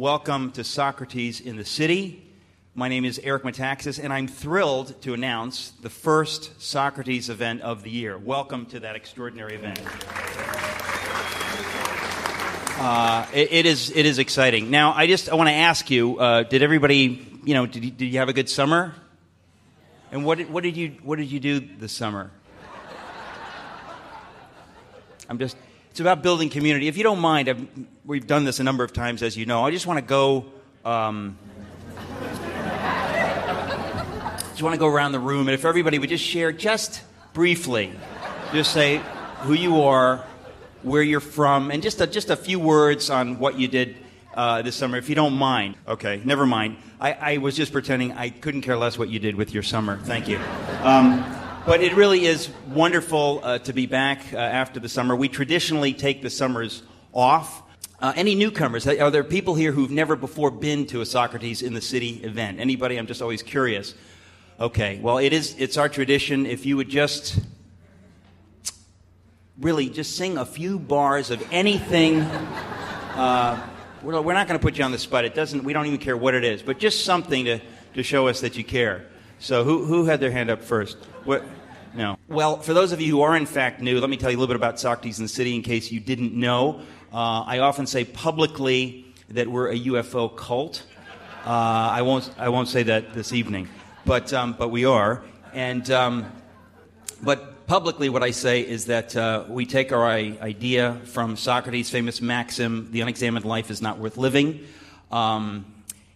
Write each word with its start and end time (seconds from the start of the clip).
Welcome 0.00 0.52
to 0.52 0.64
Socrates 0.64 1.42
in 1.42 1.58
the 1.58 1.64
City. 1.66 2.26
My 2.74 2.88
name 2.88 3.04
is 3.04 3.20
Eric 3.22 3.42
Metaxas, 3.42 4.02
and 4.02 4.14
I'm 4.14 4.28
thrilled 4.28 4.98
to 5.02 5.12
announce 5.12 5.72
the 5.82 5.90
first 5.90 6.58
Socrates 6.58 7.28
event 7.28 7.60
of 7.60 7.82
the 7.82 7.90
year. 7.90 8.16
Welcome 8.16 8.64
to 8.68 8.80
that 8.80 8.96
extraordinary 8.96 9.56
event. 9.56 9.78
Uh, 12.78 13.26
it, 13.34 13.52
it 13.52 13.66
is 13.66 13.90
it 13.94 14.06
is 14.06 14.18
exciting. 14.18 14.70
Now, 14.70 14.94
I 14.94 15.06
just 15.06 15.28
I 15.28 15.34
want 15.34 15.50
to 15.50 15.54
ask 15.54 15.90
you: 15.90 16.18
uh, 16.18 16.44
Did 16.44 16.62
everybody, 16.62 17.40
you 17.44 17.52
know, 17.52 17.66
did 17.66 17.84
you, 17.84 17.90
did 17.90 18.06
you 18.06 18.20
have 18.20 18.30
a 18.30 18.32
good 18.32 18.48
summer? 18.48 18.94
And 20.10 20.24
what 20.24 20.38
did, 20.38 20.48
what 20.50 20.62
did 20.62 20.78
you 20.78 20.96
what 21.02 21.18
did 21.18 21.30
you 21.30 21.40
do 21.40 21.60
this 21.60 21.92
summer? 21.92 22.30
I'm 25.28 25.38
just 25.38 25.58
it's 25.90 26.00
about 26.00 26.22
building 26.22 26.48
community. 26.50 26.86
If 26.88 26.96
you 26.96 27.02
don't 27.02 27.18
mind, 27.18 27.48
I've, 27.48 27.66
we've 28.04 28.26
done 28.26 28.44
this 28.44 28.60
a 28.60 28.64
number 28.64 28.84
of 28.84 28.92
times, 28.92 29.22
as 29.22 29.36
you 29.36 29.44
know. 29.44 29.66
I 29.66 29.70
just 29.70 29.86
want 29.86 29.98
to 29.98 30.04
go. 30.04 30.46
Um, 30.84 31.36
just 34.50 34.62
want 34.62 34.74
to 34.74 34.78
go 34.78 34.86
around 34.86 35.12
the 35.12 35.18
room, 35.18 35.48
and 35.48 35.54
if 35.54 35.64
everybody 35.64 35.98
would 35.98 36.08
just 36.08 36.24
share, 36.24 36.52
just 36.52 37.02
briefly, 37.32 37.92
just 38.52 38.72
say 38.72 39.02
who 39.40 39.52
you 39.52 39.82
are, 39.82 40.24
where 40.82 41.02
you're 41.02 41.18
from, 41.20 41.70
and 41.70 41.82
just 41.82 42.00
a, 42.00 42.06
just 42.06 42.30
a 42.30 42.36
few 42.36 42.60
words 42.60 43.10
on 43.10 43.38
what 43.38 43.58
you 43.58 43.66
did 43.66 43.96
uh, 44.34 44.62
this 44.62 44.76
summer, 44.76 44.96
if 44.96 45.08
you 45.08 45.14
don't 45.14 45.34
mind. 45.34 45.74
Okay, 45.88 46.20
never 46.24 46.46
mind. 46.46 46.76
I, 47.00 47.12
I, 47.12 47.36
was 47.38 47.56
just 47.56 47.72
pretending 47.72 48.12
I 48.12 48.30
couldn't 48.30 48.62
care 48.62 48.76
less 48.76 48.96
what 48.96 49.08
you 49.08 49.18
did 49.18 49.34
with 49.34 49.52
your 49.52 49.62
summer. 49.62 49.98
Thank 49.98 50.28
you. 50.28 50.38
Um, 50.82 51.39
but 51.66 51.82
it 51.82 51.94
really 51.94 52.26
is 52.26 52.48
wonderful 52.68 53.40
uh, 53.42 53.58
to 53.58 53.72
be 53.72 53.86
back 53.86 54.32
uh, 54.32 54.36
after 54.36 54.80
the 54.80 54.88
summer. 54.88 55.14
We 55.14 55.28
traditionally 55.28 55.92
take 55.92 56.22
the 56.22 56.30
summers 56.30 56.82
off. 57.12 57.62
Uh, 58.00 58.12
any 58.16 58.34
newcomers? 58.34 58.86
Are 58.86 59.10
there 59.10 59.24
people 59.24 59.54
here 59.54 59.72
who've 59.72 59.90
never 59.90 60.16
before 60.16 60.50
been 60.50 60.86
to 60.86 61.02
a 61.02 61.06
Socrates 61.06 61.60
in 61.60 61.74
the 61.74 61.80
City 61.82 62.20
event? 62.22 62.60
Anybody? 62.60 62.96
I'm 62.96 63.06
just 63.06 63.20
always 63.20 63.42
curious. 63.42 63.94
Okay, 64.58 64.98
well, 65.02 65.18
it 65.18 65.32
is, 65.32 65.54
it's 65.58 65.76
our 65.76 65.88
tradition. 65.88 66.46
If 66.46 66.64
you 66.64 66.76
would 66.78 66.88
just 66.88 67.38
really 69.58 69.90
just 69.90 70.16
sing 70.16 70.38
a 70.38 70.46
few 70.46 70.78
bars 70.78 71.30
of 71.30 71.46
anything. 71.52 72.20
Uh, 72.22 73.68
we're, 74.02 74.18
we're 74.22 74.32
not 74.32 74.48
going 74.48 74.58
to 74.58 74.62
put 74.62 74.78
you 74.78 74.84
on 74.84 74.92
the 74.92 74.98
spot. 74.98 75.26
It 75.26 75.34
doesn't. 75.34 75.64
We 75.64 75.74
don't 75.74 75.86
even 75.86 75.98
care 75.98 76.16
what 76.16 76.34
it 76.34 76.44
is, 76.44 76.62
but 76.62 76.78
just 76.78 77.04
something 77.04 77.44
to, 77.44 77.60
to 77.94 78.02
show 78.02 78.28
us 78.28 78.40
that 78.40 78.56
you 78.56 78.64
care. 78.64 79.06
So, 79.38 79.64
who, 79.64 79.84
who 79.84 80.06
had 80.06 80.20
their 80.20 80.30
hand 80.30 80.50
up 80.50 80.62
first? 80.62 80.96
What? 81.24 81.44
No. 81.94 82.16
Well, 82.28 82.58
for 82.58 82.72
those 82.72 82.92
of 82.92 83.00
you 83.00 83.10
who 83.16 83.22
are 83.22 83.36
in 83.36 83.46
fact 83.46 83.80
new, 83.80 84.00
let 84.00 84.08
me 84.08 84.16
tell 84.16 84.30
you 84.30 84.36
a 84.36 84.40
little 84.40 84.52
bit 84.52 84.56
about 84.56 84.78
Socrates 84.78 85.18
in 85.18 85.24
the 85.24 85.28
City 85.28 85.54
in 85.54 85.62
case 85.62 85.90
you 85.90 86.00
didn't 86.00 86.32
know. 86.32 86.80
Uh, 87.12 87.42
I 87.42 87.58
often 87.58 87.86
say 87.86 88.04
publicly 88.04 89.06
that 89.28 89.48
we're 89.48 89.70
a 89.70 89.78
UFO 89.78 90.34
cult. 90.34 90.84
Uh, 91.44 91.50
I 91.50 92.02
won't. 92.02 92.30
I 92.38 92.48
won't 92.48 92.68
say 92.68 92.84
that 92.84 93.12
this 93.12 93.32
evening, 93.32 93.68
but 94.04 94.32
um, 94.32 94.54
but 94.58 94.68
we 94.68 94.84
are. 94.84 95.22
And 95.52 95.90
um, 95.90 96.30
but 97.22 97.66
publicly, 97.66 98.08
what 98.08 98.22
I 98.22 98.30
say 98.30 98.60
is 98.60 98.86
that 98.86 99.16
uh, 99.16 99.44
we 99.48 99.66
take 99.66 99.92
our 99.92 100.06
idea 100.06 101.00
from 101.04 101.36
Socrates' 101.36 101.90
famous 101.90 102.20
maxim, 102.20 102.88
the 102.92 103.00
unexamined 103.00 103.44
life 103.44 103.70
is 103.70 103.82
not 103.82 103.98
worth 103.98 104.16
living. 104.16 104.66
Um, 105.10 105.64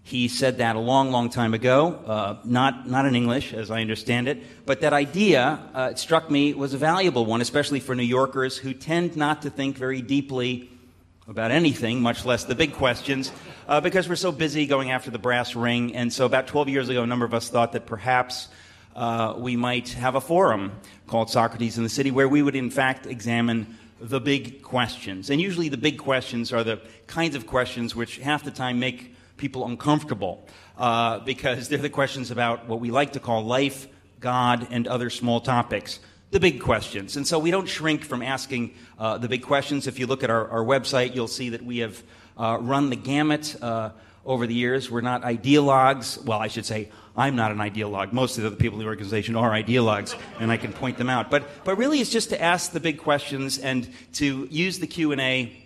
he 0.07 0.29
said 0.29 0.59
that 0.59 0.77
a 0.77 0.79
long, 0.79 1.11
long 1.11 1.31
time 1.31 1.55
ago, 1.55 1.95
uh, 2.07 2.37
not, 2.45 2.87
not 2.87 3.07
in 3.07 3.17
English, 3.17 3.55
as 3.55 3.71
I 3.71 3.81
understand 3.81 4.29
it, 4.29 4.43
but 4.67 4.83
that 4.83 4.93
idea, 4.93 5.59
uh, 5.75 5.89
it 5.93 5.99
struck 5.99 6.31
me, 6.31 6.53
was 6.53 6.75
a 6.75 6.79
valuable 6.79 7.25
one, 7.25 7.41
especially 7.41 7.81
for 7.81 7.95
New 7.95 8.03
Yorkers 8.03 8.59
who 8.59 8.75
tend 8.75 9.17
not 9.17 9.43
to 9.43 9.51
think 9.51 9.79
very 9.79 10.03
deeply 10.03 10.69
about 11.27 11.51
anything, 11.51 12.03
much 12.03 12.27
less 12.27 12.45
the 12.45 12.55
big 12.55 12.75
questions, 12.75 13.33
uh, 13.67 13.81
because 13.81 14.07
we're 14.07 14.15
so 14.15 14.31
busy 14.31 14.67
going 14.67 14.91
after 14.91 15.11
the 15.11 15.19
brass 15.19 15.57
ring. 15.57 15.97
And 15.97 16.13
so, 16.13 16.27
about 16.27 16.49
12 16.49 16.69
years 16.69 16.91
ago, 16.91 17.03
a 17.03 17.07
number 17.07 17.25
of 17.25 17.33
us 17.33 17.49
thought 17.49 17.73
that 17.73 17.87
perhaps 17.87 18.49
uh, 18.95 19.33
we 19.39 19.57
might 19.57 19.89
have 19.89 20.17
a 20.17 20.21
forum 20.21 20.73
called 21.07 21.31
Socrates 21.31 21.79
in 21.79 21.83
the 21.83 21.89
City 21.89 22.11
where 22.11 22.29
we 22.29 22.43
would, 22.43 22.57
in 22.57 22.71
fact, 22.71 23.07
examine 23.07 23.79
the 24.01 24.21
big 24.21 24.61
questions. 24.61 25.31
And 25.31 25.41
usually, 25.41 25.71
the 25.71 25.79
big 25.79 25.97
questions 25.97 26.53
are 26.53 26.63
the 26.63 26.79
kinds 27.07 27.35
of 27.35 27.47
questions 27.47 27.97
which 27.97 28.19
half 28.19 28.45
the 28.45 28.51
time 28.51 28.79
make 28.79 29.14
people 29.45 29.67
uncomfortable 29.67 30.43
uh, 30.79 31.19
because 31.19 31.69
they're 31.69 31.77
the 31.77 31.91
questions 31.91 32.31
about 32.31 32.67
what 32.67 32.81
we 32.81 32.91
like 32.91 33.13
to 33.13 33.21
call 33.21 33.45
life, 33.45 33.87
God, 34.19 34.69
and 34.71 34.89
other 34.89 35.11
small 35.11 35.39
topics. 35.39 36.01
The 36.31 36.41
big 36.41 36.63
questions. 36.63 37.19
And 37.19 37.27
so 37.27 37.39
we 37.39 37.51
don't 37.51 37.67
shrink 37.67 38.07
from 38.07 38.23
asking 38.23 38.73
uh, 38.99 39.19
the 39.19 39.29
big 39.29 39.43
questions. 39.43 39.87
If 39.87 39.99
you 39.99 40.07
look 40.07 40.25
at 40.25 40.31
our, 40.31 40.49
our 40.49 40.65
website, 40.65 41.15
you'll 41.15 41.29
see 41.29 41.51
that 41.51 41.63
we 41.63 41.81
have 41.81 42.03
uh, 42.39 42.57
run 42.59 42.89
the 42.89 42.97
gamut 42.97 43.55
uh, 43.61 43.91
over 44.25 44.47
the 44.47 44.55
years. 44.55 44.91
We're 44.91 45.03
not 45.03 45.21
ideologues. 45.25 46.25
Well, 46.25 46.39
I 46.39 46.49
should 46.49 46.65
say, 46.65 46.89
I'm 47.15 47.37
not 47.37 47.53
an 47.53 47.59
ideologue. 47.59 48.15
Most 48.15 48.39
of 48.39 48.45
the 48.45 48.53
people 48.53 48.79
in 48.79 48.85
the 48.87 48.89
organization 48.89 49.37
are 49.37 49.51
ideologues, 49.51 50.19
and 50.41 50.51
I 50.51 50.57
can 50.57 50.73
point 50.73 50.97
them 50.97 51.11
out. 51.11 51.31
But, 51.31 51.45
but 51.65 51.77
really, 51.77 52.01
it's 52.01 52.09
just 52.09 52.31
to 52.31 52.41
ask 52.41 52.73
the 52.73 52.81
big 52.81 52.97
questions 52.97 53.59
and 53.59 53.87
to 54.15 54.49
use 54.51 54.79
the 54.79 54.87
Q&A 54.87 55.61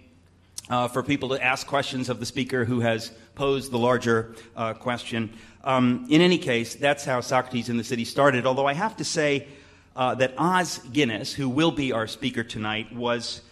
uh, 0.71 0.89
for 0.89 1.03
people 1.03 1.31
to 1.31 1.43
ask 1.43 1.67
questions 1.67 2.09
of 2.09 2.21
the 2.21 2.27
speaker 2.27 2.65
who 2.65 2.81
has 2.81 3.11
posed 3.39 3.71
the 3.71 3.79
larger 3.79 4.35
uh, 4.57 4.75
question. 4.75 5.31
Um, 5.63 6.07
in 6.11 6.21
any 6.21 6.39
case, 6.39 6.75
that's 6.75 7.05
how 7.05 7.21
Socrates 7.21 7.69
in 7.69 7.77
the 7.77 7.85
City 7.85 8.05
started, 8.05 8.47
although 8.47 8.67
I 8.67 8.75
have 8.75 8.97
to 8.97 9.05
say 9.05 9.47
uh, 9.95 10.17
that 10.17 10.35
Os 10.37 10.79
Guinness, 10.79 11.33
who 11.33 11.49
will 11.49 11.71
be 11.71 11.93
our 11.93 12.09
speaker 12.09 12.43
tonight, 12.43 12.93
was 12.93 13.43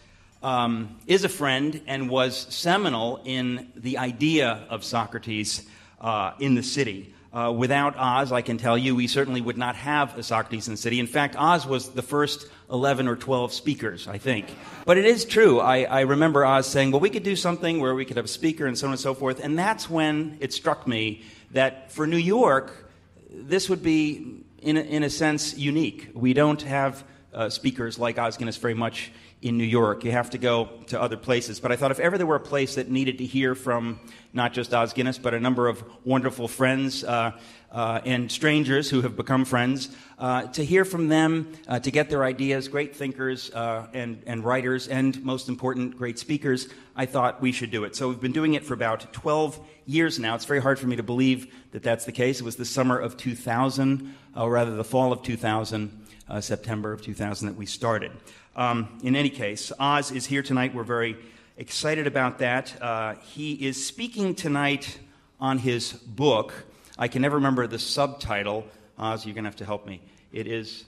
um, 0.43 0.97
is 1.07 1.25
a 1.25 1.29
friend 1.29 1.81
and 1.87 2.11
was 2.11 2.37
seminal 2.51 3.21
in 3.25 3.71
the 3.77 3.99
idea 3.99 4.67
of 4.69 4.83
Socrates 4.83 5.67
uh, 6.01 6.33
in 6.41 6.57
the 6.57 6.63
city. 6.65 7.15
Uh, 7.37 7.53
without 7.53 7.95
Os, 7.99 8.33
I 8.33 8.41
can 8.41 8.57
tell 8.57 8.79
you, 8.79 8.97
we 8.97 9.07
certainly 9.07 9.43
would 9.43 9.59
not 9.59 9.77
have 9.77 10.17
a 10.17 10.23
Socrates 10.23 10.69
in 10.69 10.73
the 10.73 10.79
city. 10.79 10.99
In 10.99 11.07
fact, 11.07 11.37
Os 11.37 11.67
was 11.67 11.91
the 11.91 12.01
first 12.01 12.49
11 12.73 13.07
or 13.09 13.15
12 13.15 13.53
speakers, 13.53 14.09
I 14.09 14.17
think. 14.17 14.47
But 14.87 14.97
it 14.97 15.05
is 15.05 15.27
true. 15.27 15.61
I, 15.61 15.83
I 15.83 16.01
remember 16.01 16.47
Os 16.47 16.67
saying, 16.67 16.93
well, 16.93 17.01
we 17.01 17.11
could 17.11 17.25
do 17.25 17.37
something 17.37 17.79
where 17.79 17.95
we 17.95 18.07
could 18.07 18.17
have 18.17 18.25
a 18.25 18.29
speaker 18.29 18.65
and 18.65 18.79
so 18.79 18.87
on 18.87 18.95
and 18.95 19.01
so 19.01 19.13
forth. 19.13 19.45
And 19.45 19.59
that's 19.59 19.91
when 19.91 20.39
it 20.41 20.55
struck 20.55 20.87
me 20.87 21.25
that 21.51 21.93
for 21.93 22.07
New 22.07 22.17
York, 22.17 22.91
this 23.31 23.69
would 23.69 23.83
be, 23.83 24.43
in 24.63 24.79
a, 24.79 24.81
in 24.81 25.03
a 25.03 25.11
sense, 25.11 25.59
unique. 25.59 26.13
We 26.15 26.33
don't 26.33 26.63
have 26.63 27.05
uh, 27.35 27.51
speakers 27.51 27.99
like 27.99 28.17
Os 28.17 28.39
Guinness 28.39 28.57
very 28.57 28.73
much 28.73 29.13
in 29.43 29.59
New 29.59 29.65
York. 29.65 30.05
You 30.05 30.13
have 30.13 30.31
to 30.31 30.39
go 30.39 30.71
to 30.87 31.01
other 31.01 31.17
places. 31.17 31.61
But 31.61 31.71
I 31.71 31.77
thought 31.77 31.91
if 31.91 32.01
ever 32.01 32.17
there 32.17 32.27
were 32.27 32.37
a 32.37 32.41
place 32.41 32.77
that 32.77 32.89
needed 32.91 33.19
to 33.19 33.27
hear 33.27 33.55
from 33.55 34.01
not 34.33 34.53
just 34.53 34.73
Os 34.73 34.93
Guinness, 34.93 35.19
but 35.19 35.35
a 35.35 35.41
number 35.41 35.69
of 35.69 35.85
wonderful 36.05 36.49
friends 36.49 37.05
uh, 37.05 37.33
uh, 37.71 38.01
and 38.05 38.31
strangers 38.31 38.89
who 38.89 39.03
have 39.03 39.17
become 39.17 39.45
friends, 39.45 39.91
uh, 40.19 40.47
to 40.49 40.65
hear 40.65 40.85
from 40.85 41.09
them, 41.09 41.53
uh, 41.69 41.79
to 41.79 41.91
get 41.91 42.09
their 42.09 42.25
ideas, 42.25 42.69
great 42.69 42.97
thinkers 42.97 43.51
uh, 43.53 43.87
and, 43.93 44.23
and 44.27 44.45
writers, 44.45 44.89
and 44.89 45.23
most 45.23 45.49
important, 45.49 45.97
great 45.97 46.19
speakers, 46.19 46.69
I 46.95 47.07
thought 47.07 47.41
we 47.41 47.53
should 47.53 47.71
do 47.71 47.85
it. 47.85 47.95
So 47.95 48.09
we've 48.09 48.21
been 48.21 48.33
doing 48.33 48.55
it 48.55 48.65
for 48.65 48.75
about 48.75 49.13
12 49.13 49.61
years 49.85 50.19
now. 50.19 50.35
It's 50.35 50.47
very 50.47 50.63
hard 50.63 50.79
for 50.79 50.87
me 50.87 50.97
to 50.97 51.03
believe 51.03 51.55
that 51.73 51.83
that's 51.83 52.05
the 52.05 52.13
case. 52.13 52.41
It 52.41 52.45
was 52.45 52.57
the 52.57 52.65
summer 52.65 52.99
of 52.99 53.17
2000, 53.17 54.15
or 54.35 54.51
rather 54.51 54.75
the 54.75 54.85
fall 54.85 55.13
of 55.13 55.23
2000. 55.23 56.05
Uh, 56.29 56.41
September 56.41 56.93
of 56.93 57.01
2000 57.01 57.47
that 57.47 57.55
we 57.57 57.67
started. 57.67 58.11
Um, 58.57 58.99
in 59.03 59.15
any 59.15 59.29
case, 59.29 59.71
Os 59.79 60.11
is 60.11 60.25
here 60.25 60.43
tonight. 60.43 60.75
We're 60.75 60.83
very 60.83 61.19
excited 61.59 62.07
about 62.07 62.39
that. 62.39 62.81
Uh, 62.81 63.17
he 63.17 63.53
is 63.53 63.87
speaking 63.87 64.35
tonight 64.35 64.99
on 65.39 65.59
his 65.59 65.93
book. 65.93 66.55
I 66.99 67.09
can 67.09 67.21
never 67.21 67.37
remember 67.37 67.67
the 67.67 67.79
subtitle. 67.79 68.67
Os, 68.99 69.27
you're 69.27 69.35
going 69.35 69.45
to 69.45 69.51
have 69.51 69.57
to 69.57 69.67
help 69.67 69.87
me. 69.87 70.01
It 70.33 70.47
is 70.47 70.87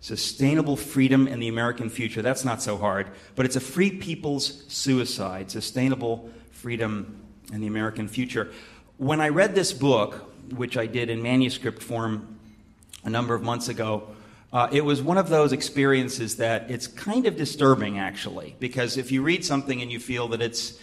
Sustainable 0.00 0.76
Freedom 0.76 1.28
and 1.28 1.40
the 1.40 1.48
American 1.48 1.90
Future. 1.90 2.20
That's 2.20 2.44
not 2.44 2.60
so 2.60 2.76
hard, 2.76 3.06
but 3.36 3.46
it's 3.46 3.56
a 3.56 3.60
free 3.60 3.92
people's 3.92 4.64
suicide. 4.66 5.48
Sustainable 5.48 6.28
Freedom 6.50 7.20
and 7.52 7.62
the 7.62 7.68
American 7.68 8.08
Future. 8.08 8.50
When 8.96 9.20
I 9.20 9.28
read 9.28 9.54
this 9.54 9.72
book, 9.72 10.28
which 10.56 10.76
I 10.76 10.86
did 10.86 11.08
in 11.08 11.22
manuscript 11.22 11.84
form 11.84 12.40
a 13.04 13.10
number 13.10 13.36
of 13.36 13.42
months 13.42 13.68
ago, 13.68 14.08
uh, 14.52 14.68
it 14.72 14.84
was 14.84 15.02
one 15.02 15.18
of 15.18 15.28
those 15.28 15.52
experiences 15.52 16.36
that 16.36 16.70
it's 16.70 16.86
kind 16.86 17.26
of 17.26 17.36
disturbing, 17.36 17.98
actually, 17.98 18.56
because 18.58 18.96
if 18.96 19.12
you 19.12 19.22
read 19.22 19.44
something 19.44 19.82
and 19.82 19.92
you 19.92 20.00
feel 20.00 20.28
that 20.28 20.40
it's 20.40 20.78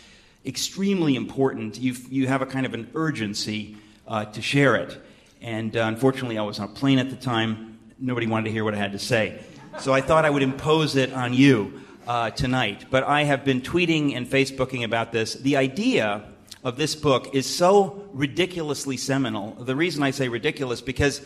extremely 0.46 1.16
important, 1.16 1.80
you, 1.80 1.96
you 2.10 2.28
have 2.28 2.44
a 2.44 2.46
kind 2.46 2.66
of 2.66 2.76
an 2.76 2.90
urgency 2.94 3.76
uh, 4.08 4.26
to 4.26 4.42
share 4.42 4.76
it. 4.76 5.02
And 5.42 5.76
uh, 5.76 5.82
unfortunately, 5.82 6.38
I 6.38 6.44
was 6.44 6.60
on 6.60 6.70
a 6.70 6.74
plane 6.74 7.00
at 7.00 7.10
the 7.10 7.16
time. 7.16 7.80
Nobody 8.00 8.28
wanted 8.28 8.46
to 8.46 8.52
hear 8.52 8.64
what 8.64 8.76
I 8.76 8.78
had 8.78 8.92
to 8.92 9.00
say. 9.00 9.40
So 9.80 9.94
I 9.94 10.02
thought 10.02 10.26
I 10.26 10.30
would 10.30 10.44
impose 10.44 10.96
it 10.96 11.12
on 11.12 11.34
you 11.34 11.82
uh, 12.08 12.30
tonight. 12.30 12.86
But 12.92 13.04
I 13.04 13.24
have 13.24 13.44
been 13.44 13.62
tweeting 13.62 14.16
and 14.16 14.28
Facebooking 14.28 14.84
about 14.84 15.12
this. 15.12 15.34
The 15.34 15.58
idea 15.58 16.24
of 16.64 16.78
this 16.78 16.96
book 16.96 17.34
is 17.34 17.46
so 17.46 18.08
ridiculously 18.14 18.98
seminal. 18.98 19.52
The 19.54 19.76
reason 19.76 20.04
I 20.04 20.12
say 20.12 20.30
ridiculous, 20.30 20.82
because 20.82 21.22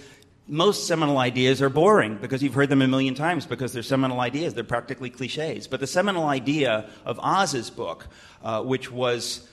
most 0.50 0.88
seminal 0.88 1.20
ideas 1.20 1.62
are 1.62 1.70
boring 1.70 2.18
because 2.18 2.42
you've 2.42 2.56
heard 2.56 2.70
them 2.70 2.82
a 2.82 2.88
million 2.88 3.14
times 3.14 3.46
because 3.46 3.72
they're 3.72 3.84
seminal 3.84 4.20
ideas. 4.20 4.56
They're 4.56 4.64
practically 4.64 5.12
cliches. 5.12 5.68
But 5.68 5.80
the 5.80 5.88
seminal 5.88 6.26
idea 6.26 6.90
of 7.06 7.20
Os's 7.20 7.70
book, 7.70 8.08
uh, 8.44 8.64
which 8.64 8.92
was 8.92 9.48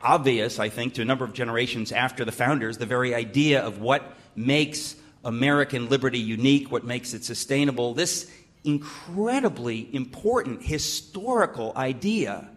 obvious, 0.00 0.58
I 0.58 0.70
think, 0.70 0.94
to 0.94 1.02
a 1.02 1.04
number 1.04 1.24
of 1.24 1.34
generations 1.34 1.92
after 1.92 2.24
the 2.24 2.32
founders, 2.32 2.78
the 2.78 2.86
very 2.86 3.14
idea 3.14 3.60
of 3.60 3.80
what 3.80 4.16
makes 4.34 4.96
American 5.22 5.90
liberty 5.90 6.18
unique, 6.18 6.72
what 6.72 6.84
makes 6.84 7.12
it 7.12 7.24
sustainable, 7.24 7.92
this 7.92 8.30
incredibly 8.64 9.94
important 9.94 10.62
historical 10.62 11.72
idea 11.76 12.48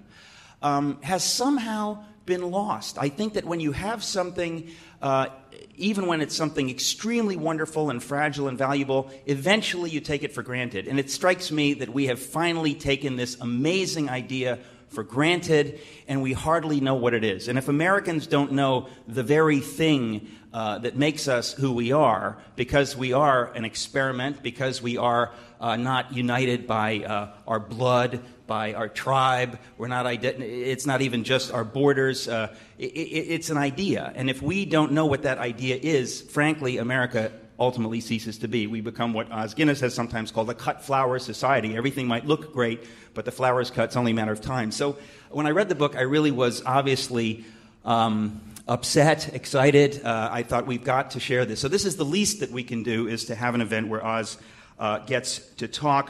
um, 0.62 1.02
has 1.02 1.24
somehow 1.24 2.04
been 2.26 2.50
lost. 2.50 2.98
I 2.98 3.10
think 3.10 3.34
that 3.34 3.46
when 3.46 3.60
you 3.60 3.72
have 3.72 4.04
something, 4.04 4.70
uh, 5.02 5.28
even 5.76 6.08
when 6.08 6.22
it's 6.22 6.36
something 6.36 6.70
extremely 6.70 7.36
wonderful 7.36 7.90
and 7.90 8.04
fragile 8.04 8.48
and 8.48 8.58
valuable, 8.58 9.12
eventually 9.26 9.90
you 9.90 10.00
take 10.00 10.24
it 10.24 10.34
for 10.34 10.44
granted. 10.44 10.88
And 10.88 11.00
it 11.00 11.12
strikes 11.12 11.52
me 11.52 11.76
that 11.76 11.90
we 11.90 12.08
have 12.08 12.20
finally 12.20 12.74
taken 12.74 13.16
this 13.16 13.38
amazing 13.40 14.10
idea 14.10 14.60
for 14.90 15.04
granted, 15.04 15.82
and 16.08 16.22
we 16.22 16.34
hardly 16.34 16.80
know 16.80 16.96
what 16.96 17.14
it 17.14 17.24
is. 17.24 17.48
And 17.48 17.58
if 17.58 17.68
Americans 17.68 18.28
don't 18.28 18.54
know 18.54 18.88
the 19.08 19.24
very 19.24 19.60
thing 19.60 20.28
uh, 20.56 20.78
that 20.78 20.96
makes 20.96 21.28
us 21.28 21.52
who 21.52 21.74
we 21.74 21.92
are, 21.92 22.38
because 22.56 22.96
we 22.96 23.12
are 23.12 23.52
an 23.56 23.66
experiment, 23.66 24.42
because 24.42 24.82
we 24.82 24.96
are 24.96 25.34
uh, 25.60 25.76
not 25.76 26.14
united 26.14 26.66
by 26.66 27.00
uh, 27.00 27.28
our 27.46 27.60
blood, 27.60 28.22
by 28.48 28.74
our 28.74 28.88
tribe, 28.88 29.60
we're 29.78 29.90
not 29.90 30.06
ident- 30.06 30.40
it's 30.40 30.86
not 30.86 31.02
even 31.02 31.26
just 31.26 31.54
our 31.54 31.66
borders, 31.66 32.30
uh, 32.30 32.56
it, 32.78 32.86
it, 32.86 33.34
it's 33.36 33.50
an 33.50 33.58
idea. 33.58 34.14
And 34.16 34.30
if 34.30 34.42
we 34.42 34.64
don't 34.64 34.94
know 34.94 35.08
what 35.08 35.24
that 35.24 35.40
idea 35.40 35.76
is, 35.76 36.22
frankly, 36.22 36.78
America 36.78 37.34
ultimately 37.60 38.00
ceases 38.00 38.38
to 38.38 38.48
be. 38.48 38.66
We 38.66 38.80
become 38.80 39.12
what 39.12 39.30
Os 39.34 39.54
Guinness 39.56 39.82
has 39.82 39.94
sometimes 39.94 40.32
called 40.32 40.50
a 40.50 40.54
cut 40.54 40.82
flower 40.82 41.20
society. 41.20 41.76
Everything 41.76 42.08
might 42.08 42.26
look 42.26 42.54
great, 42.54 42.86
but 43.14 43.26
the 43.26 43.32
flowers 43.32 43.72
cut, 43.72 43.86
it's 43.86 43.98
only 43.98 44.12
a 44.12 44.16
matter 44.16 44.32
of 44.32 44.40
time. 44.40 44.72
So 44.72 44.98
when 45.32 45.48
I 45.48 45.52
read 45.52 45.68
the 45.68 45.76
book, 45.76 45.98
I 45.98 46.02
really 46.02 46.32
was 46.32 46.64
obviously 46.66 47.44
um, 47.84 48.40
upset, 48.68 49.34
excited. 49.34 50.04
Uh, 50.04 50.30
I 50.32 50.44
thought 50.44 50.66
we've 50.66 50.84
got 50.84 51.12
to 51.12 51.20
share 51.20 51.46
this. 51.46 51.60
So 51.60 51.68
this 51.68 51.86
is 51.86 51.96
the 51.98 52.06
least 52.06 52.40
that 52.40 52.52
we 52.52 52.64
can 52.64 52.84
do 52.84 53.08
is 53.08 53.26
to 53.26 53.36
have 53.36 53.56
an 53.56 53.62
event 53.62 53.88
where 53.88 54.04
Os 54.04 54.38
uh, 54.80 55.00
gets 55.00 55.40
to 55.58 55.68
talk 55.68 56.10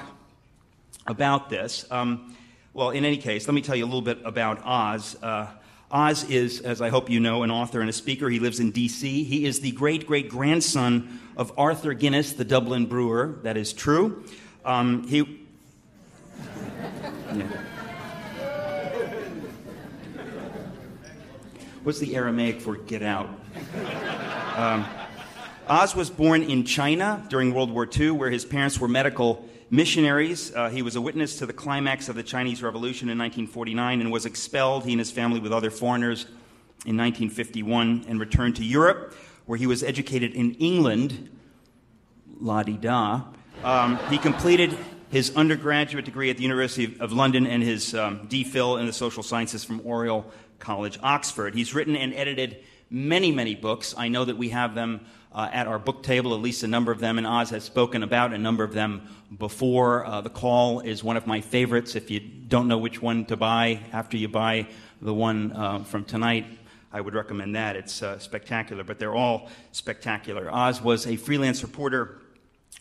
about 1.06 1.50
this. 1.50 1.86
Um, 1.92 2.36
well, 2.74 2.90
in 2.90 3.06
any 3.06 3.18
case, 3.18 3.48
let 3.48 3.54
me 3.54 3.62
tell 3.62 3.76
you 3.76 3.84
a 3.84 3.88
little 3.88 4.02
bit 4.02 4.20
about 4.24 4.62
Os. 4.64 5.22
Uh, 5.22 5.48
Os 5.92 6.24
is, 6.30 6.62
as 6.62 6.82
I 6.82 6.90
hope 6.90 7.10
you 7.10 7.20
know, 7.20 7.44
an 7.44 7.52
author 7.52 7.80
and 7.80 7.90
a 7.90 7.94
speaker. 7.94 8.30
He 8.30 8.40
lives 8.40 8.60
in 8.60 8.72
D.C. 8.72 9.24
He 9.24 9.46
is 9.46 9.60
the 9.60 9.72
great 9.72 10.08
great 10.08 10.30
grandson 10.30 11.20
of 11.38 11.54
Arthur 11.58 11.94
Guinness, 11.94 12.34
the 12.34 12.46
Dublin 12.46 12.86
brewer. 12.86 13.40
That 13.44 13.56
is 13.58 13.72
true. 13.74 14.26
Um, 14.64 15.08
he. 15.08 15.42
Yeah. 17.36 17.75
What's 21.86 22.00
the 22.00 22.16
Aramaic 22.16 22.62
for 22.62 22.78
get 22.78 23.04
out? 23.04 23.30
Um, 24.56 24.88
Os 25.68 25.96
was 25.96 26.10
born 26.10 26.42
in 26.42 26.64
China 26.64 27.24
during 27.30 27.54
World 27.54 27.70
War 27.70 27.88
II, 27.88 28.10
where 28.10 28.32
his 28.32 28.44
parents 28.44 28.80
were 28.80 28.88
medical 28.88 29.48
missionaries. 29.70 30.52
Uh, 30.56 30.70
he 30.70 30.82
was 30.82 30.96
a 30.96 31.02
witness 31.02 31.38
to 31.38 31.46
the 31.46 31.54
climax 31.54 32.10
of 32.10 32.16
the 32.16 32.24
Chinese 32.24 32.64
Revolution 32.64 33.08
in 33.08 33.20
1949 33.20 34.02
and 34.02 34.12
was 34.12 34.26
expelled, 34.26 34.84
he 34.86 34.94
and 34.94 35.00
his 35.00 35.12
family, 35.12 35.40
with 35.40 35.54
other 35.54 35.70
foreigners, 35.70 36.24
in 36.88 36.98
1951 36.98 38.06
and 38.08 38.20
returned 38.20 38.56
to 38.56 38.66
Europe, 38.66 39.14
where 39.46 39.60
he 39.60 39.68
was 39.68 39.84
educated 39.84 40.34
in 40.34 40.56
England. 40.56 41.30
La 42.42 42.64
di 42.64 42.78
da. 42.78 43.26
Um, 43.64 44.00
he 44.10 44.18
completed 44.18 44.76
his 45.12 45.36
undergraduate 45.36 46.04
degree 46.04 46.30
at 46.32 46.38
the 46.38 46.44
University 46.44 46.98
of 47.00 47.12
London 47.12 47.46
and 47.46 47.62
his 47.62 47.94
um, 47.94 48.28
DPhil 48.28 48.80
in 48.80 48.88
the 48.88 48.92
social 48.92 49.24
sciences 49.24 49.64
from 49.64 49.86
Oriel 49.86 50.26
College, 50.60 51.00
Oxford. 51.02 51.56
He's 51.56 51.74
written 51.74 51.96
and 51.96 52.14
edited 52.14 52.64
many, 52.90 53.32
many 53.32 53.56
books. 53.56 53.96
I 53.98 54.08
know 54.08 54.26
that 54.26 54.38
we 54.38 54.50
have 54.50 54.76
them 54.76 55.02
uh, 55.34 55.50
at 55.52 55.68
our 55.68 55.78
book 55.78 56.02
table, 56.02 56.34
at 56.34 56.42
least 56.42 56.64
a 56.64 56.68
number 56.68 56.92
of 56.92 57.00
them, 57.00 57.18
and 57.18 57.28
Os 57.28 57.50
has 57.50 57.64
spoken 57.64 58.04
about 58.04 58.34
a 58.34 58.38
number 58.38 58.64
of 58.64 58.74
them 58.74 59.02
before. 59.38 60.06
Uh, 60.06 60.22
the 60.22 60.30
Call 60.30 60.80
is 60.80 61.04
one 61.04 61.18
of 61.18 61.28
my 61.28 61.42
favorites. 61.42 61.96
If 61.96 62.10
you 62.10 62.20
don't 62.22 62.68
know 62.68 62.78
which 62.78 63.02
one 63.02 63.26
to 63.26 63.36
buy 63.36 63.82
after 63.92 64.16
you 64.16 64.30
buy 64.30 64.68
the 65.02 65.14
one 65.14 65.52
uh, 65.52 65.84
from 65.84 66.06
tonight, 66.06 66.46
I 66.94 67.02
would 67.02 67.14
recommend 67.14 67.56
that. 67.56 67.76
It's 67.76 68.02
uh, 68.02 68.18
spectacular, 68.20 68.86
but 68.86 68.98
they're 68.98 69.16
all 69.16 69.50
spectacular. 69.74 70.50
Os 70.50 70.82
was 70.82 71.06
a 71.06 71.18
freelance 71.18 71.62
reporter 71.64 72.22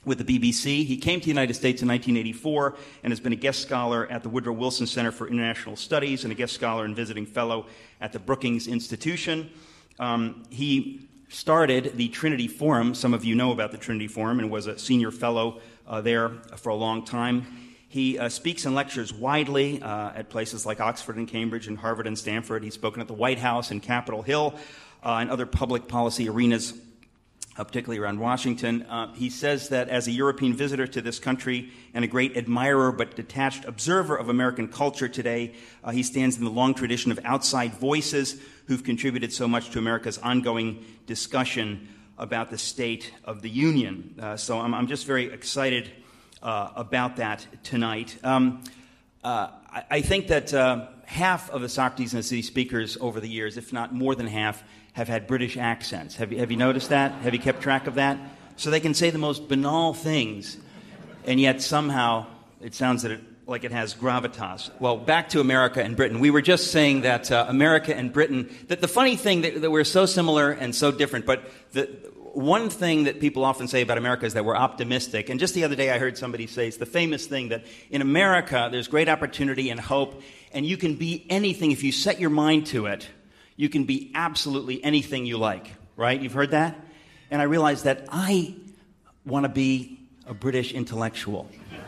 with 0.04 0.24
the 0.24 0.24
BBC. 0.24 0.84
He 0.84 0.96
came 0.96 1.20
to 1.20 1.24
the 1.24 1.30
United 1.30 1.54
States 1.54 1.82
in 1.82 1.88
1984 1.88 2.76
and 3.02 3.12
has 3.12 3.20
been 3.20 3.32
a 3.32 3.36
guest 3.36 3.60
scholar 3.60 4.06
at 4.10 4.22
the 4.22 4.28
Woodrow 4.28 4.52
Wilson 4.52 4.86
Center 4.86 5.12
for 5.12 5.26
International 5.28 5.76
Studies 5.76 6.24
and 6.24 6.32
a 6.32 6.34
guest 6.34 6.52
scholar 6.54 6.84
and 6.84 6.94
visiting 6.94 7.26
fellow 7.26 7.66
at 8.00 8.12
the 8.12 8.18
Brookings 8.18 8.66
Institution. 8.66 9.50
Um, 9.98 10.44
he 10.50 11.08
started 11.28 11.96
the 11.96 12.08
Trinity 12.08 12.48
Forum. 12.48 12.94
Some 12.94 13.14
of 13.14 13.24
you 13.24 13.34
know 13.34 13.52
about 13.52 13.72
the 13.72 13.78
Trinity 13.78 14.08
Forum 14.08 14.38
and 14.38 14.50
was 14.50 14.66
a 14.66 14.78
senior 14.78 15.10
fellow 15.10 15.60
uh, 15.86 16.00
there 16.00 16.30
for 16.56 16.70
a 16.70 16.74
long 16.74 17.04
time. 17.04 17.46
He 17.88 18.18
uh, 18.18 18.28
speaks 18.28 18.66
and 18.66 18.74
lectures 18.74 19.12
widely 19.12 19.80
uh, 19.80 20.12
at 20.16 20.28
places 20.28 20.66
like 20.66 20.80
Oxford 20.80 21.16
and 21.16 21.28
Cambridge 21.28 21.68
and 21.68 21.78
Harvard 21.78 22.08
and 22.08 22.18
Stanford. 22.18 22.64
He's 22.64 22.74
spoken 22.74 23.00
at 23.00 23.06
the 23.06 23.14
White 23.14 23.38
House 23.38 23.70
and 23.70 23.80
Capitol 23.80 24.22
Hill 24.22 24.54
uh, 25.04 25.18
and 25.20 25.30
other 25.30 25.46
public 25.46 25.86
policy 25.86 26.28
arenas 26.28 26.72
uh, 27.56 27.64
particularly 27.64 28.00
around 28.00 28.18
Washington. 28.18 28.82
Uh, 28.82 29.12
he 29.14 29.30
says 29.30 29.68
that 29.68 29.88
as 29.88 30.08
a 30.08 30.10
European 30.10 30.54
visitor 30.54 30.86
to 30.86 31.00
this 31.00 31.18
country 31.18 31.70
and 31.92 32.04
a 32.04 32.08
great 32.08 32.36
admirer 32.36 32.90
but 32.92 33.14
detached 33.14 33.64
observer 33.64 34.16
of 34.16 34.28
American 34.28 34.68
culture 34.68 35.08
today, 35.08 35.54
uh, 35.82 35.90
he 35.90 36.02
stands 36.02 36.36
in 36.36 36.44
the 36.44 36.50
long 36.50 36.74
tradition 36.74 37.12
of 37.12 37.20
outside 37.24 37.72
voices 37.74 38.40
who've 38.66 38.82
contributed 38.82 39.32
so 39.32 39.46
much 39.46 39.70
to 39.70 39.78
America's 39.78 40.18
ongoing 40.18 40.84
discussion 41.06 41.88
about 42.18 42.50
the 42.50 42.58
state 42.58 43.12
of 43.24 43.42
the 43.42 43.50
Union. 43.50 44.14
Uh, 44.20 44.36
so 44.36 44.58
I'm, 44.60 44.74
I'm, 44.74 44.86
just 44.86 45.06
very 45.06 45.32
excited 45.32 45.90
uh, 46.42 46.70
about 46.76 47.16
that 47.16 47.46
tonight. 47.64 48.16
Um, 48.22 48.62
uh, 49.22 49.48
I, 49.70 49.84
I, 49.90 50.00
think 50.00 50.28
that 50.28 50.52
half 51.06 51.50
of 51.50 51.60
the 51.60 51.68
Socrates 51.68 52.12
and 52.12 52.20
the 52.20 52.26
City 52.26 52.42
speakers 52.42 52.96
over 53.00 53.20
the 53.20 53.28
years, 53.28 53.56
if 53.56 53.72
not 53.72 53.92
more 53.92 54.14
than 54.14 54.26
half, 54.26 54.62
have 54.94 55.08
had 55.08 55.26
British 55.26 55.56
accents. 55.56 56.16
Have 56.16 56.32
you, 56.32 56.38
have 56.38 56.50
you 56.50 56.56
noticed 56.56 56.88
that? 56.88 57.12
Have 57.22 57.34
you 57.34 57.40
kept 57.40 57.60
track 57.60 57.86
of 57.86 57.96
that? 57.96 58.18
So 58.56 58.70
they 58.70 58.80
can 58.80 58.94
say 58.94 59.10
the 59.10 59.18
most 59.18 59.48
banal 59.48 59.92
things, 59.92 60.56
and 61.26 61.38
yet 61.38 61.60
somehow 61.60 62.26
it 62.60 62.74
sounds 62.74 63.02
that 63.02 63.10
it, 63.10 63.20
like 63.46 63.64
it 63.64 63.72
has 63.72 63.94
gravitas. 63.94 64.70
Well, 64.80 64.96
back 64.96 65.30
to 65.30 65.40
America 65.40 65.82
and 65.82 65.96
Britain. 65.96 66.20
We 66.20 66.30
were 66.30 66.40
just 66.40 66.70
saying 66.70 67.02
that 67.02 67.30
uh, 67.30 67.44
America 67.48 67.94
and 67.94 68.12
Britain, 68.12 68.48
that 68.68 68.80
the 68.80 68.88
funny 68.88 69.16
thing 69.16 69.42
that, 69.42 69.60
that 69.60 69.70
we're 69.70 69.84
so 69.84 70.06
similar 70.06 70.52
and 70.52 70.74
so 70.74 70.92
different, 70.92 71.26
but 71.26 71.50
the, 71.72 71.86
one 72.32 72.70
thing 72.70 73.04
that 73.04 73.20
people 73.20 73.44
often 73.44 73.68
say 73.68 73.82
about 73.82 73.98
America 73.98 74.26
is 74.26 74.34
that 74.34 74.44
we're 74.44 74.56
optimistic. 74.56 75.28
And 75.28 75.38
just 75.38 75.54
the 75.54 75.64
other 75.64 75.76
day, 75.76 75.90
I 75.90 75.98
heard 75.98 76.18
somebody 76.18 76.46
say 76.46 76.68
it's 76.68 76.78
the 76.78 76.86
famous 76.86 77.26
thing 77.26 77.48
that 77.48 77.64
in 77.90 78.00
America, 78.00 78.68
there's 78.70 78.88
great 78.88 79.08
opportunity 79.08 79.70
and 79.70 79.78
hope, 79.78 80.22
and 80.52 80.64
you 80.64 80.76
can 80.76 80.94
be 80.94 81.26
anything 81.28 81.72
if 81.72 81.82
you 81.82 81.92
set 81.92 82.20
your 82.20 82.30
mind 82.30 82.66
to 82.68 82.86
it 82.86 83.08
you 83.56 83.68
can 83.68 83.84
be 83.84 84.10
absolutely 84.14 84.82
anything 84.82 85.26
you 85.26 85.38
like, 85.38 85.70
right? 85.96 86.20
You've 86.20 86.32
heard 86.32 86.50
that? 86.50 86.76
And 87.30 87.40
I 87.40 87.44
realized 87.44 87.84
that 87.84 88.06
I 88.10 88.54
want 89.24 89.44
to 89.44 89.48
be 89.48 90.00
a 90.26 90.34
British 90.34 90.72
intellectual. 90.72 91.48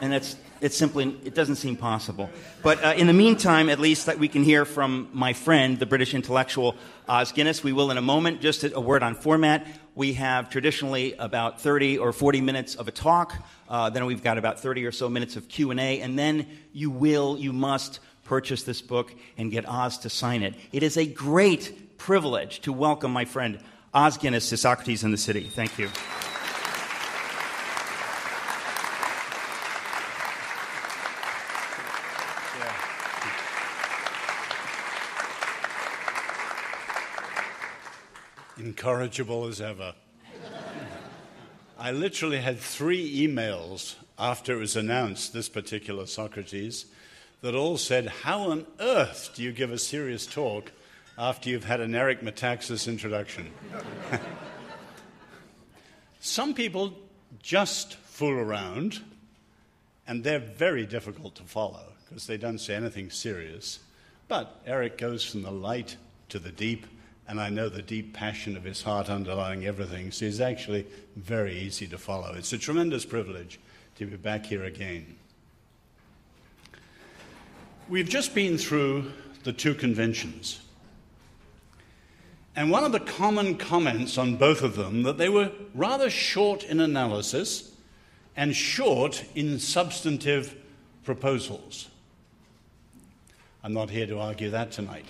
and 0.00 0.12
that's 0.12 0.36
it's 0.60 0.76
simply 0.76 1.16
it 1.24 1.34
doesn't 1.34 1.56
seem 1.56 1.76
possible 1.76 2.28
but 2.62 2.82
uh, 2.84 2.94
in 2.96 3.06
the 3.06 3.12
meantime 3.12 3.68
at 3.68 3.78
least 3.78 4.06
that 4.06 4.18
we 4.18 4.26
can 4.26 4.42
hear 4.42 4.64
from 4.64 5.08
my 5.12 5.32
friend 5.32 5.78
the 5.78 5.86
british 5.86 6.14
intellectual 6.14 6.74
os 7.08 7.32
guinness 7.32 7.62
we 7.62 7.72
will 7.72 7.90
in 7.90 7.98
a 7.98 8.02
moment 8.02 8.40
just 8.40 8.64
a, 8.64 8.80
word 8.80 9.02
on 9.02 9.14
format 9.14 9.66
we 9.94 10.14
have 10.14 10.50
traditionally 10.50 11.14
about 11.14 11.60
30 11.60 11.98
or 11.98 12.12
40 12.12 12.40
minutes 12.40 12.74
of 12.74 12.88
a 12.88 12.90
talk 12.90 13.34
uh, 13.68 13.90
then 13.90 14.06
we've 14.06 14.22
got 14.22 14.38
about 14.38 14.58
30 14.58 14.84
or 14.84 14.92
so 14.92 15.08
minutes 15.08 15.36
of 15.36 15.48
q&a 15.48 16.00
and 16.00 16.18
then 16.18 16.46
you 16.72 16.90
will 16.90 17.38
you 17.38 17.52
must 17.52 18.00
purchase 18.28 18.62
this 18.62 18.82
book 18.82 19.14
and 19.38 19.50
get 19.50 19.66
Os 19.66 19.96
to 19.98 20.10
sign 20.10 20.42
it. 20.42 20.54
It 20.70 20.82
is 20.82 20.98
a 20.98 21.06
great 21.06 21.96
privilege 21.96 22.60
to 22.60 22.72
welcome 22.74 23.10
my 23.10 23.24
friend 23.24 23.58
Os 23.94 24.18
Guinness 24.18 24.50
to 24.50 24.58
Socrates 24.58 25.02
in 25.02 25.10
the 25.10 25.16
City. 25.16 25.44
Thank 25.44 25.78
you. 25.78 25.88
Incorrigible 38.58 39.46
as 39.46 39.62
ever. 39.62 39.94
I 41.78 41.92
literally 41.92 42.40
had 42.40 42.58
three 42.58 43.26
emails 43.26 43.94
after 44.18 44.52
it 44.52 44.58
was 44.58 44.76
announced, 44.76 45.32
this 45.32 45.48
particular 45.48 46.04
Socrates, 46.06 46.86
that 47.40 47.54
all 47.54 47.76
said, 47.76 48.06
How 48.06 48.50
on 48.50 48.66
earth 48.80 49.30
do 49.34 49.42
you 49.42 49.52
give 49.52 49.70
a 49.70 49.78
serious 49.78 50.26
talk 50.26 50.72
after 51.16 51.50
you've 51.50 51.64
had 51.64 51.80
an 51.80 51.94
Eric 51.94 52.20
Metaxas 52.20 52.88
introduction? 52.88 53.50
Some 56.20 56.54
people 56.54 56.94
just 57.42 57.94
fool 57.94 58.32
around, 58.38 59.00
and 60.06 60.24
they're 60.24 60.38
very 60.38 60.86
difficult 60.86 61.36
to 61.36 61.44
follow 61.44 61.92
because 62.08 62.26
they 62.26 62.36
don't 62.36 62.58
say 62.58 62.74
anything 62.74 63.10
serious. 63.10 63.78
But 64.26 64.60
Eric 64.66 64.98
goes 64.98 65.24
from 65.24 65.42
the 65.42 65.50
light 65.50 65.96
to 66.30 66.38
the 66.38 66.50
deep, 66.50 66.86
and 67.28 67.40
I 67.40 67.50
know 67.50 67.68
the 67.68 67.82
deep 67.82 68.14
passion 68.14 68.56
of 68.56 68.64
his 68.64 68.82
heart 68.82 69.08
underlying 69.08 69.64
everything, 69.64 70.10
so 70.10 70.24
he's 70.24 70.40
actually 70.40 70.86
very 71.16 71.56
easy 71.58 71.86
to 71.88 71.98
follow. 71.98 72.34
It's 72.34 72.52
a 72.52 72.58
tremendous 72.58 73.04
privilege 73.04 73.60
to 73.96 74.06
be 74.06 74.16
back 74.16 74.46
here 74.46 74.64
again. 74.64 75.16
We've 77.88 78.08
just 78.08 78.34
been 78.34 78.58
through 78.58 79.12
the 79.44 79.52
two 79.54 79.72
conventions. 79.72 80.60
And 82.54 82.70
one 82.70 82.84
of 82.84 82.92
the 82.92 83.00
common 83.00 83.56
comments 83.56 84.18
on 84.18 84.36
both 84.36 84.62
of 84.62 84.76
them 84.76 85.04
that 85.04 85.16
they 85.16 85.30
were 85.30 85.52
rather 85.74 86.10
short 86.10 86.64
in 86.64 86.80
analysis 86.80 87.72
and 88.36 88.54
short 88.54 89.24
in 89.34 89.58
substantive 89.58 90.54
proposals. 91.02 91.88
I'm 93.64 93.72
not 93.72 93.88
here 93.88 94.06
to 94.06 94.18
argue 94.18 94.50
that 94.50 94.70
tonight. 94.70 95.06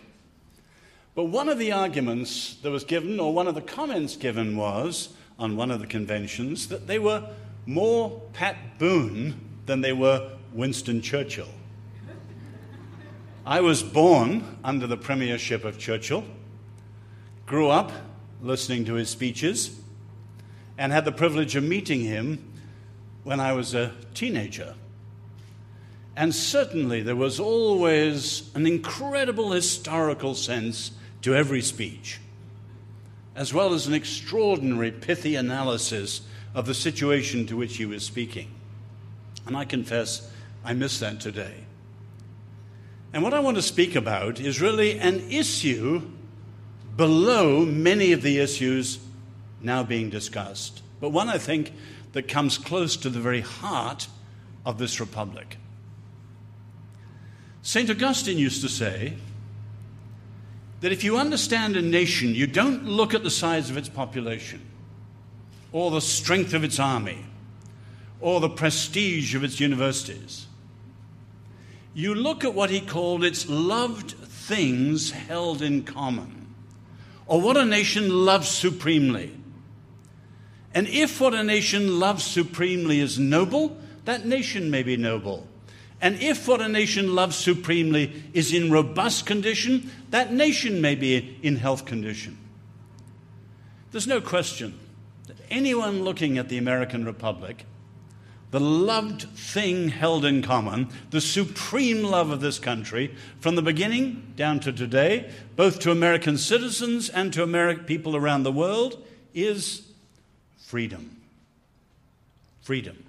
But 1.17 1.25
one 1.25 1.49
of 1.49 1.59
the 1.59 1.73
arguments 1.73 2.55
that 2.63 2.71
was 2.71 2.85
given, 2.85 3.19
or 3.19 3.35
one 3.35 3.49
of 3.49 3.57
the 3.57 3.61
comments 3.61 4.15
given, 4.15 4.57
was 4.57 5.09
on 5.37 5.57
one 5.57 5.73
of 5.73 5.81
the 5.81 5.87
conventions 5.89 6.69
that 6.69 6.87
they 6.87 7.01
were 7.01 7.29
more 7.67 8.23
Pat 8.35 8.79
Boone 8.79 9.41
than 9.67 9.81
they 9.81 9.93
were 9.93 10.31
Winston 10.53 11.03
Churchill. 11.03 11.49
I 13.49 13.63
was 13.63 13.83
born 13.83 14.59
under 14.63 14.87
the 14.87 14.99
premiership 14.99 15.65
of 15.65 15.79
Churchill, 15.79 16.23
grew 17.47 17.69
up 17.69 17.91
listening 18.43 18.85
to 18.85 18.93
his 18.93 19.09
speeches, 19.09 19.75
and 20.77 20.93
had 20.93 21.07
the 21.07 21.13
privilege 21.13 21.57
of 21.57 21.65
meeting 21.65 22.03
him 22.03 22.45
when 23.25 23.41
I 23.41 23.55
was 23.55 23.73
a 23.73 23.95
teenager. 24.13 24.75
And 26.15 26.35
certainly 26.35 27.01
there 27.01 27.17
was 27.17 27.41
always 27.41 28.55
an 28.55 28.67
incredible 28.67 29.53
historical 29.53 30.35
sense 30.35 30.91
to 31.23 31.35
every 31.35 31.63
speech, 31.63 32.21
as 33.35 33.55
well 33.55 33.73
as 33.73 33.87
an 33.87 33.95
extraordinary 33.95 34.91
pithy 34.91 35.37
analysis 35.37 36.21
of 36.55 36.67
the 36.67 36.75
situation 36.75 37.47
to 37.47 37.57
which 37.57 37.79
he 37.79 37.87
was 37.87 38.05
speaking. 38.05 38.51
And 39.47 39.57
I 39.57 39.65
confess, 39.65 40.31
I 40.67 40.75
miss 40.75 40.99
that 40.99 41.19
today. 41.19 41.65
And 43.13 43.23
what 43.23 43.33
I 43.33 43.41
want 43.41 43.57
to 43.57 43.63
speak 43.63 43.95
about 43.97 44.39
is 44.39 44.61
really 44.61 44.99
an 44.99 45.31
issue 45.31 46.03
below 46.97 47.65
many 47.65 48.13
of 48.13 48.23
the 48.23 48.39
issues 48.39 48.99
now 49.61 49.83
being 49.83 50.11
discussed, 50.11 50.83
but 51.01 51.11
one 51.11 51.29
I 51.29 51.39
think 51.39 51.73
that 52.13 52.29
comes 52.29 52.59
close 52.59 52.97
to 52.97 53.09
the 53.09 53.21
very 53.21 53.41
heart 53.41 54.09
of 54.67 54.79
this 54.79 55.01
republic. 55.01 55.57
St. 57.63 57.89
Augustine 57.89 58.39
used 58.39 58.63
to 58.63 58.69
say 58.69 59.15
that 60.81 60.93
if 60.93 61.03
you 61.03 61.17
understand 61.17 61.77
a 61.77 61.83
nation, 61.83 62.35
you 62.35 62.47
don't 62.47 62.85
look 62.85 63.15
at 63.15 63.23
the 63.23 63.31
size 63.31 63.71
of 63.71 63.77
its 63.77 63.89
population, 63.89 64.61
or 65.73 65.91
the 65.91 66.01
strength 66.01 66.53
of 66.53 66.63
its 66.63 66.79
army, 66.79 67.25
or 68.21 68.41
the 68.41 68.49
prestige 68.49 69.35
of 69.35 69.45
its 69.45 69.61
universities 69.61 70.48
you 71.99 72.15
look 72.15 72.45
at 72.45 72.55
what 72.55 72.71
he 72.71 72.81
called 72.81 73.25
its 73.25 73.49
loved 73.49 74.13
things 74.13 75.11
held 75.11 75.61
in 75.63 75.83
common, 75.83 76.47
or 77.27 77.41
what 77.41 77.57
a 77.57 77.65
nation 77.65 78.09
loves 78.25 78.49
supremely. 78.49 79.37
And 80.73 80.87
if 80.87 81.21
what 81.21 81.35
a 81.35 81.43
nation 81.43 81.99
loves 81.99 82.23
supremely 82.23 83.01
is 83.01 83.19
noble, 83.19 83.77
that 84.05 84.25
nation 84.25 84.71
may 84.71 84.85
be 84.85 84.97
noble. 84.97 85.49
And 86.01 86.23
if 86.23 86.47
what 86.47 86.61
a 86.61 86.69
nation 86.69 87.17
loves 87.17 87.35
supremely 87.35 88.13
is 88.33 88.53
in 88.53 88.71
robust 88.71 89.27
condition, 89.27 89.91
that 90.11 90.33
nation 90.33 90.81
may 90.81 90.95
be 90.95 91.37
in 91.43 91.57
health 91.57 91.85
condition. 91.85 92.39
There's 93.91 94.07
no 94.07 94.21
question 94.21 94.79
that 95.27 95.39
anyone 95.51 96.05
looking 96.05 96.39
at 96.39 96.49
the 96.49 96.59
American 96.59 97.05
Republic 97.05 97.67
the 98.51 98.61
loved 98.61 99.23
thing 99.31 99.89
held 99.89 100.25
in 100.25 100.43
common, 100.43 100.89
the 101.11 101.21
supreme 101.21 102.03
love 102.03 102.31
of 102.31 102.41
this 102.41 102.59
country, 102.59 103.15
from 103.41 103.57
the 103.57 103.63
beginning 103.63 104.33
down 104.37 104.59
to 104.61 104.73
today, 104.73 105.31
both 105.55 105.81
to 105.81 105.91
American 105.91 106.39
citizens 106.39 107.11
and 107.11 107.33
to 107.33 107.43
American 107.43 107.85
people 107.85 108.17
around 108.17 108.43
the 108.43 108.53
world, 108.53 109.05
is 109.35 109.83
freedom. 110.57 111.21
Freedom. 112.63 113.05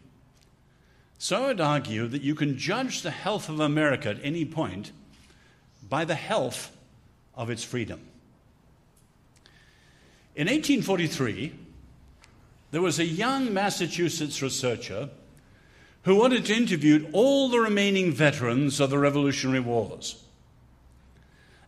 So 1.18 1.48
I'd 1.48 1.62
argue 1.62 2.08
that 2.08 2.22
you 2.22 2.36
can 2.36 2.58
judge 2.58 3.02
the 3.02 3.12
health 3.12 3.50
of 3.50 3.60
America 3.60 4.10
at 4.10 4.24
any 4.24 4.46
point 4.46 4.92
by 5.90 6.06
the 6.06 6.16
health 6.16 6.76
of 7.36 7.50
its 7.50 7.64
freedom. 7.64 8.02
In 10.36 10.48
1843, 10.48 11.54
there 12.72 12.82
was 12.82 13.00
a 13.00 13.06
young 13.06 13.54
Massachusetts 13.54 14.42
researcher 14.42 15.10
who 16.04 16.16
wanted 16.16 16.46
to 16.46 16.56
interview 16.56 17.08
all 17.12 17.50
the 17.50 17.60
remaining 17.60 18.12
veterans 18.12 18.80
of 18.80 18.90
the 18.90 18.98
Revolutionary 18.98 19.60
Wars. 19.60 20.24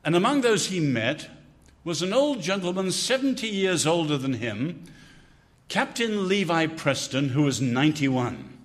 And 0.03 0.15
among 0.15 0.41
those 0.41 0.67
he 0.67 0.79
met 0.79 1.29
was 1.83 2.01
an 2.01 2.13
old 2.13 2.41
gentleman 2.41 2.91
70 2.91 3.47
years 3.47 3.85
older 3.85 4.17
than 4.17 4.33
him, 4.33 4.83
Captain 5.67 6.27
Levi 6.27 6.67
Preston, 6.67 7.29
who 7.29 7.43
was 7.43 7.61
91. 7.61 8.57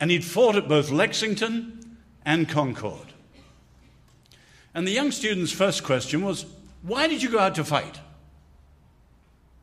And 0.00 0.10
he'd 0.10 0.24
fought 0.24 0.56
at 0.56 0.68
both 0.68 0.90
Lexington 0.90 1.96
and 2.24 2.48
Concord. 2.48 3.12
And 4.74 4.86
the 4.86 4.92
young 4.92 5.10
student's 5.10 5.52
first 5.52 5.84
question 5.84 6.22
was, 6.22 6.44
Why 6.82 7.08
did 7.08 7.22
you 7.22 7.30
go 7.30 7.38
out 7.38 7.54
to 7.54 7.64
fight? 7.64 8.00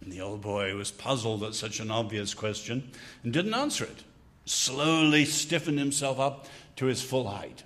And 0.02 0.12
the 0.12 0.22
old 0.22 0.42
boy 0.42 0.76
was 0.76 0.92
puzzled 0.92 1.44
at 1.44 1.54
such 1.54 1.80
an 1.80 1.92
obvious 1.92 2.34
question 2.34 2.90
and 3.24 3.32
didn't 3.32 3.54
answer 3.54 3.86
it 3.86 4.04
slowly 4.46 5.26
stiffened 5.26 5.80
himself 5.80 6.20
up 6.20 6.48
to 6.76 6.86
his 6.86 7.02
full 7.02 7.28
height. 7.28 7.64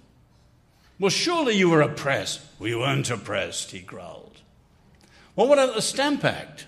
Well, 1.00 1.10
surely 1.10 1.56
you 1.56 1.70
were 1.70 1.82
oppressed. 1.82 2.42
We 2.60 2.76
weren't 2.76 3.10
oppressed, 3.10 3.72
he 3.72 3.80
growled. 3.80 4.42
Well, 5.36 5.48
what 5.48 5.60
about 5.60 5.76
the 5.76 5.82
Stamp 5.82 6.24
Act? 6.26 6.66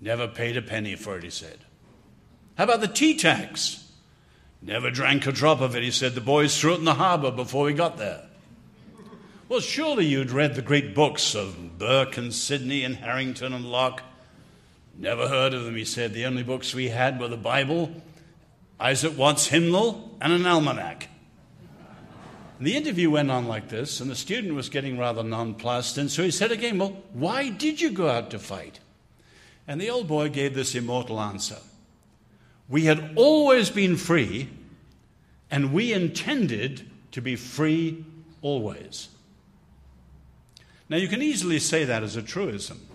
Never 0.00 0.28
paid 0.28 0.56
a 0.56 0.62
penny 0.62 0.94
for 0.94 1.16
it, 1.18 1.24
he 1.24 1.30
said. 1.30 1.58
How 2.56 2.64
about 2.64 2.80
the 2.80 2.88
tea 2.88 3.16
tax? 3.16 3.90
Never 4.62 4.90
drank 4.90 5.26
a 5.26 5.32
drop 5.32 5.60
of 5.60 5.74
it, 5.74 5.82
he 5.82 5.90
said. 5.90 6.14
The 6.14 6.20
boys 6.20 6.58
threw 6.58 6.74
it 6.74 6.78
in 6.78 6.84
the 6.84 6.94
harbor 6.94 7.30
before 7.30 7.64
we 7.64 7.72
got 7.72 7.98
there. 7.98 8.22
Well, 9.48 9.60
surely 9.60 10.06
you'd 10.06 10.30
read 10.30 10.54
the 10.54 10.62
great 10.62 10.94
books 10.94 11.34
of 11.34 11.78
Burke 11.78 12.16
and 12.16 12.34
Sidney 12.34 12.82
and 12.84 12.96
Harrington 12.96 13.52
and 13.52 13.70
Locke. 13.70 14.02
Never 14.98 15.28
heard 15.28 15.54
of 15.54 15.64
them, 15.64 15.76
he 15.76 15.84
said. 15.84 16.14
The 16.14 16.24
only 16.24 16.42
books 16.42 16.74
we 16.74 16.88
had 16.88 17.20
were 17.20 17.28
the 17.28 17.36
Bible 17.36 18.02
Isaac 18.78 19.16
Watts 19.16 19.46
hymnal, 19.46 20.16
and 20.20 20.32
an 20.32 20.46
almanac. 20.46 21.08
And 22.58 22.66
the 22.66 22.76
interview 22.76 23.10
went 23.10 23.30
on 23.30 23.46
like 23.46 23.68
this, 23.68 24.00
and 24.00 24.10
the 24.10 24.16
student 24.16 24.54
was 24.54 24.68
getting 24.68 24.98
rather 24.98 25.22
nonplussed. 25.22 25.98
And 25.98 26.10
so 26.10 26.22
he 26.22 26.30
said 26.30 26.52
again, 26.52 26.78
Well, 26.78 26.96
why 27.12 27.48
did 27.50 27.80
you 27.80 27.90
go 27.90 28.08
out 28.08 28.30
to 28.30 28.38
fight? 28.38 28.80
And 29.68 29.80
the 29.80 29.90
old 29.90 30.08
boy 30.08 30.28
gave 30.28 30.54
this 30.54 30.74
immortal 30.74 31.20
answer 31.20 31.58
We 32.68 32.84
had 32.84 33.12
always 33.16 33.70
been 33.70 33.96
free, 33.96 34.48
and 35.50 35.72
we 35.72 35.92
intended 35.92 36.88
to 37.12 37.20
be 37.20 37.36
free 37.36 38.04
always. 38.42 39.08
Now, 40.88 40.98
you 40.98 41.08
can 41.08 41.22
easily 41.22 41.58
say 41.58 41.84
that 41.84 42.02
as 42.02 42.14
a 42.14 42.22
truism. 42.22 42.86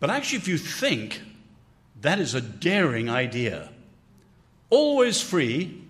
But 0.00 0.10
actually, 0.10 0.38
if 0.38 0.48
you 0.48 0.58
think, 0.58 1.20
that 2.00 2.18
is 2.18 2.34
a 2.34 2.40
daring 2.40 3.08
idea 3.08 3.70
always 4.70 5.20
free, 5.20 5.82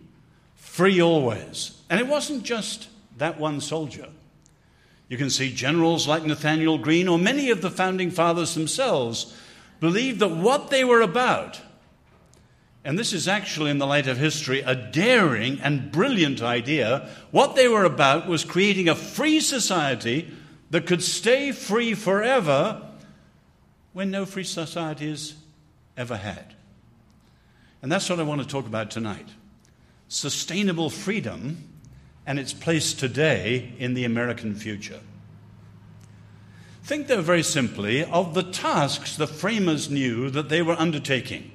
free 0.54 1.00
always. 1.00 1.80
And 1.90 2.00
it 2.00 2.06
wasn't 2.06 2.44
just 2.44 2.88
that 3.16 3.38
one 3.38 3.60
soldier. 3.60 4.08
You 5.08 5.16
can 5.16 5.30
see 5.30 5.52
generals 5.52 6.06
like 6.06 6.24
Nathaniel 6.24 6.78
Greene 6.78 7.08
or 7.08 7.18
many 7.18 7.50
of 7.50 7.62
the 7.62 7.70
founding 7.70 8.10
fathers 8.10 8.54
themselves 8.54 9.34
believed 9.80 10.20
that 10.20 10.28
what 10.28 10.70
they 10.70 10.84
were 10.84 11.00
about, 11.00 11.60
and 12.84 12.98
this 12.98 13.12
is 13.12 13.26
actually, 13.26 13.70
in 13.70 13.78
the 13.78 13.86
light 13.86 14.06
of 14.06 14.18
history, 14.18 14.60
a 14.60 14.74
daring 14.74 15.60
and 15.60 15.90
brilliant 15.90 16.42
idea, 16.42 17.08
what 17.30 17.54
they 17.54 17.68
were 17.68 17.84
about 17.84 18.28
was 18.28 18.44
creating 18.44 18.88
a 18.88 18.94
free 18.94 19.40
society 19.40 20.30
that 20.70 20.86
could 20.86 21.02
stay 21.02 21.52
free 21.52 21.94
forever 21.94 22.82
when 23.92 24.10
no 24.10 24.24
free 24.24 24.44
societies 24.44 25.34
ever 25.96 26.16
had. 26.16 26.54
And 27.82 27.90
that's 27.92 28.10
what 28.10 28.20
I 28.20 28.24
want 28.24 28.42
to 28.42 28.46
talk 28.46 28.66
about 28.66 28.90
tonight 28.90 29.28
sustainable 30.10 30.88
freedom 30.88 31.68
and 32.26 32.38
its 32.38 32.54
place 32.54 32.94
today 32.94 33.72
in 33.78 33.92
the 33.92 34.04
American 34.04 34.54
future. 34.54 35.00
Think, 36.82 37.06
though, 37.06 37.20
very 37.20 37.42
simply 37.42 38.02
of 38.04 38.32
the 38.32 38.42
tasks 38.42 39.16
the 39.16 39.26
framers 39.26 39.90
knew 39.90 40.30
that 40.30 40.48
they 40.48 40.62
were 40.62 40.72
undertaking 40.72 41.50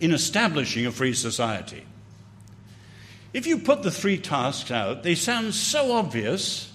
in 0.00 0.12
establishing 0.12 0.84
a 0.84 0.92
free 0.92 1.14
society. 1.14 1.86
If 3.32 3.46
you 3.46 3.58
put 3.58 3.82
the 3.82 3.90
three 3.90 4.18
tasks 4.18 4.70
out, 4.70 5.02
they 5.02 5.14
sound 5.14 5.54
so 5.54 5.92
obvious, 5.92 6.72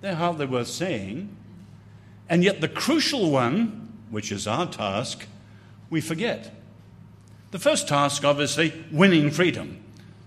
they're 0.00 0.14
hardly 0.14 0.46
worth 0.46 0.68
saying, 0.68 1.34
and 2.28 2.42
yet 2.42 2.60
the 2.60 2.68
crucial 2.68 3.30
one, 3.30 3.92
which 4.10 4.32
is 4.32 4.46
our 4.46 4.66
task, 4.66 5.26
we 5.90 6.00
forget. 6.00 6.54
The 7.50 7.58
first 7.58 7.88
task, 7.88 8.24
obviously, 8.24 8.72
winning 8.90 9.30
freedom. 9.30 9.82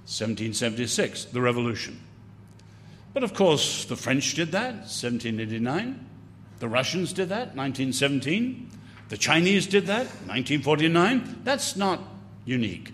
1776, 0.05 1.25
the 1.25 1.41
revolution. 1.41 2.01
But 3.13 3.23
of 3.23 3.33
course, 3.33 3.85
the 3.85 3.95
French 3.95 4.33
did 4.33 4.51
that, 4.51 4.73
1789. 4.73 6.05
The 6.59 6.67
Russians 6.67 7.13
did 7.13 7.29
that, 7.29 7.55
1917. 7.55 8.69
The 9.09 9.17
Chinese 9.17 9.67
did 9.67 9.87
that, 9.87 10.05
1949. 10.27 11.41
That's 11.43 11.75
not 11.75 12.01
unique. 12.45 12.93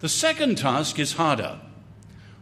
The 0.00 0.08
second 0.08 0.56
task 0.56 0.98
is 0.98 1.14
harder 1.14 1.60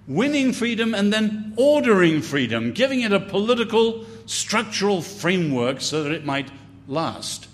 winning 0.08 0.54
freedom 0.54 0.94
and 0.94 1.12
then 1.12 1.52
ordering 1.56 2.22
freedom, 2.22 2.72
giving 2.72 3.02
it 3.02 3.12
a 3.12 3.20
political, 3.20 4.04
structural 4.26 5.02
framework 5.02 5.80
so 5.80 6.02
that 6.02 6.12
it 6.12 6.24
might 6.24 6.50
last. 6.88 7.46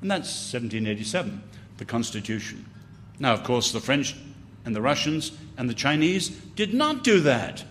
And 0.00 0.10
that's 0.10 0.28
1787, 0.52 1.42
the 1.78 1.84
Constitution. 1.84 2.64
Now, 3.18 3.32
of 3.32 3.44
course, 3.44 3.72
the 3.72 3.80
French 3.80 4.16
and 4.64 4.74
the 4.74 4.82
Russians 4.82 5.32
and 5.56 5.68
the 5.68 5.74
Chinese 5.74 6.28
did 6.28 6.74
not 6.74 7.04
do 7.04 7.20
that. 7.20 7.64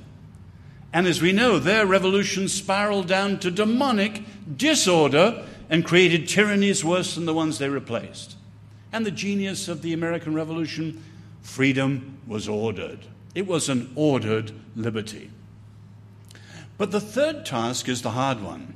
And 0.93 1.07
as 1.07 1.21
we 1.21 1.31
know, 1.31 1.57
their 1.57 1.85
revolution 1.85 2.47
spiraled 2.47 3.07
down 3.07 3.39
to 3.39 3.49
demonic 3.49 4.23
disorder 4.55 5.43
and 5.69 5.83
created 5.83 6.27
tyrannies 6.27 6.85
worse 6.85 7.15
than 7.15 7.25
the 7.25 7.33
ones 7.33 7.57
they 7.57 7.69
replaced. 7.69 8.35
And 8.91 9.05
the 9.05 9.11
genius 9.11 9.67
of 9.67 9.81
the 9.81 9.93
American 9.93 10.35
Revolution 10.35 11.03
freedom 11.41 12.19
was 12.27 12.47
ordered. 12.47 12.99
It 13.33 13.47
was 13.47 13.69
an 13.69 13.91
ordered 13.95 14.51
liberty. 14.75 15.31
But 16.77 16.91
the 16.91 17.01
third 17.01 17.45
task 17.45 17.89
is 17.89 18.01
the 18.01 18.11
hard 18.11 18.41
one 18.41 18.75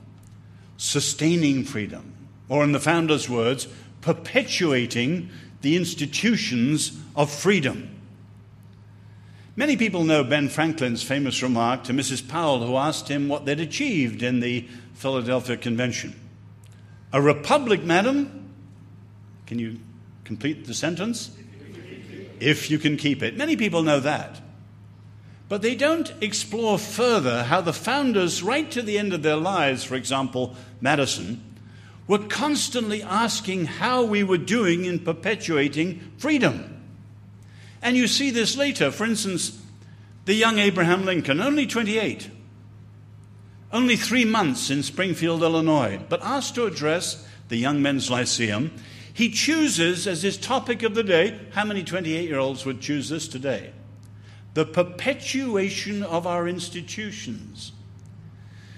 sustaining 0.77 1.63
freedom, 1.63 2.13
or 2.49 2.63
in 2.63 2.71
the 2.71 2.79
founder's 2.79 3.27
words, 3.29 3.67
perpetuating 4.07 5.29
the 5.59 5.75
institutions 5.75 6.97
of 7.13 7.29
freedom. 7.29 7.89
Many 9.57 9.75
people 9.75 10.05
know 10.05 10.23
Ben 10.23 10.47
Franklin's 10.47 11.03
famous 11.03 11.43
remark 11.43 11.83
to 11.83 11.93
Mrs. 11.93 12.25
Powel, 12.25 12.65
who 12.65 12.77
asked 12.77 13.09
him 13.09 13.27
what 13.27 13.43
they'd 13.43 13.59
achieved 13.59 14.23
in 14.23 14.39
the 14.39 14.65
Philadelphia 14.93 15.57
Convention. 15.57 16.15
A 17.11 17.21
republic, 17.21 17.83
madam? 17.83 18.53
Can 19.45 19.59
you 19.59 19.77
complete 20.23 20.67
the 20.67 20.73
sentence? 20.73 21.31
If 22.39 22.71
you 22.71 22.79
can 22.79 22.95
keep 22.95 23.21
it. 23.21 23.35
Many 23.35 23.57
people 23.57 23.83
know 23.83 23.99
that. 23.99 24.39
But 25.49 25.61
they 25.61 25.75
don't 25.75 26.13
explore 26.21 26.79
further 26.79 27.43
how 27.43 27.59
the 27.59 27.73
founders, 27.73 28.41
right 28.41 28.71
to 28.71 28.81
the 28.81 28.97
end 28.97 29.11
of 29.11 29.21
their 29.21 29.35
lives, 29.35 29.83
for 29.83 29.95
example, 29.95 30.55
Madison, 30.79 31.43
were 32.07 32.19
constantly 32.19 33.03
asking 33.03 33.65
how 33.65 34.03
we 34.03 34.23
were 34.23 34.37
doing 34.37 34.85
in 34.85 34.99
perpetuating 34.99 36.11
freedom. 36.17 36.81
And 37.81 37.97
you 37.97 38.07
see 38.07 38.31
this 38.31 38.55
later. 38.55 38.91
For 38.91 39.05
instance, 39.05 39.61
the 40.25 40.33
young 40.33 40.59
Abraham 40.59 41.05
Lincoln, 41.05 41.41
only 41.41 41.67
28, 41.67 42.29
only 43.71 43.95
three 43.95 44.25
months 44.25 44.69
in 44.69 44.83
Springfield, 44.83 45.43
Illinois, 45.43 45.99
but 46.09 46.23
asked 46.23 46.55
to 46.55 46.65
address 46.65 47.27
the 47.49 47.57
Young 47.57 47.81
Men's 47.81 48.09
Lyceum, 48.09 48.71
he 49.13 49.29
chooses 49.29 50.07
as 50.07 50.23
his 50.23 50.37
topic 50.37 50.83
of 50.83 50.95
the 50.95 51.03
day 51.03 51.39
how 51.51 51.65
many 51.65 51.83
28 51.83 52.27
year 52.27 52.39
olds 52.39 52.65
would 52.65 52.81
choose 52.81 53.09
this 53.09 53.27
today? 53.27 53.71
the 54.57 54.65
perpetuation 54.65 56.01
of 56.01 56.25
our 56.25 56.47
institutions. 56.47 57.73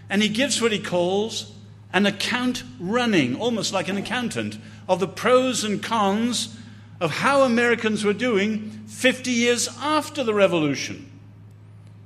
And 0.09 0.21
he 0.21 0.27
gives 0.27 0.61
what 0.61 0.73
he 0.73 0.79
calls 0.79 1.55
an 1.93 2.05
account 2.05 2.63
running, 2.79 3.35
almost 3.35 3.73
like 3.73 3.87
an 3.87 3.97
accountant, 3.97 4.57
of 4.87 4.99
the 4.99 5.07
pros 5.07 5.63
and 5.63 5.81
cons 5.81 6.57
of 6.99 7.11
how 7.11 7.43
Americans 7.43 8.03
were 8.03 8.13
doing 8.13 8.69
50 8.87 9.31
years 9.31 9.69
after 9.79 10.23
the 10.23 10.33
revolution. 10.33 11.09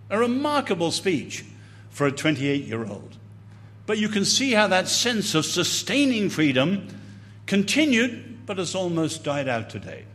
A 0.09 0.17
remarkable 0.17 0.91
speech 0.91 1.43
for 1.89 2.07
a 2.07 2.11
28 2.11 2.65
year 2.65 2.85
old. 2.85 3.17
But 3.85 3.97
you 3.97 4.07
can 4.07 4.25
see 4.25 4.51
how 4.51 4.67
that 4.67 4.87
sense 4.87 5.35
of 5.35 5.45
sustaining 5.45 6.29
freedom 6.29 6.87
continued, 7.45 8.45
but 8.45 8.57
has 8.57 8.75
almost 8.75 9.23
died 9.23 9.47
out 9.47 9.69
today. 9.69 10.05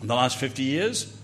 In 0.00 0.06
the 0.06 0.14
last 0.14 0.38
50 0.38 0.62
years, 0.62 1.16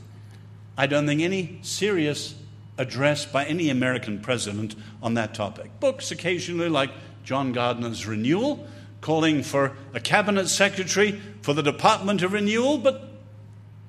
I 0.79 0.87
don't 0.87 1.07
think 1.07 1.22
any 1.22 1.59
serious 1.62 2.35
address 2.79 3.25
by 3.25 3.44
any 3.46 3.70
American 3.70 4.20
president 4.20 4.75
on 5.03 5.14
that 5.14 5.35
topic. 5.35 5.81
Books 5.81 6.11
occasionally, 6.11 6.68
like 6.68 6.90
John 7.27 7.51
Gardner's 7.51 8.07
Renewal, 8.07 8.69
calling 9.01 9.43
for 9.43 9.77
a 9.93 9.99
cabinet 9.99 10.47
secretary 10.47 11.21
for 11.43 11.55
the 11.55 11.62
Department 11.62 12.23
of 12.23 12.33
Renewal, 12.33 12.79
but 12.79 13.11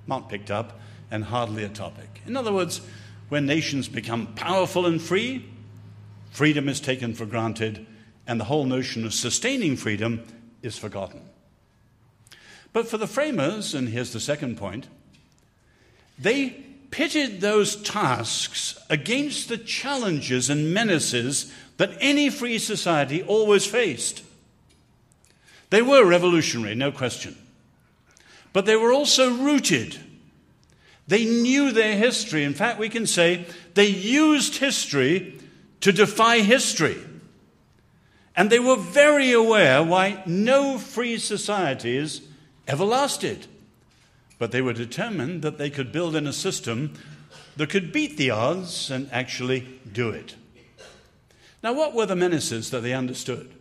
not 0.08 0.28
picked 0.28 0.50
up 0.50 0.80
and 1.12 1.24
hardly 1.24 1.64
a 1.64 1.70
topic. 1.70 2.22
In 2.26 2.36
other 2.36 2.52
words, 2.52 2.82
when 3.30 3.46
nations 3.46 3.88
become 3.88 4.34
powerful 4.34 4.88
and 4.88 5.00
free, 5.00 5.46
freedom 6.32 6.68
is 6.68 6.80
taken 6.80 7.14
for 7.14 7.28
granted, 7.28 7.86
and 8.26 8.40
the 8.40 8.46
whole 8.46 8.66
notion 8.66 9.06
of 9.06 9.14
sustaining 9.14 9.76
freedom 9.76 10.26
is 10.64 10.76
forgotten. 10.80 11.22
But 12.74 12.88
for 12.88 12.98
the 12.98 13.06
framers, 13.06 13.76
and 13.76 13.90
here's 13.90 14.14
the 14.14 14.20
second 14.20 14.58
point, 14.58 14.88
they 16.18 16.50
pitted 16.90 17.40
those 17.40 17.76
tasks 17.76 18.80
against 18.90 19.48
the 19.48 19.60
challenges 19.60 20.50
and 20.50 20.74
menaces 20.74 21.54
that 21.78 21.98
any 22.00 22.30
free 22.30 22.60
society 22.60 23.24
always 23.24 23.66
faced. 23.66 24.24
They 25.70 25.82
were 25.82 26.06
revolutionary, 26.06 26.76
no 26.76 26.92
question. 26.92 27.38
But 28.54 28.66
they 28.66 28.76
were 28.76 28.92
also 28.92 29.32
rooted. 29.32 30.00
They 31.08 31.26
knew 31.26 31.72
their 31.72 31.96
history. 31.96 32.44
In 32.44 32.54
fact, 32.54 32.80
we 32.80 32.90
can 32.90 33.06
say 33.06 33.46
they 33.74 33.88
used 33.88 34.58
history 34.58 35.40
to 35.82 35.92
defy 35.92 36.40
history. 36.40 36.98
And 38.36 38.50
they 38.50 38.60
were 38.60 38.76
very 38.76 39.32
aware 39.32 39.84
why 39.84 40.24
no 40.26 40.78
free 40.78 41.18
societies 41.18 42.22
ever 42.68 42.86
lasted. 42.86 43.48
But 44.40 44.52
they 44.52 44.62
were 44.62 44.74
determined 44.74 45.42
that 45.42 45.58
they 45.58 45.70
could 45.70 45.92
build 45.92 46.16
in 46.16 46.28
a 46.28 46.34
system 46.34 46.94
that 47.56 47.70
could 47.70 47.92
beat 47.92 48.18
the 48.18 48.30
odds 48.30 48.92
and 48.92 49.10
actually 49.12 49.68
do 49.92 50.10
it. 50.10 50.36
Now, 51.68 51.74
what 51.74 51.94
were 51.94 52.06
the 52.06 52.16
menaces 52.16 52.70
that 52.70 52.80
they 52.80 52.94
understood? 52.94 53.54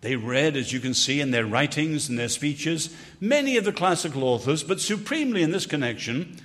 They 0.00 0.16
read, 0.16 0.56
as 0.56 0.72
you 0.72 0.80
can 0.80 0.92
see 0.92 1.20
in 1.20 1.30
their 1.30 1.46
writings 1.46 2.08
and 2.08 2.18
their 2.18 2.28
speeches, 2.28 2.92
many 3.20 3.56
of 3.56 3.64
the 3.64 3.70
classical 3.70 4.24
authors, 4.24 4.64
but 4.64 4.80
supremely 4.80 5.44
in 5.44 5.52
this 5.52 5.64
connection, 5.64 6.36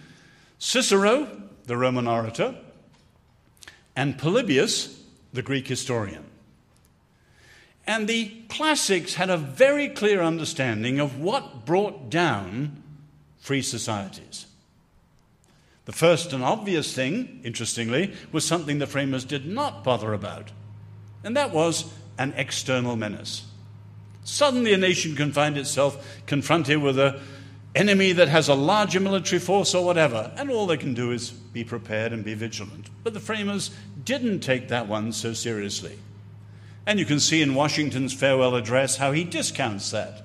Cicero, 0.59 1.29
the 1.65 1.77
Roman 1.77 2.07
orator, 2.07 2.53
and 3.95 4.19
Polybius, 4.19 5.01
the 5.33 5.41
Greek 5.41 5.67
historian. 5.67 6.25
And 7.87 8.07
the 8.07 8.33
classics 8.47 9.15
had 9.15 9.31
a 9.31 9.37
very 9.37 9.89
clear 9.89 10.21
understanding 10.21 10.99
of 10.99 11.19
what 11.19 11.65
brought 11.65 12.11
down 12.11 12.83
free 13.39 13.63
societies. 13.63 14.45
The 15.85 15.91
first 15.91 16.33
and 16.33 16.43
obvious 16.43 16.93
thing, 16.93 17.41
interestingly, 17.43 18.13
was 18.31 18.45
something 18.45 18.77
the 18.77 18.85
framers 18.85 19.25
did 19.25 19.47
not 19.47 19.83
bother 19.83 20.13
about, 20.13 20.51
and 21.27 21.35
that 21.35 21.51
was 21.51 21.83
an 22.17 22.33
external 22.37 22.95
menace. 22.95 23.45
Suddenly, 24.23 24.71
a 24.71 24.77
nation 24.77 25.13
can 25.13 25.33
find 25.33 25.57
itself 25.57 26.21
confronted 26.25 26.81
with 26.81 26.97
an 26.97 27.19
enemy 27.75 28.13
that 28.13 28.29
has 28.29 28.47
a 28.47 28.55
larger 28.55 29.01
military 29.01 29.39
force 29.39 29.75
or 29.75 29.83
whatever, 29.83 30.31
and 30.37 30.49
all 30.49 30.65
they 30.65 30.77
can 30.77 30.93
do 30.93 31.11
is 31.11 31.31
be 31.31 31.65
prepared 31.65 32.13
and 32.13 32.23
be 32.23 32.33
vigilant. 32.33 32.89
But 33.03 33.13
the 33.13 33.19
framers 33.19 33.71
didn't 34.05 34.39
take 34.39 34.69
that 34.69 34.87
one 34.87 35.11
so 35.11 35.33
seriously. 35.33 35.99
And 36.85 36.97
you 36.97 37.05
can 37.05 37.19
see 37.19 37.41
in 37.41 37.55
Washington's 37.55 38.13
farewell 38.13 38.55
address 38.55 38.95
how 38.95 39.11
he 39.11 39.25
discounts 39.25 39.91
that. 39.91 40.23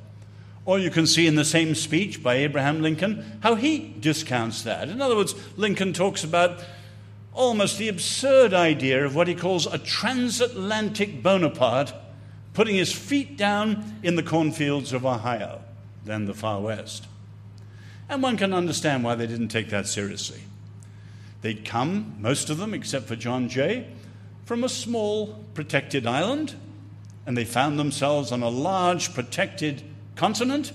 Or 0.65 0.79
you 0.79 0.93
can 0.93 1.09
see 1.09 1.27
in 1.27 1.35
the 1.35 1.45
same 1.45 1.75
speech 1.75 2.23
by 2.23 2.37
Abraham 2.37 2.81
Lincoln 2.81 3.41
how 3.43 3.57
he 3.57 3.93
discounts 3.99 4.63
that. 4.63 4.89
In 4.89 5.03
other 5.03 5.17
words, 5.17 5.35
Lincoln 5.59 5.95
talks 5.95 6.23
about 6.23 6.65
almost 7.33 7.79
the 7.79 7.89
absurd 7.89 8.53
idea 8.53 9.05
of 9.05 9.15
what 9.15 9.29
he 9.29 9.35
calls 9.35 9.67
a 9.67 9.79
transatlantic 9.79 11.23
Bonaparte 11.23 11.95
putting 12.55 12.77
his 12.77 12.93
feet 12.93 13.37
down 13.37 13.99
in 14.03 14.17
the 14.17 14.23
cornfields 14.23 14.93
of 14.93 15.07
Ohio, 15.07 15.63
then 16.05 16.27
the 16.27 16.35
far 16.35 16.61
west. 16.61 17.07
And 18.09 18.23
one 18.23 18.37
can 18.37 18.53
understand 18.53 19.05
why 19.05 19.15
they 19.15 19.27
didn't 19.27 19.49
take 19.49 19.71
that 19.71 19.87
seriously. 19.87 20.43
They'd 21.41 21.65
come, 21.65 22.17
most 22.21 22.51
of 22.51 22.59
them, 22.59 22.75
except 22.75 23.07
for 23.07 23.17
John 23.17 23.49
Jay, 23.49 23.89
from 24.45 24.65
a 24.65 24.69
small 24.69 25.45
protected 25.55 26.07
island, 26.07 26.55
and 27.25 27.37
they 27.37 27.45
found 27.45 27.79
themselves 27.79 28.33
on 28.33 28.43
a 28.43 28.49
large 28.49 29.15
protected 29.15 29.83
continent 30.15 30.73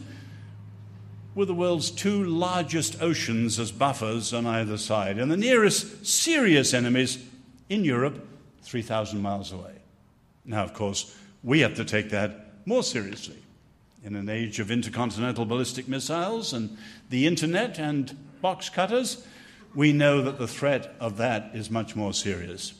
with 1.37 1.47
the 1.47 1.53
world's 1.53 1.91
two 1.91 2.23
largest 2.23 2.99
oceans 2.99 3.59
as 3.59 3.71
buffers 3.71 4.33
on 4.33 4.47
either 4.47 4.75
side, 4.75 5.19
and 5.19 5.29
the 5.29 5.37
nearest 5.37 6.03
serious 6.03 6.73
enemies 6.73 7.23
in 7.69 7.83
Europe, 7.83 8.27
3,000 8.63 9.21
miles 9.21 9.51
away. 9.51 9.73
Now, 10.45 10.63
of 10.63 10.73
course, 10.73 11.15
we 11.43 11.59
have 11.59 11.75
to 11.75 11.85
take 11.85 12.09
that 12.09 12.53
more 12.65 12.81
seriously. 12.81 13.37
In 14.03 14.15
an 14.15 14.29
age 14.29 14.59
of 14.59 14.71
intercontinental 14.71 15.45
ballistic 15.45 15.87
missiles 15.87 16.53
and 16.53 16.75
the 17.11 17.27
internet 17.27 17.77
and 17.77 18.17
box 18.41 18.69
cutters, 18.69 19.23
we 19.75 19.93
know 19.93 20.23
that 20.23 20.39
the 20.39 20.47
threat 20.47 20.95
of 20.99 21.17
that 21.17 21.51
is 21.53 21.69
much 21.69 21.95
more 21.95 22.15
serious. 22.15 22.73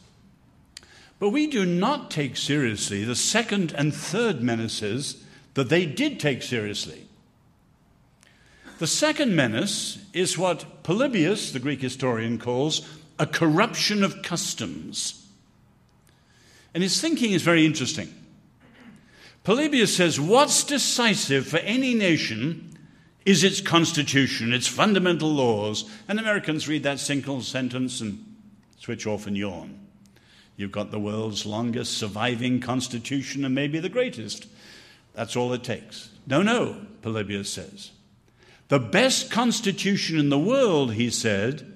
But 1.20 1.30
we 1.30 1.46
do 1.46 1.63
not 1.63 2.10
take 2.10 2.36
seriously 2.36 3.04
the 3.04 3.15
second 3.15 3.72
and 3.74 3.93
third 3.93 4.41
menaces 4.41 5.24
that 5.54 5.70
they 5.70 5.86
did 5.86 6.20
take 6.20 6.41
seriously. 6.41 7.07
The 8.79 8.87
second 8.87 9.35
menace 9.35 9.97
is 10.13 10.37
what 10.37 10.83
Polybius, 10.83 11.51
the 11.51 11.59
Greek 11.59 11.81
historian, 11.81 12.37
calls 12.37 12.87
a 13.17 13.25
corruption 13.25 14.03
of 14.03 14.21
customs. 14.21 15.25
And 16.73 16.83
his 16.83 17.01
thinking 17.01 17.31
is 17.31 17.41
very 17.41 17.65
interesting. 17.65 18.13
Polybius 19.43 19.95
says, 19.95 20.19
What's 20.19 20.63
decisive 20.63 21.47
for 21.47 21.57
any 21.57 21.95
nation 21.95 22.77
is 23.25 23.43
its 23.43 23.61
constitution, 23.61 24.53
its 24.53 24.67
fundamental 24.67 25.29
laws. 25.29 25.89
And 26.07 26.19
Americans 26.19 26.67
read 26.67 26.83
that 26.83 26.99
single 26.99 27.41
sentence 27.41 27.99
and 27.99 28.23
switch 28.77 29.07
off 29.07 29.25
and 29.25 29.35
yawn. 29.35 29.79
You've 30.55 30.71
got 30.71 30.91
the 30.91 30.99
world's 30.99 31.45
longest 31.45 31.97
surviving 31.97 32.59
constitution 32.59 33.43
and 33.43 33.55
maybe 33.55 33.79
the 33.79 33.89
greatest. 33.89 34.47
That's 35.13 35.35
all 35.35 35.51
it 35.53 35.63
takes. 35.63 36.09
No, 36.27 36.43
no, 36.43 36.85
Polybius 37.01 37.51
says. 37.51 37.91
The 38.69 38.80
best 38.80 39.32
constitution 39.32 40.19
in 40.19 40.30
the 40.30 40.39
world, 40.39 40.93
he 40.93 41.10
said, 41.10 41.73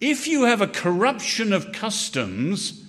if 0.00 0.28
you 0.28 0.44
have 0.44 0.60
a 0.60 0.68
corruption 0.68 1.52
of 1.52 1.72
customs, 1.72 2.84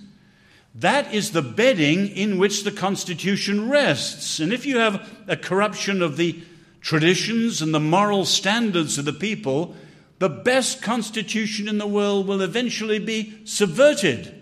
that 0.74 1.12
is 1.12 1.32
the 1.32 1.42
bedding 1.42 2.06
in 2.06 2.38
which 2.38 2.62
the 2.62 2.70
Constitution 2.70 3.68
rests. 3.68 4.38
And 4.38 4.52
if 4.52 4.64
you 4.64 4.78
have 4.78 5.08
a 5.26 5.36
corruption 5.36 6.00
of 6.02 6.16
the 6.16 6.40
traditions 6.80 7.60
and 7.60 7.74
the 7.74 7.80
moral 7.80 8.24
standards 8.24 8.96
of 8.96 9.04
the 9.04 9.12
people, 9.12 9.74
the 10.20 10.28
best 10.28 10.82
Constitution 10.82 11.66
in 11.66 11.78
the 11.78 11.86
world 11.86 12.28
will 12.28 12.40
eventually 12.40 13.00
be 13.00 13.40
subverted. 13.44 14.34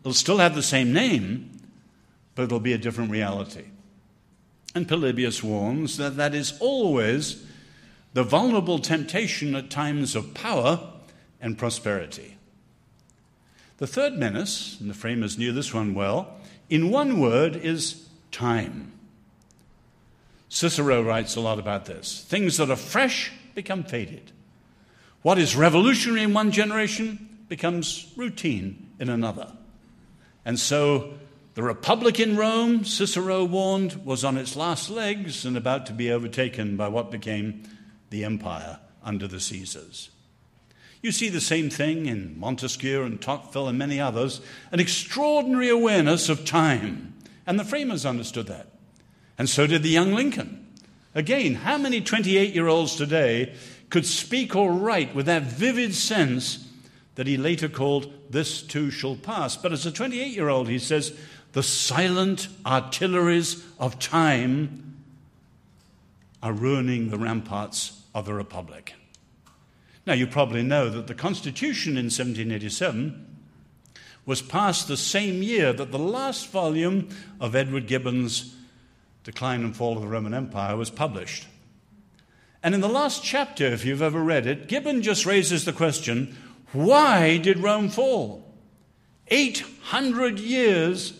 It'll 0.00 0.12
still 0.12 0.38
have 0.38 0.54
the 0.54 0.62
same 0.62 0.92
name, 0.92 1.50
but 2.34 2.42
it'll 2.42 2.60
be 2.60 2.74
a 2.74 2.78
different 2.78 3.10
reality. 3.10 3.64
And 4.74 4.86
Polybius 4.86 5.42
warns 5.42 5.96
that 5.96 6.16
that 6.16 6.34
is 6.34 6.58
always 6.60 7.45
the 8.16 8.24
vulnerable 8.24 8.78
temptation 8.78 9.54
at 9.54 9.68
times 9.68 10.16
of 10.16 10.32
power 10.32 10.80
and 11.38 11.58
prosperity. 11.58 12.38
The 13.76 13.86
third 13.86 14.14
menace, 14.14 14.78
and 14.80 14.88
the 14.88 14.94
framers 14.94 15.36
knew 15.36 15.52
this 15.52 15.74
one 15.74 15.92
well, 15.92 16.34
in 16.70 16.88
one 16.90 17.20
word 17.20 17.56
is 17.56 18.08
time. 18.32 18.90
Cicero 20.48 21.02
writes 21.02 21.36
a 21.36 21.42
lot 21.42 21.58
about 21.58 21.84
this. 21.84 22.24
Things 22.26 22.56
that 22.56 22.70
are 22.70 22.76
fresh 22.76 23.32
become 23.54 23.84
faded. 23.84 24.32
What 25.20 25.36
is 25.36 25.54
revolutionary 25.54 26.22
in 26.22 26.32
one 26.32 26.52
generation 26.52 27.44
becomes 27.50 28.10
routine 28.16 28.92
in 28.98 29.10
another. 29.10 29.52
And 30.42 30.58
so 30.58 31.12
the 31.52 31.62
Republic 31.62 32.18
in 32.18 32.38
Rome, 32.38 32.86
Cicero 32.86 33.44
warned, 33.44 34.06
was 34.06 34.24
on 34.24 34.38
its 34.38 34.56
last 34.56 34.88
legs 34.88 35.44
and 35.44 35.54
about 35.54 35.84
to 35.84 35.92
be 35.92 36.10
overtaken 36.10 36.78
by 36.78 36.88
what 36.88 37.10
became 37.10 37.62
the 38.10 38.24
empire 38.24 38.78
under 39.02 39.26
the 39.26 39.40
Caesars. 39.40 40.10
You 41.02 41.12
see 41.12 41.28
the 41.28 41.40
same 41.40 41.70
thing 41.70 42.06
in 42.06 42.38
Montesquieu 42.38 43.02
and 43.02 43.20
Tocqueville 43.20 43.68
and 43.68 43.78
many 43.78 44.00
others 44.00 44.40
an 44.72 44.80
extraordinary 44.80 45.68
awareness 45.68 46.28
of 46.28 46.44
time. 46.44 47.14
And 47.46 47.60
the 47.60 47.64
framers 47.64 48.04
understood 48.04 48.48
that. 48.48 48.68
And 49.38 49.48
so 49.48 49.66
did 49.66 49.82
the 49.82 49.90
young 49.90 50.12
Lincoln. 50.12 50.66
Again, 51.14 51.54
how 51.54 51.78
many 51.78 52.00
28 52.00 52.54
year 52.54 52.66
olds 52.66 52.96
today 52.96 53.54
could 53.90 54.06
speak 54.06 54.56
or 54.56 54.72
write 54.72 55.14
with 55.14 55.26
that 55.26 55.44
vivid 55.44 55.94
sense 55.94 56.66
that 57.16 57.26
he 57.26 57.36
later 57.36 57.68
called 57.68 58.12
This 58.30 58.62
Too 58.62 58.90
Shall 58.90 59.16
Pass. 59.16 59.56
But 59.56 59.72
as 59.72 59.86
a 59.86 59.92
28 59.92 60.28
year 60.28 60.48
old, 60.48 60.68
he 60.68 60.78
says, 60.78 61.16
The 61.52 61.62
silent 61.62 62.48
artilleries 62.64 63.64
of 63.78 63.98
time 63.98 64.95
are 66.46 66.52
ruining 66.52 67.10
the 67.10 67.18
ramparts 67.18 68.02
of 68.14 68.24
the 68.24 68.32
Republic. 68.32 68.94
Now, 70.06 70.12
you 70.12 70.28
probably 70.28 70.62
know 70.62 70.88
that 70.88 71.08
the 71.08 71.14
Constitution 71.14 71.94
in 71.94 72.04
1787 72.04 73.38
was 74.24 74.42
passed 74.42 74.86
the 74.86 74.96
same 74.96 75.42
year 75.42 75.72
that 75.72 75.90
the 75.90 75.98
last 75.98 76.52
volume 76.52 77.08
of 77.40 77.56
Edward 77.56 77.88
Gibbon's 77.88 78.54
Decline 79.24 79.64
and 79.64 79.74
Fall 79.74 79.96
of 79.96 80.02
the 80.02 80.06
Roman 80.06 80.34
Empire 80.34 80.76
was 80.76 80.88
published. 80.88 81.48
And 82.62 82.76
in 82.76 82.80
the 82.80 82.88
last 82.88 83.24
chapter, 83.24 83.66
if 83.66 83.84
you've 83.84 84.00
ever 84.00 84.22
read 84.22 84.46
it, 84.46 84.68
Gibbon 84.68 85.02
just 85.02 85.26
raises 85.26 85.64
the 85.64 85.72
question 85.72 86.36
why 86.72 87.38
did 87.38 87.58
Rome 87.58 87.88
fall? 87.88 88.54
800 89.26 90.38
years 90.38 91.12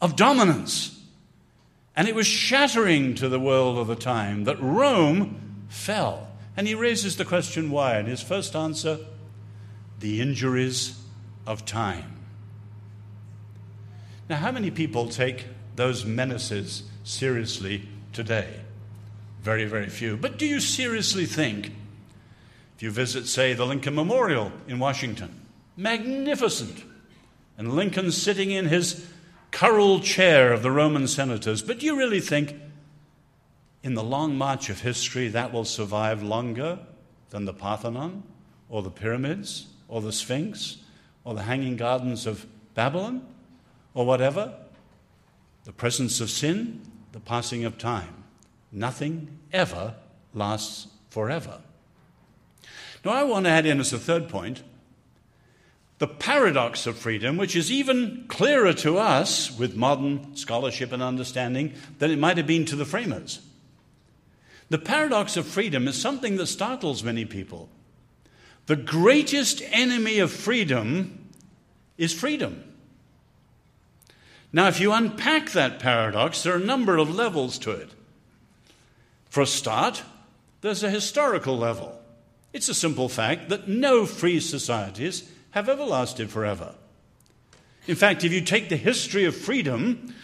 of 0.00 0.16
dominance. 0.16 1.01
And 1.94 2.08
it 2.08 2.14
was 2.14 2.26
shattering 2.26 3.14
to 3.16 3.28
the 3.28 3.40
world 3.40 3.78
of 3.78 3.86
the 3.86 3.96
time 3.96 4.44
that 4.44 4.60
Rome 4.60 5.64
fell. 5.68 6.28
And 6.56 6.66
he 6.66 6.74
raises 6.74 7.16
the 7.16 7.24
question 7.24 7.70
why? 7.70 7.96
And 7.96 8.08
his 8.08 8.22
first 8.22 8.56
answer 8.56 8.98
the 10.00 10.20
injuries 10.20 11.00
of 11.46 11.64
time. 11.64 12.16
Now, 14.28 14.36
how 14.36 14.52
many 14.52 14.70
people 14.70 15.08
take 15.08 15.46
those 15.76 16.04
menaces 16.04 16.84
seriously 17.04 17.88
today? 18.12 18.60
Very, 19.42 19.64
very 19.64 19.88
few. 19.88 20.16
But 20.16 20.38
do 20.38 20.46
you 20.46 20.60
seriously 20.60 21.26
think 21.26 21.72
if 22.76 22.82
you 22.82 22.90
visit, 22.90 23.26
say, 23.26 23.54
the 23.54 23.64
Lincoln 23.64 23.94
Memorial 23.94 24.50
in 24.66 24.80
Washington, 24.80 25.40
magnificent. 25.76 26.82
And 27.56 27.74
Lincoln 27.74 28.10
sitting 28.10 28.50
in 28.50 28.66
his 28.66 29.08
curled 29.52 30.02
chair 30.02 30.52
of 30.52 30.62
the 30.62 30.70
Roman 30.70 31.06
senators. 31.06 31.62
But 31.62 31.78
do 31.78 31.86
you 31.86 31.96
really 31.96 32.20
think 32.20 32.56
in 33.84 33.94
the 33.94 34.02
long 34.02 34.36
march 34.36 34.68
of 34.70 34.80
history 34.80 35.28
that 35.28 35.52
will 35.52 35.64
survive 35.64 36.22
longer 36.22 36.80
than 37.30 37.44
the 37.44 37.52
Parthenon 37.52 38.24
or 38.68 38.82
the 38.82 38.90
pyramids 38.90 39.66
or 39.86 40.00
the 40.00 40.12
Sphinx 40.12 40.78
or 41.24 41.34
the 41.34 41.42
Hanging 41.42 41.76
Gardens 41.76 42.26
of 42.26 42.46
Babylon 42.74 43.24
or 43.94 44.04
whatever? 44.04 44.54
The 45.64 45.72
presence 45.72 46.20
of 46.20 46.30
sin, 46.30 46.80
the 47.12 47.20
passing 47.20 47.64
of 47.64 47.78
time. 47.78 48.24
Nothing 48.72 49.38
ever 49.52 49.94
lasts 50.34 50.88
forever. 51.10 51.60
Now, 53.04 53.12
I 53.12 53.22
want 53.24 53.44
to 53.44 53.50
add 53.50 53.66
in 53.66 53.80
as 53.80 53.92
a 53.92 53.98
third 53.98 54.28
point 54.28 54.62
the 56.02 56.08
paradox 56.08 56.88
of 56.88 56.98
freedom, 56.98 57.36
which 57.36 57.54
is 57.54 57.70
even 57.70 58.24
clearer 58.26 58.72
to 58.72 58.98
us 58.98 59.56
with 59.56 59.76
modern 59.76 60.34
scholarship 60.34 60.90
and 60.90 61.00
understanding 61.00 61.72
than 62.00 62.10
it 62.10 62.18
might 62.18 62.36
have 62.36 62.46
been 62.48 62.64
to 62.64 62.74
the 62.74 62.84
framers. 62.84 63.38
The 64.68 64.78
paradox 64.78 65.36
of 65.36 65.46
freedom 65.46 65.86
is 65.86 66.02
something 66.02 66.38
that 66.38 66.48
startles 66.48 67.04
many 67.04 67.24
people. 67.24 67.68
The 68.66 68.74
greatest 68.74 69.62
enemy 69.70 70.18
of 70.18 70.32
freedom 70.32 71.28
is 71.96 72.12
freedom. 72.12 72.64
Now, 74.52 74.66
if 74.66 74.80
you 74.80 74.92
unpack 74.92 75.52
that 75.52 75.78
paradox, 75.78 76.42
there 76.42 76.54
are 76.54 76.60
a 76.60 76.64
number 76.64 76.96
of 76.96 77.14
levels 77.14 77.60
to 77.60 77.70
it. 77.70 77.90
For 79.30 79.42
a 79.42 79.46
start, 79.46 80.02
there's 80.62 80.82
a 80.82 80.90
historical 80.90 81.56
level. 81.56 81.96
It's 82.52 82.68
a 82.68 82.74
simple 82.74 83.08
fact 83.08 83.50
that 83.50 83.68
no 83.68 84.04
free 84.04 84.40
societies 84.40 85.30
have 85.52 85.68
ever 85.68 85.84
lasted 85.84 86.30
forever. 86.30 86.74
In 87.86 87.96
fact, 87.96 88.24
if 88.24 88.32
you 88.32 88.40
take 88.40 88.68
the 88.68 88.76
history 88.76 89.24
of 89.24 89.36
freedom 89.36 90.14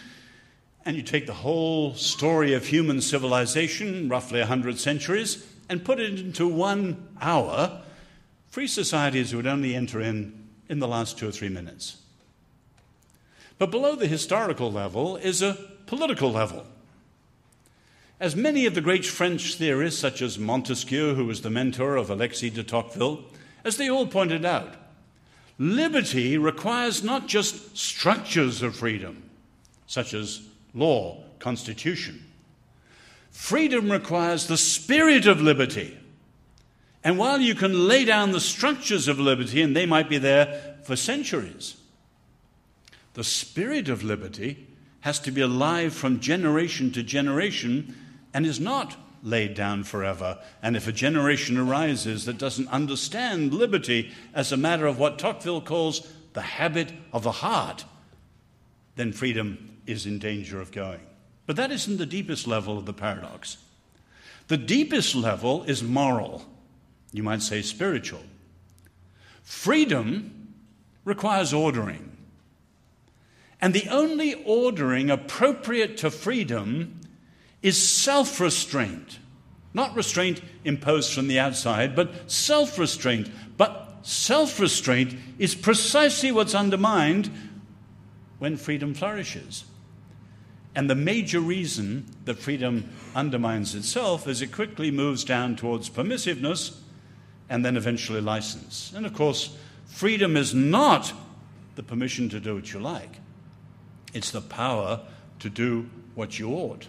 and 0.85 0.95
you 0.95 1.03
take 1.03 1.25
the 1.25 1.33
whole 1.33 1.93
story 1.95 2.53
of 2.53 2.65
human 2.65 3.01
civilization, 3.01 4.09
roughly 4.09 4.39
100 4.39 4.79
centuries, 4.79 5.45
and 5.69 5.85
put 5.85 5.99
it 5.99 6.19
into 6.19 6.47
one 6.47 7.09
hour, 7.21 7.81
free 8.47 8.67
societies 8.67 9.35
would 9.35 9.47
only 9.47 9.75
enter 9.75 10.01
in 10.01 10.47
in 10.67 10.79
the 10.79 10.87
last 10.87 11.17
two 11.17 11.27
or 11.27 11.31
three 11.31 11.49
minutes. 11.49 11.97
But 13.57 13.71
below 13.71 13.95
the 13.95 14.07
historical 14.07 14.71
level 14.71 15.17
is 15.17 15.41
a 15.41 15.57
political 15.85 16.31
level. 16.31 16.65
As 18.19 18.35
many 18.35 18.65
of 18.65 18.73
the 18.73 18.81
great 18.81 19.05
French 19.05 19.55
theorists, 19.55 19.99
such 19.99 20.21
as 20.21 20.39
Montesquieu, 20.39 21.13
who 21.13 21.25
was 21.25 21.41
the 21.41 21.49
mentor 21.49 21.97
of 21.97 22.09
Alexis 22.09 22.53
de 22.53 22.63
Tocqueville, 22.63 23.25
as 23.63 23.77
they 23.77 23.89
all 23.89 24.07
pointed 24.07 24.45
out, 24.45 24.75
liberty 25.59 26.37
requires 26.37 27.03
not 27.03 27.27
just 27.27 27.77
structures 27.77 28.63
of 28.63 28.77
freedom, 28.77 29.29
such 29.85 30.13
as 30.13 30.41
law, 30.73 31.21
constitution. 31.37 32.25
Freedom 33.29 33.91
requires 33.91 34.47
the 34.47 34.57
spirit 34.57 35.27
of 35.27 35.41
liberty. 35.41 35.97
And 37.03 37.17
while 37.17 37.39
you 37.39 37.55
can 37.55 37.87
lay 37.87 38.05
down 38.05 38.31
the 38.31 38.39
structures 38.39 39.07
of 39.07 39.19
liberty, 39.19 39.61
and 39.61 39.75
they 39.75 39.85
might 39.85 40.09
be 40.09 40.17
there 40.17 40.77
for 40.83 40.95
centuries, 40.95 41.77
the 43.13 43.23
spirit 43.23 43.89
of 43.89 44.03
liberty 44.03 44.67
has 45.01 45.19
to 45.19 45.31
be 45.31 45.41
alive 45.41 45.93
from 45.93 46.19
generation 46.19 46.91
to 46.91 47.03
generation 47.03 47.95
and 48.33 48.45
is 48.45 48.59
not 48.59 48.95
laid 49.23 49.53
down 49.53 49.83
forever. 49.83 50.39
And 50.61 50.75
if 50.75 50.87
a 50.87 50.91
generation 50.91 51.57
arises 51.57 52.25
that 52.25 52.37
doesn't 52.37 52.67
understand 52.69 53.53
liberty 53.53 54.11
as 54.33 54.51
a 54.51 54.57
matter 54.57 54.85
of 54.85 54.99
what 54.99 55.19
Tocqueville 55.19 55.61
calls 55.61 56.07
the 56.33 56.41
habit 56.41 56.93
of 57.11 57.23
the 57.23 57.31
heart, 57.31 57.85
then 58.95 59.11
freedom 59.11 59.77
is 59.85 60.05
in 60.05 60.19
danger 60.19 60.61
of 60.61 60.71
going. 60.71 61.01
But 61.45 61.55
that 61.55 61.71
isn't 61.71 61.97
the 61.97 62.05
deepest 62.05 62.47
level 62.47 62.77
of 62.77 62.85
the 62.85 62.93
paradox. 62.93 63.57
The 64.47 64.57
deepest 64.57 65.15
level 65.15 65.63
is 65.63 65.83
moral, 65.83 66.45
you 67.11 67.23
might 67.23 67.41
say 67.41 67.61
spiritual. 67.61 68.21
Freedom 69.43 70.53
requires 71.05 71.53
ordering. 71.53 72.15
And 73.61 73.73
the 73.73 73.89
only 73.89 74.35
ordering 74.45 75.09
appropriate 75.09 75.97
to 75.97 76.11
freedom 76.11 76.98
is 77.61 77.77
self 77.81 78.39
restraint. 78.39 79.19
Not 79.73 79.95
restraint 79.95 80.41
imposed 80.65 81.13
from 81.13 81.27
the 81.27 81.39
outside, 81.39 81.95
but 81.95 82.31
self 82.31 82.79
restraint. 82.79 83.29
But 83.57 83.99
self 84.03 84.59
restraint 84.59 85.15
is 85.37 85.55
precisely 85.55 86.31
what's 86.31 86.55
undermined 86.55 87.29
when 88.39 88.57
freedom 88.57 88.93
flourishes. 88.93 89.65
And 90.75 90.89
the 90.89 90.95
major 90.95 91.39
reason 91.39 92.05
that 92.25 92.39
freedom 92.39 92.89
undermines 93.15 93.75
itself 93.75 94.27
is 94.27 94.41
it 94.41 94.51
quickly 94.51 94.91
moves 94.91 95.23
down 95.23 95.55
towards 95.55 95.89
permissiveness 95.89 96.77
and 97.49 97.65
then 97.65 97.75
eventually 97.75 98.21
license. 98.21 98.93
And 98.95 99.05
of 99.05 99.13
course, 99.13 99.57
freedom 99.87 100.37
is 100.37 100.53
not 100.53 101.11
the 101.75 101.83
permission 101.83 102.29
to 102.29 102.39
do 102.39 102.55
what 102.55 102.71
you 102.71 102.79
like, 102.79 103.19
it's 104.13 104.31
the 104.31 104.41
power 104.41 105.01
to 105.39 105.49
do 105.49 105.89
what 106.15 106.37
you 106.37 106.49
ought. 106.51 106.87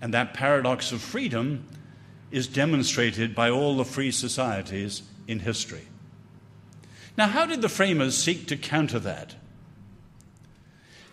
And 0.00 0.14
that 0.14 0.34
paradox 0.34 0.92
of 0.92 1.00
freedom 1.00 1.66
is 2.30 2.46
demonstrated 2.46 3.34
by 3.34 3.50
all 3.50 3.76
the 3.76 3.84
free 3.84 4.10
societies 4.10 5.02
in 5.26 5.40
history. 5.40 5.86
Now, 7.16 7.26
how 7.26 7.46
did 7.46 7.62
the 7.62 7.68
framers 7.68 8.16
seek 8.16 8.46
to 8.46 8.56
counter 8.56 8.98
that? 9.00 9.34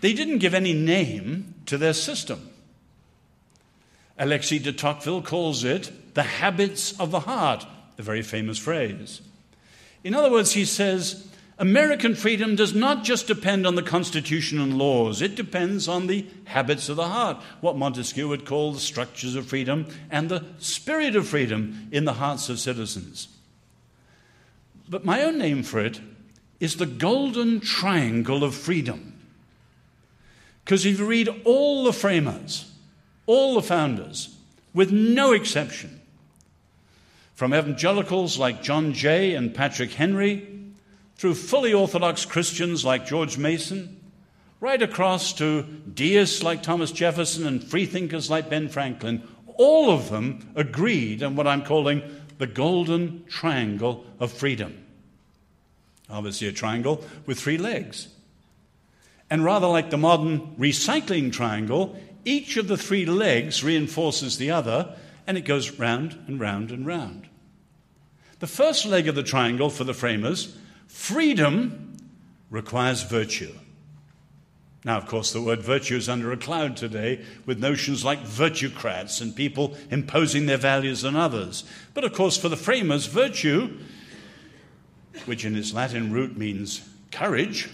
They 0.02 0.14
didn't 0.14 0.38
give 0.38 0.54
any 0.54 0.74
name 0.74 1.56
to 1.66 1.78
their 1.78 1.94
system. 1.94 2.50
Alexis 4.18 4.62
de 4.62 4.72
Tocqueville 4.72 5.24
calls 5.24 5.64
it 5.64 5.92
the 6.14 6.24
habits 6.24 6.98
of 7.00 7.12
the 7.12 7.22
heart, 7.22 7.66
a 7.98 8.02
very 8.02 8.22
famous 8.22 8.58
phrase. 8.58 9.22
In 10.04 10.14
other 10.14 10.32
words, 10.32 10.52
he 10.52 10.64
says 10.64 11.28
American 11.58 12.16
freedom 12.16 12.56
does 12.56 12.74
not 12.74 13.06
just 13.06 13.28
depend 13.28 13.66
on 13.66 13.76
the 13.76 13.82
Constitution 13.82 14.60
and 14.60 14.78
laws, 14.78 15.22
it 15.22 15.36
depends 15.36 15.88
on 15.88 16.08
the 16.08 16.26
habits 16.46 16.90
of 16.90 16.98
the 16.98 17.08
heart, 17.08 17.42
what 17.62 17.78
Montesquieu 17.78 18.28
would 18.28 18.46
call 18.46 18.74
the 18.74 18.80
structures 18.80 19.36
of 19.36 19.48
freedom 19.48 19.88
and 20.12 20.28
the 20.28 20.44
spirit 20.60 21.16
of 21.16 21.28
freedom 21.28 21.88
in 21.92 22.04
the 22.04 22.14
hearts 22.14 22.50
of 22.50 22.60
citizens. 22.60 23.30
But 24.90 25.06
my 25.06 25.24
own 25.24 25.38
name 25.38 25.64
for 25.64 25.80
it 25.80 26.02
is 26.60 26.76
the 26.76 26.86
golden 26.86 27.62
triangle 27.62 28.44
of 28.44 28.54
freedom. 28.54 29.14
Because 30.64 30.86
if 30.86 31.00
you 31.00 31.06
read 31.06 31.30
all 31.46 31.86
the 31.86 31.94
framers, 31.94 32.70
all 33.28 33.56
the 33.56 33.62
founders, 33.62 34.36
with 34.74 34.92
no 34.92 35.32
exception, 35.32 36.02
from 37.34 37.54
evangelicals 37.54 38.38
like 38.38 38.64
John 38.64 38.94
Jay 38.94 39.36
and 39.36 39.54
Patrick 39.54 39.94
Henry, 39.94 40.55
through 41.16 41.36
fully 41.36 41.74
Orthodox 41.74 42.26
Christians 42.26 42.84
like 42.84 43.06
George 43.06 43.38
Mason, 43.38 44.00
right 44.60 44.82
across 44.82 45.34
to 45.34 45.64
deists 45.64 46.44
like 46.44 46.64
Thomas 46.64 46.92
Jefferson 46.92 47.46
and 47.46 47.64
freethinkers 47.64 48.30
like 48.30 48.50
Ben 48.50 48.70
Franklin, 48.70 49.24
all 49.58 49.92
of 49.92 50.10
them 50.10 50.52
agreed 50.56 51.24
on 51.24 51.36
what 51.36 51.48
I'm 51.48 51.64
calling 51.64 52.02
the 52.38 52.48
golden 52.48 53.26
triangle 53.28 54.06
of 54.20 54.32
freedom. 54.32 54.84
Obviously, 56.10 56.48
a 56.48 56.52
triangle 56.52 57.04
with 57.26 57.40
three 57.40 57.58
legs. 57.58 58.10
And 59.30 59.44
rather 59.44 59.68
like 59.68 59.90
the 59.90 59.98
modern 59.98 60.56
recycling 60.58 61.32
triangle, 61.32 62.00
each 62.26 62.58
of 62.58 62.68
the 62.68 62.78
three 62.78 63.06
legs 63.06 63.64
reinforces 63.64 64.38
the 64.38 64.52
other, 64.52 64.96
and 65.26 65.38
it 65.38 65.46
goes 65.46 65.80
round 65.80 66.20
and 66.28 66.40
round 66.40 66.72
and 66.72 66.86
round. 66.86 67.28
The 68.40 68.48
first 68.48 68.86
leg 68.86 69.08
of 69.08 69.16
the 69.16 69.24
triangle 69.24 69.70
for 69.70 69.84
the 69.84 69.94
framers 69.94 70.56
Freedom 70.96 71.94
requires 72.50 73.04
virtue. 73.04 73.54
Now, 74.86 74.98
of 74.98 75.06
course, 75.06 75.34
the 75.34 75.42
word 75.42 75.62
virtue 75.62 75.98
is 75.98 76.10
under 76.10 76.32
a 76.32 76.38
cloud 76.38 76.78
today 76.78 77.24
with 77.46 77.60
notions 77.60 78.04
like 78.04 78.22
virtuecrats 78.22 79.20
and 79.22 79.36
people 79.36 79.76
imposing 79.92 80.46
their 80.46 80.58
values 80.58 81.04
on 81.06 81.16
others. 81.16 81.64
But 81.94 82.06
of 82.06 82.14
course, 82.14 82.38
for 82.38 82.50
the 82.50 82.58
framers, 82.58 83.06
virtue, 83.06 83.78
which 85.26 85.46
in 85.46 85.56
its 85.56 85.74
Latin 85.74 86.12
root 86.12 86.38
means 86.38 86.90
courage, 87.12 87.70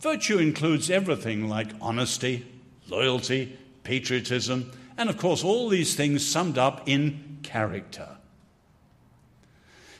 virtue 0.00 0.38
includes 0.38 0.90
everything 0.90 1.48
like 1.48 1.68
honesty, 1.80 2.46
loyalty, 2.88 3.56
patriotism, 3.84 4.72
and 4.96 5.08
of 5.08 5.18
course, 5.18 5.44
all 5.44 5.68
these 5.68 5.94
things 5.94 6.26
summed 6.26 6.58
up 6.58 6.88
in 6.88 7.38
character. 7.42 8.15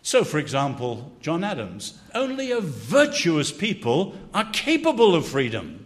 So, 0.06 0.22
for 0.22 0.38
example, 0.38 1.10
John 1.20 1.42
Adams, 1.42 1.98
only 2.14 2.52
a 2.52 2.60
virtuous 2.60 3.50
people 3.50 4.14
are 4.32 4.48
capable 4.52 5.16
of 5.16 5.26
freedom. 5.26 5.84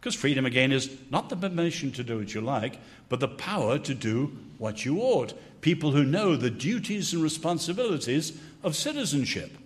Because 0.00 0.16
freedom, 0.16 0.44
again, 0.44 0.72
is 0.72 0.90
not 1.12 1.28
the 1.28 1.36
permission 1.36 1.92
to 1.92 2.02
do 2.02 2.18
what 2.18 2.34
you 2.34 2.40
like, 2.40 2.80
but 3.08 3.20
the 3.20 3.28
power 3.28 3.78
to 3.78 3.94
do 3.94 4.36
what 4.58 4.84
you 4.84 4.98
ought. 4.98 5.32
People 5.60 5.92
who 5.92 6.02
know 6.02 6.34
the 6.34 6.50
duties 6.50 7.12
and 7.12 7.22
responsibilities 7.22 8.36
of 8.64 8.74
citizenship. 8.74 9.56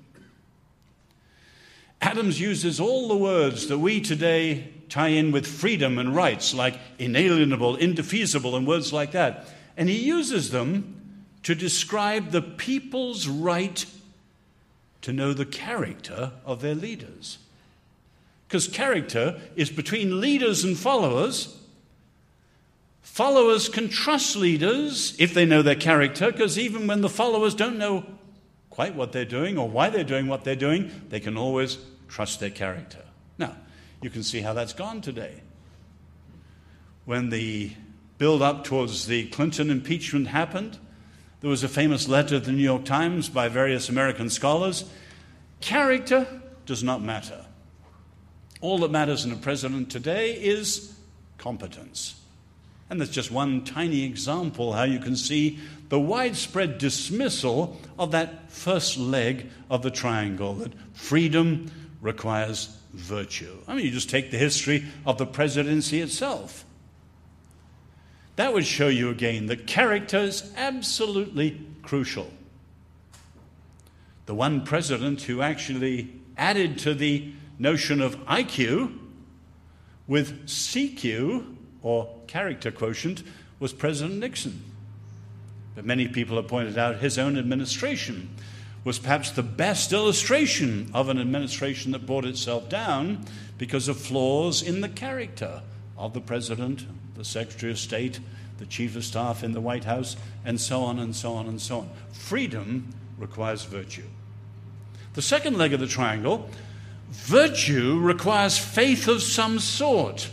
Adams 2.02 2.38
uses 2.38 2.80
all 2.80 3.08
the 3.08 3.16
words 3.16 3.68
that 3.68 3.78
we 3.78 4.02
today 4.02 4.68
tie 4.90 5.08
in 5.08 5.32
with 5.32 5.46
freedom 5.46 5.98
and 5.98 6.14
rights, 6.14 6.52
like 6.52 6.78
inalienable, 6.98 7.76
indefeasible, 7.76 8.56
and 8.56 8.66
words 8.66 8.92
like 8.92 9.12
that. 9.12 9.48
And 9.78 9.88
he 9.88 10.04
uses 10.04 10.50
them 10.50 10.99
to 11.42 11.54
describe 11.54 12.30
the 12.30 12.42
people's 12.42 13.26
right 13.26 13.86
to 15.02 15.12
know 15.12 15.32
the 15.32 15.46
character 15.46 16.32
of 16.44 16.60
their 16.60 16.74
leaders. 16.74 17.38
Because 18.46 18.68
character 18.68 19.40
is 19.56 19.70
between 19.70 20.20
leaders 20.20 20.64
and 20.64 20.76
followers. 20.76 21.56
Followers 23.02 23.68
can 23.68 23.88
trust 23.88 24.36
leaders 24.36 25.14
if 25.18 25.32
they 25.32 25.46
know 25.46 25.62
their 25.62 25.74
character, 25.74 26.30
because 26.30 26.58
even 26.58 26.86
when 26.86 27.00
the 27.00 27.08
followers 27.08 27.54
don't 27.54 27.78
know 27.78 28.04
quite 28.68 28.94
what 28.94 29.12
they're 29.12 29.24
doing 29.24 29.56
or 29.56 29.68
why 29.68 29.88
they're 29.88 30.04
doing 30.04 30.26
what 30.26 30.44
they're 30.44 30.56
doing, 30.56 30.90
they 31.08 31.20
can 31.20 31.36
always 31.36 31.78
trust 32.08 32.40
their 32.40 32.50
character. 32.50 33.02
Now, 33.38 33.56
you 34.02 34.10
can 34.10 34.22
see 34.22 34.40
how 34.40 34.52
that's 34.52 34.72
gone 34.72 35.00
today. 35.00 35.42
When 37.04 37.30
the 37.30 37.72
build 38.18 38.42
up 38.42 38.64
towards 38.64 39.06
the 39.06 39.26
Clinton 39.28 39.70
impeachment 39.70 40.28
happened, 40.28 40.78
there 41.40 41.50
was 41.50 41.64
a 41.64 41.68
famous 41.68 42.08
letter 42.08 42.38
to 42.38 42.46
the 42.46 42.52
New 42.52 42.62
York 42.62 42.84
Times 42.84 43.28
by 43.28 43.48
various 43.48 43.88
American 43.88 44.28
scholars. 44.28 44.84
Character 45.60 46.26
does 46.66 46.82
not 46.82 47.02
matter. 47.02 47.46
All 48.60 48.78
that 48.78 48.90
matters 48.90 49.24
in 49.24 49.32
a 49.32 49.36
president 49.36 49.90
today 49.90 50.34
is 50.34 50.94
competence. 51.38 52.20
And 52.90 53.00
that's 53.00 53.10
just 53.10 53.30
one 53.30 53.64
tiny 53.64 54.04
example 54.04 54.72
how 54.72 54.82
you 54.82 54.98
can 54.98 55.16
see 55.16 55.58
the 55.88 55.98
widespread 55.98 56.78
dismissal 56.78 57.80
of 57.98 58.10
that 58.10 58.50
first 58.50 58.98
leg 58.98 59.48
of 59.70 59.82
the 59.82 59.90
triangle 59.90 60.54
that 60.54 60.72
freedom 60.92 61.70
requires 62.00 62.76
virtue. 62.92 63.56
I 63.66 63.74
mean, 63.74 63.86
you 63.86 63.90
just 63.90 64.10
take 64.10 64.30
the 64.30 64.38
history 64.38 64.84
of 65.06 65.18
the 65.18 65.26
presidency 65.26 66.00
itself. 66.00 66.64
That 68.40 68.54
would 68.54 68.64
show 68.64 68.88
you 68.88 69.10
again 69.10 69.48
that 69.48 69.66
character 69.66 70.16
is 70.16 70.50
absolutely 70.56 71.60
crucial. 71.82 72.30
The 74.24 74.34
one 74.34 74.64
president 74.64 75.20
who 75.20 75.42
actually 75.42 76.08
added 76.38 76.78
to 76.78 76.94
the 76.94 77.34
notion 77.58 78.00
of 78.00 78.18
IQ 78.24 78.96
with 80.06 80.46
CQ, 80.46 81.54
or 81.82 82.16
character 82.28 82.70
quotient, 82.70 83.24
was 83.58 83.74
President 83.74 84.18
Nixon. 84.18 84.62
But 85.74 85.84
many 85.84 86.08
people 86.08 86.36
have 86.36 86.48
pointed 86.48 86.78
out 86.78 86.96
his 86.96 87.18
own 87.18 87.36
administration 87.36 88.34
was 88.84 88.98
perhaps 88.98 89.30
the 89.30 89.42
best 89.42 89.92
illustration 89.92 90.90
of 90.94 91.10
an 91.10 91.18
administration 91.18 91.92
that 91.92 92.06
brought 92.06 92.24
itself 92.24 92.70
down 92.70 93.22
because 93.58 93.86
of 93.86 93.98
flaws 94.00 94.62
in 94.62 94.80
the 94.80 94.88
character 94.88 95.60
of 95.98 96.14
the 96.14 96.22
president, 96.22 96.86
the 97.20 97.24
secretary 97.26 97.70
of 97.70 97.78
state, 97.78 98.18
the 98.56 98.64
chief 98.64 98.96
of 98.96 99.04
staff 99.04 99.44
in 99.44 99.52
the 99.52 99.60
White 99.60 99.84
House, 99.84 100.16
and 100.42 100.58
so 100.58 100.80
on 100.80 100.98
and 100.98 101.14
so 101.14 101.34
on 101.34 101.46
and 101.46 101.60
so 101.60 101.80
on. 101.80 101.90
Freedom 102.12 102.94
requires 103.18 103.64
virtue. 103.64 104.06
The 105.12 105.20
second 105.20 105.58
leg 105.58 105.74
of 105.74 105.80
the 105.80 105.86
triangle 105.86 106.48
virtue 107.10 108.00
requires 108.00 108.56
faith 108.56 109.06
of 109.06 109.20
some 109.20 109.58
sort. 109.58 110.30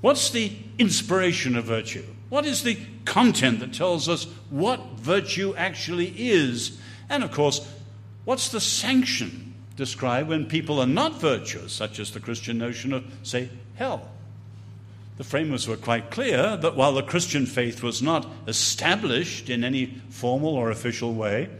What's 0.00 0.30
the 0.30 0.50
inspiration 0.76 1.54
of 1.54 1.66
virtue? 1.66 2.04
What 2.30 2.44
is 2.44 2.64
the 2.64 2.76
content 3.04 3.60
that 3.60 3.72
tells 3.72 4.08
us 4.08 4.24
what 4.50 4.80
virtue 4.96 5.54
actually 5.56 6.12
is? 6.16 6.80
And 7.08 7.22
of 7.22 7.30
course, 7.30 7.64
what's 8.24 8.48
the 8.48 8.60
sanction 8.60 9.54
described 9.76 10.30
when 10.30 10.46
people 10.46 10.80
are 10.80 10.86
not 10.86 11.20
virtuous, 11.20 11.72
such 11.72 12.00
as 12.00 12.10
the 12.10 12.18
Christian 12.18 12.58
notion 12.58 12.92
of, 12.92 13.04
say, 13.22 13.50
hell? 13.76 14.10
The 15.18 15.24
framers 15.24 15.66
were 15.66 15.76
quite 15.76 16.12
clear 16.12 16.56
that 16.56 16.76
while 16.76 16.94
the 16.94 17.02
Christian 17.02 17.44
faith 17.44 17.82
was 17.82 18.00
not 18.00 18.24
established 18.46 19.50
in 19.50 19.64
any 19.64 20.00
formal 20.08 20.54
or 20.54 20.70
official 20.70 21.12
way, 21.12 21.50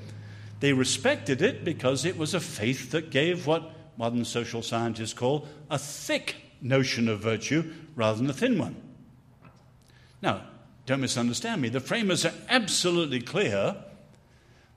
they 0.61 0.73
respected 0.73 1.43
it 1.43 1.65
because 1.65 2.05
it 2.05 2.17
was 2.17 2.35
a 2.35 2.41
faith 2.41 2.93
that 2.93 3.11
gave 3.11 3.49
what 3.49 3.73
modern 3.97 4.25
social 4.25 4.63
scientists 4.63 5.13
call 5.13 5.49
a 5.69 5.79
thick 5.79 6.37
notion 6.63 7.09
of 7.09 7.19
virtue 7.19 7.73
rather 7.97 8.19
than 8.19 8.31
a 8.31 8.33
thin 8.33 8.59
one. 8.59 8.77
Now, 10.23 10.43
don't 10.87 11.01
misunderstand 11.01 11.61
me. 11.61 11.69
The 11.69 11.81
framers 11.81 12.25
are 12.25 12.35
absolutely 12.49 13.21
clear 13.21 13.77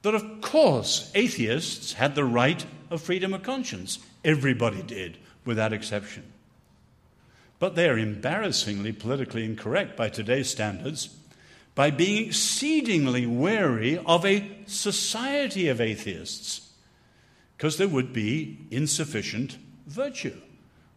that, 0.01 0.15
of 0.15 0.41
course, 0.41 1.11
atheists 1.13 1.93
had 1.93 2.15
the 2.15 2.25
right 2.25 2.65
of 2.89 3.03
freedom 3.03 3.35
of 3.35 3.43
conscience. 3.43 3.99
Everybody 4.25 4.81
did, 4.81 5.19
without 5.45 5.71
exception. 5.71 6.30
But 7.61 7.75
they 7.75 7.87
are 7.87 7.97
embarrassingly 7.99 8.91
politically 8.91 9.45
incorrect 9.45 9.95
by 9.95 10.09
today's 10.09 10.49
standards 10.49 11.15
by 11.75 11.91
being 11.91 12.25
exceedingly 12.25 13.27
wary 13.27 13.99
of 13.99 14.25
a 14.25 14.49
society 14.65 15.67
of 15.67 15.79
atheists, 15.79 16.71
because 17.55 17.77
there 17.77 17.87
would 17.87 18.13
be 18.13 18.57
insufficient 18.71 19.59
virtue 19.85 20.41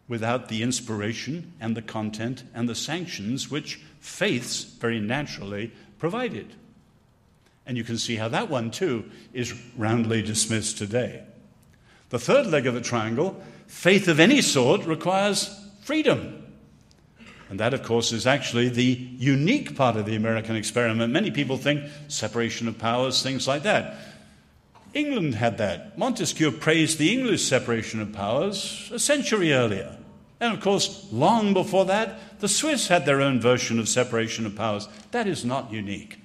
without 0.07 0.49
the 0.49 0.63
inspiration 0.63 1.53
and 1.59 1.77
the 1.77 1.83
content 1.83 2.43
and 2.55 2.67
the 2.67 2.73
sanctions 2.73 3.51
which 3.51 3.79
faiths 3.99 4.63
very 4.63 4.99
naturally 4.99 5.71
provided. 5.99 6.55
And 7.67 7.77
you 7.77 7.83
can 7.83 7.99
see 7.99 8.15
how 8.15 8.29
that 8.29 8.49
one, 8.49 8.71
too, 8.71 9.11
is 9.33 9.53
roundly 9.77 10.23
dismissed 10.23 10.79
today. 10.79 11.25
The 12.09 12.17
third 12.17 12.47
leg 12.47 12.65
of 12.65 12.73
the 12.73 12.81
triangle, 12.81 13.39
faith 13.67 14.07
of 14.07 14.19
any 14.19 14.41
sort, 14.41 14.83
requires 14.85 15.55
freedom. 15.83 16.41
And 17.49 17.59
that, 17.59 17.73
of 17.73 17.83
course, 17.83 18.11
is 18.11 18.25
actually 18.25 18.69
the 18.69 18.83
unique 19.17 19.75
part 19.75 19.97
of 19.97 20.05
the 20.05 20.15
American 20.15 20.55
experiment. 20.55 21.13
Many 21.13 21.29
people 21.29 21.57
think 21.57 21.83
separation 22.07 22.67
of 22.67 22.77
powers, 22.77 23.21
things 23.21 23.47
like 23.47 23.63
that. 23.63 23.97
England 24.93 25.35
had 25.35 25.57
that. 25.57 25.97
Montesquieu 25.97 26.51
praised 26.51 26.97
the 26.97 27.11
English 27.11 27.43
separation 27.43 28.01
of 28.01 28.13
powers 28.13 28.89
a 28.93 28.97
century 28.97 29.53
earlier. 29.53 29.97
And 30.39 30.53
of 30.53 30.61
course, 30.61 31.07
long 31.11 31.53
before 31.53 31.85
that, 31.85 32.39
the 32.39 32.47
Swiss 32.47 32.87
had 32.87 33.05
their 33.05 33.21
own 33.21 33.39
version 33.39 33.79
of 33.79 33.87
separation 33.87 34.45
of 34.45 34.55
powers. 34.55 34.87
That 35.11 35.27
is 35.27 35.45
not 35.45 35.71
unique. 35.71 36.19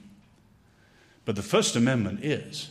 But 1.24 1.37
the 1.37 1.42
First 1.42 1.76
Amendment 1.76 2.24
is. 2.24 2.70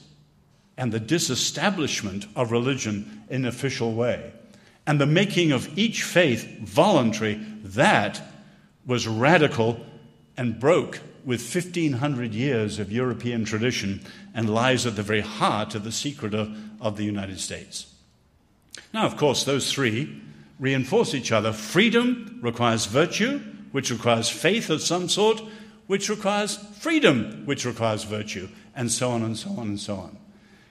And 0.78 0.92
the 0.92 1.00
disestablishment 1.00 2.26
of 2.36 2.52
religion 2.52 3.24
in 3.30 3.44
an 3.44 3.48
official 3.48 3.94
way, 3.94 4.32
and 4.88 5.00
the 5.00 5.06
making 5.06 5.52
of 5.52 5.78
each 5.78 6.04
faith 6.04 6.60
voluntary, 6.62 7.36
that 7.64 8.22
was 8.86 9.08
radical 9.08 9.86
and 10.38 10.60
broke 10.60 11.02
with 11.26 11.42
1500 11.42 12.34
years 12.34 12.80
of 12.80 12.92
European 12.92 13.46
tradition 13.46 14.02
and 14.34 14.50
lies 14.50 14.86
at 14.86 14.96
the 14.96 15.04
very 15.04 15.22
heart 15.22 15.76
of 15.76 15.84
the 15.84 15.92
secret 15.92 16.34
of, 16.34 16.58
of 16.82 16.98
the 16.98 17.04
United 17.04 17.40
States. 17.40 17.94
Now, 18.94 19.06
of 19.06 19.18
course, 19.18 19.44
those 19.44 19.72
three 19.72 20.22
reinforce 20.60 21.14
each 21.14 21.32
other. 21.32 21.54
Freedom 21.54 22.40
requires 22.42 22.86
virtue, 22.86 23.40
which 23.72 23.92
requires 23.92 24.30
faith 24.30 24.70
of 24.70 24.82
some 24.82 25.10
sort, 25.10 25.42
which 25.88 26.10
requires 26.10 26.58
freedom, 26.80 27.44
which 27.46 27.66
requires 27.66 28.04
virtue, 28.04 28.48
and 28.76 28.92
so 28.92 29.10
on 29.12 29.24
and 29.24 29.38
so 29.38 29.50
on 29.52 29.68
and 29.68 29.80
so 29.80 29.96
on. 29.96 30.18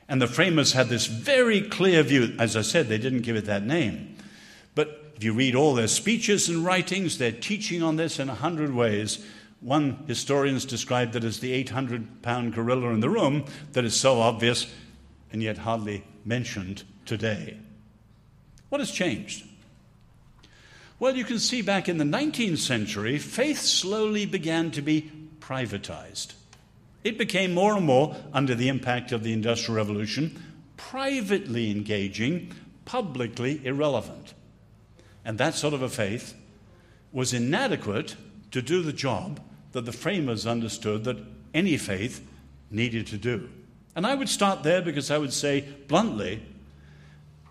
And 0.09 0.23
the 0.23 0.27
framers 0.27 0.73
had 0.73 0.89
this 0.89 1.07
very 1.07 1.61
clear 1.61 2.03
view. 2.03 2.35
As 2.39 2.57
I 2.57 2.63
said, 2.63 2.89
they 2.89 2.99
didn't 2.99 3.23
give 3.23 3.37
it 3.37 3.45
that 3.45 3.65
name. 3.65 4.08
If 5.19 5.25
you 5.25 5.33
read 5.33 5.57
all 5.57 5.75
their 5.75 5.89
speeches 5.89 6.49
and 6.49 6.65
writings, 6.65 7.19
they're 7.19 7.33
teaching 7.33 7.83
on 7.83 7.97
this 7.97 8.21
in 8.21 8.29
a 8.29 8.37
hundred 8.37 8.73
ways. 8.73 9.19
One 9.61 10.05
historian 10.07 10.55
has 10.55 10.65
described 10.65 11.17
it 11.17 11.25
as 11.25 11.41
the 11.41 11.51
800 11.55 12.23
pound 12.23 12.55
gorilla 12.55 12.91
in 12.91 13.01
the 13.01 13.11
room 13.11 13.45
that 13.73 13.85
is 13.85 13.97
so 13.97 14.21
obvious 14.21 14.73
and 15.33 15.43
yet 15.43 15.59
hardly 15.59 16.05
mentioned 16.25 16.85
today. 17.05 17.59
What 18.69 18.81
has 18.81 18.93
changed? 18.93 19.45
Well, 21.01 21.17
you 21.17 21.25
can 21.25 21.41
see 21.41 21.63
back 21.63 21.89
in 21.89 21.99
the 21.99 22.05
19th 22.05 22.59
century, 22.59 23.19
faith 23.19 23.59
slowly 23.59 24.25
began 24.25 24.71
to 24.71 24.83
be 24.83 25.11
privatized. 25.41 26.35
It 27.03 27.19
became 27.19 27.53
more 27.55 27.77
and 27.77 27.85
more, 27.85 28.15
under 28.33 28.55
the 28.55 28.69
impact 28.69 29.11
of 29.11 29.25
the 29.25 29.33
Industrial 29.33 29.75
Revolution, 29.75 30.41
privately 30.77 31.73
engaging, 31.73 32.55
publicly 32.85 33.61
irrelevant. 33.67 34.35
And 35.29 35.37
that 35.37 35.55
sort 35.55 35.75
of 35.75 35.83
a 35.83 35.91
faith 35.91 36.35
was 37.13 37.35
inadequate 37.35 38.17
to 38.51 38.63
do 38.63 38.81
the 38.81 38.95
job 38.95 39.41
that 39.73 39.85
the 39.85 39.93
framers 39.93 40.47
understood 40.47 41.05
that 41.05 41.19
any 41.53 41.77
faith 41.77 42.27
needed 42.71 43.07
to 43.09 43.19
do. 43.19 43.51
And 43.95 44.07
I 44.07 44.15
would 44.15 44.31
start 44.31 44.63
there 44.63 44.81
because 44.81 45.11
I 45.11 45.19
would 45.19 45.35
say 45.35 45.67
bluntly 45.87 46.43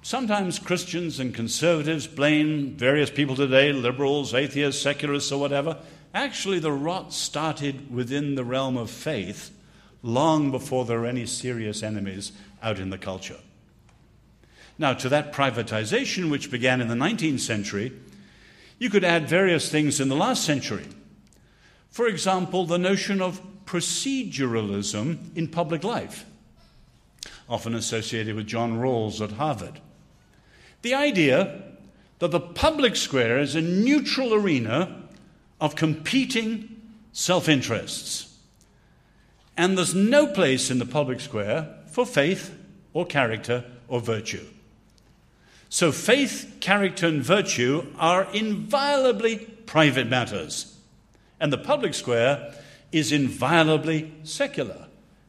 sometimes 0.02 0.58
Christians 0.58 1.20
and 1.20 1.36
conservatives 1.36 2.08
blame 2.08 2.72
various 2.72 3.12
people 3.12 3.36
today, 3.36 3.72
liberals, 3.72 4.34
atheists, 4.34 4.82
secularists, 4.82 5.32
or 5.32 5.40
whatever. 5.40 5.78
Actually, 6.16 6.58
the 6.58 6.72
rot 6.72 7.14
started 7.14 7.94
within 7.94 8.34
the 8.34 8.44
realm 8.44 8.76
of 8.76 8.90
faith 8.90 9.52
long 10.02 10.50
before 10.50 10.86
there 10.86 11.02
were 11.02 11.06
any 11.06 11.28
serious 11.28 11.84
enemies 11.84 12.32
out 12.64 12.80
in 12.80 12.90
the 12.90 12.98
culture. 12.98 13.38
Now, 14.80 14.94
to 14.94 15.10
that 15.10 15.34
privatization, 15.34 16.30
which 16.30 16.52
began 16.52 16.82
in 16.82 16.88
the 16.88 16.96
19th 16.96 17.40
century, 17.40 17.94
you 18.80 18.90
could 18.90 19.04
add 19.04 19.28
various 19.28 19.72
things 19.72 20.00
in 20.00 20.10
the 20.10 20.16
last 20.16 20.44
century. 20.44 20.86
For 21.90 22.08
example, 22.08 22.66
the 22.66 22.78
notion 22.78 23.22
of 23.22 23.42
proceduralism 23.66 25.36
in 25.36 25.48
public 25.48 25.84
life, 25.84 26.26
often 27.50 27.74
associated 27.74 28.36
with 28.36 28.48
John 28.48 28.78
Rawls 28.78 29.20
at 29.22 29.34
Harvard. 29.34 29.82
The 30.84 30.94
idea 30.94 31.64
that 32.20 32.32
the 32.32 32.40
public 32.40 32.96
square 32.96 33.40
is 33.40 33.56
a 33.56 33.62
neutral 33.62 34.34
arena 34.34 35.04
of 35.60 35.76
competing 35.76 36.82
self 37.12 37.50
interests. 37.50 38.38
And 39.58 39.76
there's 39.76 39.96
no 39.96 40.28
place 40.28 40.70
in 40.70 40.78
the 40.78 40.86
public 40.86 41.20
square 41.20 41.76
for 41.88 42.06
faith 42.06 42.56
or 42.94 43.06
character 43.06 43.66
or 43.88 44.00
virtue. 44.00 44.46
So 45.70 45.92
faith, 45.92 46.58
character, 46.60 47.08
and 47.08 47.22
virtue 47.22 47.88
are 47.98 48.28
inviolably 48.34 49.38
private 49.66 50.08
matters. 50.08 50.78
And 51.40 51.52
the 51.52 51.58
public 51.58 51.94
square 51.94 52.54
is 52.92 53.12
inviolably 53.12 54.14
secular. 54.24 54.86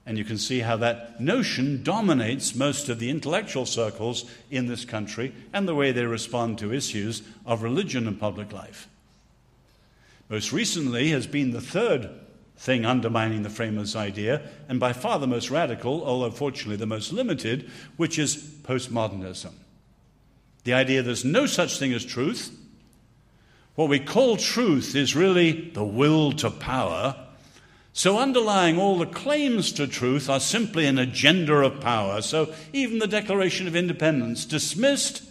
And 0.06 0.16
you 0.16 0.24
can 0.24 0.38
see 0.38 0.60
how 0.60 0.76
that 0.78 1.20
notion 1.20 1.82
dominates 1.82 2.54
most 2.54 2.88
of 2.88 2.98
the 2.98 3.10
intellectual 3.10 3.66
circles 3.66 4.24
in 4.50 4.66
this 4.66 4.86
country 4.86 5.34
and 5.52 5.68
the 5.68 5.74
way 5.74 5.92
they 5.92 6.06
respond 6.06 6.58
to 6.58 6.72
issues 6.72 7.22
of 7.44 7.62
religion 7.62 8.06
and 8.06 8.18
public 8.18 8.52
life. 8.52 8.88
Most 10.30 10.52
recently 10.52 11.10
has 11.10 11.26
been 11.26 11.50
the 11.50 11.60
third 11.60 12.08
thing 12.56 12.84
undermining 12.84 13.42
the 13.42 13.50
framers' 13.50 13.94
idea, 13.94 14.42
and 14.68 14.80
by 14.80 14.92
far 14.92 15.18
the 15.18 15.26
most 15.26 15.50
radical, 15.50 16.02
although 16.04 16.30
fortunately 16.30 16.76
the 16.76 16.86
most 16.86 17.12
limited, 17.12 17.70
which 17.96 18.18
is 18.18 18.36
postmodernism. 18.36 19.52
The 20.68 20.74
idea 20.74 21.02
there's 21.02 21.24
no 21.24 21.46
such 21.46 21.78
thing 21.78 21.94
as 21.94 22.04
truth. 22.04 22.54
What 23.74 23.88
we 23.88 23.98
call 23.98 24.36
truth 24.36 24.94
is 24.94 25.16
really 25.16 25.70
the 25.70 25.82
will 25.82 26.30
to 26.32 26.50
power. 26.50 27.16
So, 27.94 28.18
underlying 28.18 28.78
all 28.78 28.98
the 28.98 29.06
claims 29.06 29.72
to 29.72 29.86
truth 29.86 30.28
are 30.28 30.38
simply 30.38 30.84
an 30.84 30.98
agenda 30.98 31.54
of 31.54 31.80
power. 31.80 32.20
So, 32.20 32.52
even 32.74 32.98
the 32.98 33.06
Declaration 33.06 33.66
of 33.66 33.74
Independence 33.74 34.44
dismissed 34.44 35.22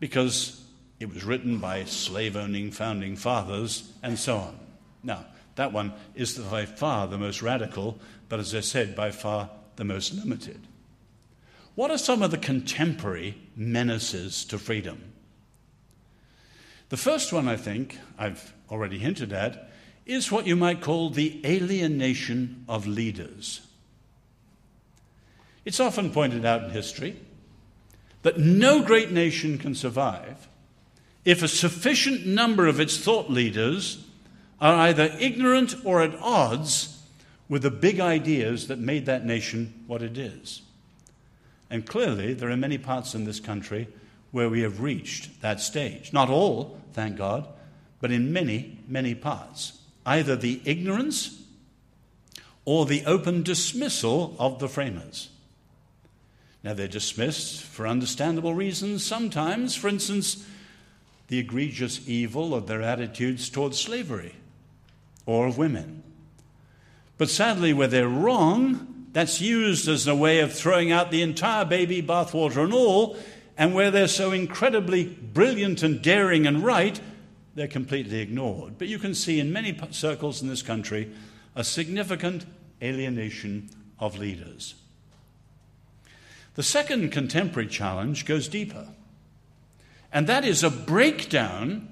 because 0.00 0.60
it 0.98 1.14
was 1.14 1.22
written 1.22 1.58
by 1.58 1.84
slave 1.84 2.34
owning 2.34 2.72
founding 2.72 3.14
fathers 3.14 3.88
and 4.02 4.18
so 4.18 4.38
on. 4.38 4.58
Now, 5.04 5.26
that 5.54 5.72
one 5.72 5.92
is 6.16 6.36
by 6.36 6.66
far 6.66 7.06
the 7.06 7.18
most 7.18 7.40
radical, 7.40 8.00
but 8.28 8.40
as 8.40 8.52
I 8.52 8.62
said, 8.62 8.96
by 8.96 9.12
far 9.12 9.48
the 9.76 9.84
most 9.84 10.12
limited. 10.12 10.60
What 11.74 11.90
are 11.90 11.98
some 11.98 12.22
of 12.22 12.30
the 12.30 12.38
contemporary 12.38 13.36
menaces 13.56 14.44
to 14.46 14.58
freedom? 14.58 15.12
The 16.88 16.96
first 16.96 17.32
one, 17.32 17.48
I 17.48 17.56
think, 17.56 17.98
I've 18.16 18.52
already 18.70 18.98
hinted 18.98 19.32
at, 19.32 19.70
is 20.06 20.30
what 20.30 20.46
you 20.46 20.54
might 20.54 20.80
call 20.80 21.10
the 21.10 21.40
alienation 21.44 22.64
of 22.68 22.86
leaders. 22.86 23.66
It's 25.64 25.80
often 25.80 26.10
pointed 26.10 26.44
out 26.44 26.64
in 26.64 26.70
history 26.70 27.16
that 28.22 28.38
no 28.38 28.82
great 28.82 29.10
nation 29.10 29.58
can 29.58 29.74
survive 29.74 30.46
if 31.24 31.42
a 31.42 31.48
sufficient 31.48 32.26
number 32.26 32.66
of 32.66 32.80
its 32.80 32.98
thought 32.98 33.30
leaders 33.30 34.04
are 34.60 34.74
either 34.74 35.14
ignorant 35.18 35.74
or 35.84 36.02
at 36.02 36.14
odds 36.20 37.02
with 37.48 37.62
the 37.62 37.70
big 37.70 37.98
ideas 37.98 38.68
that 38.68 38.78
made 38.78 39.06
that 39.06 39.24
nation 39.24 39.84
what 39.86 40.02
it 40.02 40.18
is. 40.18 40.62
And 41.74 41.84
clearly, 41.84 42.34
there 42.34 42.50
are 42.50 42.56
many 42.56 42.78
parts 42.78 43.16
in 43.16 43.24
this 43.24 43.40
country 43.40 43.88
where 44.30 44.48
we 44.48 44.60
have 44.60 44.80
reached 44.80 45.42
that 45.42 45.60
stage. 45.60 46.12
Not 46.12 46.30
all, 46.30 46.78
thank 46.92 47.16
God, 47.16 47.48
but 48.00 48.12
in 48.12 48.32
many, 48.32 48.78
many 48.86 49.12
parts. 49.16 49.80
Either 50.06 50.36
the 50.36 50.60
ignorance 50.64 51.42
or 52.64 52.86
the 52.86 53.04
open 53.06 53.42
dismissal 53.42 54.36
of 54.38 54.60
the 54.60 54.68
framers. 54.68 55.30
Now, 56.62 56.74
they're 56.74 56.86
dismissed 56.86 57.64
for 57.64 57.88
understandable 57.88 58.54
reasons 58.54 59.04
sometimes. 59.04 59.74
For 59.74 59.88
instance, 59.88 60.46
the 61.26 61.40
egregious 61.40 62.08
evil 62.08 62.54
of 62.54 62.68
their 62.68 62.82
attitudes 62.82 63.50
towards 63.50 63.80
slavery 63.80 64.36
or 65.26 65.48
of 65.48 65.58
women. 65.58 66.04
But 67.18 67.30
sadly, 67.30 67.72
where 67.72 67.88
they're 67.88 68.06
wrong, 68.06 68.93
that's 69.14 69.40
used 69.40 69.88
as 69.88 70.06
a 70.06 70.14
way 70.14 70.40
of 70.40 70.52
throwing 70.52 70.92
out 70.92 71.10
the 71.10 71.22
entire 71.22 71.64
baby 71.64 72.02
bathwater 72.02 72.62
and 72.62 72.74
all, 72.74 73.16
and 73.56 73.74
where 73.74 73.90
they're 73.90 74.08
so 74.08 74.32
incredibly 74.32 75.04
brilliant 75.06 75.82
and 75.82 76.02
daring 76.02 76.46
and 76.46 76.62
right, 76.62 77.00
they're 77.54 77.66
completely 77.66 78.20
ignored. 78.20 78.76
But 78.76 78.88
you 78.88 78.98
can 78.98 79.14
see 79.14 79.40
in 79.40 79.52
many 79.52 79.78
circles 79.92 80.42
in 80.42 80.48
this 80.48 80.62
country 80.62 81.10
a 81.54 81.64
significant 81.64 82.44
alienation 82.82 83.70
of 83.98 84.18
leaders. 84.18 84.74
The 86.56 86.62
second 86.62 87.10
contemporary 87.10 87.68
challenge 87.68 88.26
goes 88.26 88.48
deeper 88.48 88.88
and 90.14 90.28
that 90.28 90.44
is 90.44 90.62
a 90.62 90.70
breakdown 90.70 91.88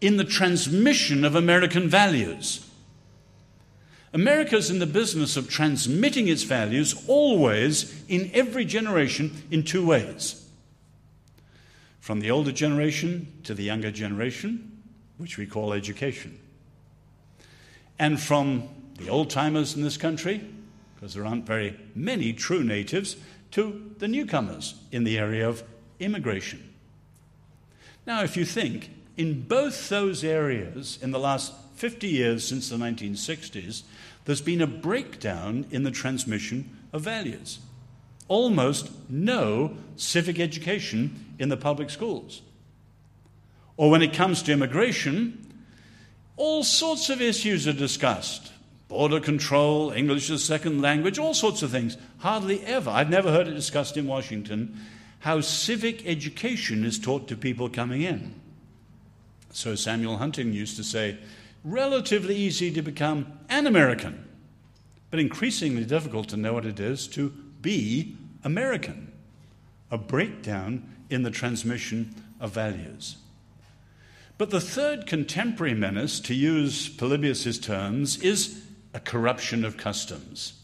in 0.00 0.16
the 0.16 0.24
transmission 0.24 1.24
of 1.24 1.36
American 1.36 1.88
values. 1.88 2.68
America's 4.14 4.70
in 4.70 4.78
the 4.78 4.86
business 4.86 5.36
of 5.36 5.50
transmitting 5.50 6.28
its 6.28 6.44
values 6.44 7.04
always 7.08 8.00
in 8.08 8.30
every 8.32 8.64
generation 8.64 9.42
in 9.50 9.64
two 9.64 9.84
ways 9.84 10.40
from 11.98 12.20
the 12.20 12.30
older 12.30 12.52
generation 12.52 13.26
to 13.42 13.54
the 13.54 13.62
younger 13.62 13.90
generation, 13.90 14.82
which 15.16 15.38
we 15.38 15.46
call 15.46 15.72
education, 15.72 16.38
and 17.98 18.20
from 18.20 18.68
the 18.98 19.08
old 19.08 19.30
timers 19.30 19.74
in 19.74 19.82
this 19.82 19.96
country, 19.96 20.46
because 20.94 21.14
there 21.14 21.24
aren't 21.24 21.46
very 21.46 21.74
many 21.94 22.30
true 22.34 22.62
natives, 22.62 23.16
to 23.52 23.90
the 24.00 24.06
newcomers 24.06 24.74
in 24.92 25.04
the 25.04 25.18
area 25.18 25.48
of 25.48 25.62
immigration. 25.98 26.74
Now, 28.06 28.22
if 28.22 28.36
you 28.36 28.44
think, 28.44 28.90
in 29.16 29.40
both 29.40 29.88
those 29.88 30.22
areas, 30.22 30.98
in 31.00 31.10
the 31.10 31.18
last 31.18 31.54
50 31.74 32.08
years 32.08 32.46
since 32.46 32.68
the 32.68 32.76
1960s, 32.76 33.82
there's 34.24 34.40
been 34.40 34.62
a 34.62 34.66
breakdown 34.66 35.66
in 35.70 35.82
the 35.82 35.90
transmission 35.90 36.76
of 36.92 37.02
values. 37.02 37.58
Almost 38.28 38.90
no 39.10 39.76
civic 39.96 40.40
education 40.40 41.34
in 41.38 41.48
the 41.48 41.56
public 41.56 41.90
schools. 41.90 42.42
Or 43.76 43.90
when 43.90 44.02
it 44.02 44.14
comes 44.14 44.42
to 44.42 44.52
immigration, 44.52 45.52
all 46.36 46.64
sorts 46.64 47.10
of 47.10 47.20
issues 47.20 47.66
are 47.68 47.72
discussed 47.72 48.52
border 48.88 49.18
control, 49.18 49.90
English 49.90 50.30
as 50.30 50.40
a 50.40 50.44
second 50.44 50.80
language, 50.80 51.18
all 51.18 51.34
sorts 51.34 51.62
of 51.62 51.70
things. 51.72 51.96
Hardly 52.18 52.62
ever. 52.64 52.90
I've 52.90 53.10
never 53.10 53.32
heard 53.32 53.48
it 53.48 53.54
discussed 53.54 53.96
in 53.96 54.06
Washington 54.06 54.78
how 55.20 55.40
civic 55.40 56.06
education 56.06 56.84
is 56.84 56.98
taught 56.98 57.26
to 57.28 57.36
people 57.36 57.68
coming 57.68 58.02
in. 58.02 58.34
So 59.50 59.74
Samuel 59.74 60.18
Huntington 60.18 60.52
used 60.52 60.76
to 60.76 60.84
say, 60.84 61.18
relatively 61.64 62.36
easy 62.36 62.70
to 62.70 62.82
become 62.82 63.26
an 63.48 63.66
American, 63.66 64.28
but 65.10 65.18
increasingly 65.18 65.84
difficult 65.84 66.28
to 66.28 66.36
know 66.36 66.52
what 66.52 66.66
it 66.66 66.78
is 66.78 67.08
to 67.08 67.30
be 67.60 68.16
American. 68.44 69.10
A 69.90 69.98
breakdown 69.98 70.86
in 71.08 71.22
the 71.22 71.30
transmission 71.30 72.14
of 72.38 72.52
values. 72.52 73.16
But 74.36 74.50
the 74.50 74.60
third 74.60 75.06
contemporary 75.06 75.74
menace, 75.74 76.20
to 76.20 76.34
use 76.34 76.88
Polybius's 76.88 77.58
terms, 77.58 78.18
is 78.20 78.64
a 78.92 79.00
corruption 79.00 79.64
of 79.64 79.76
customs. 79.76 80.54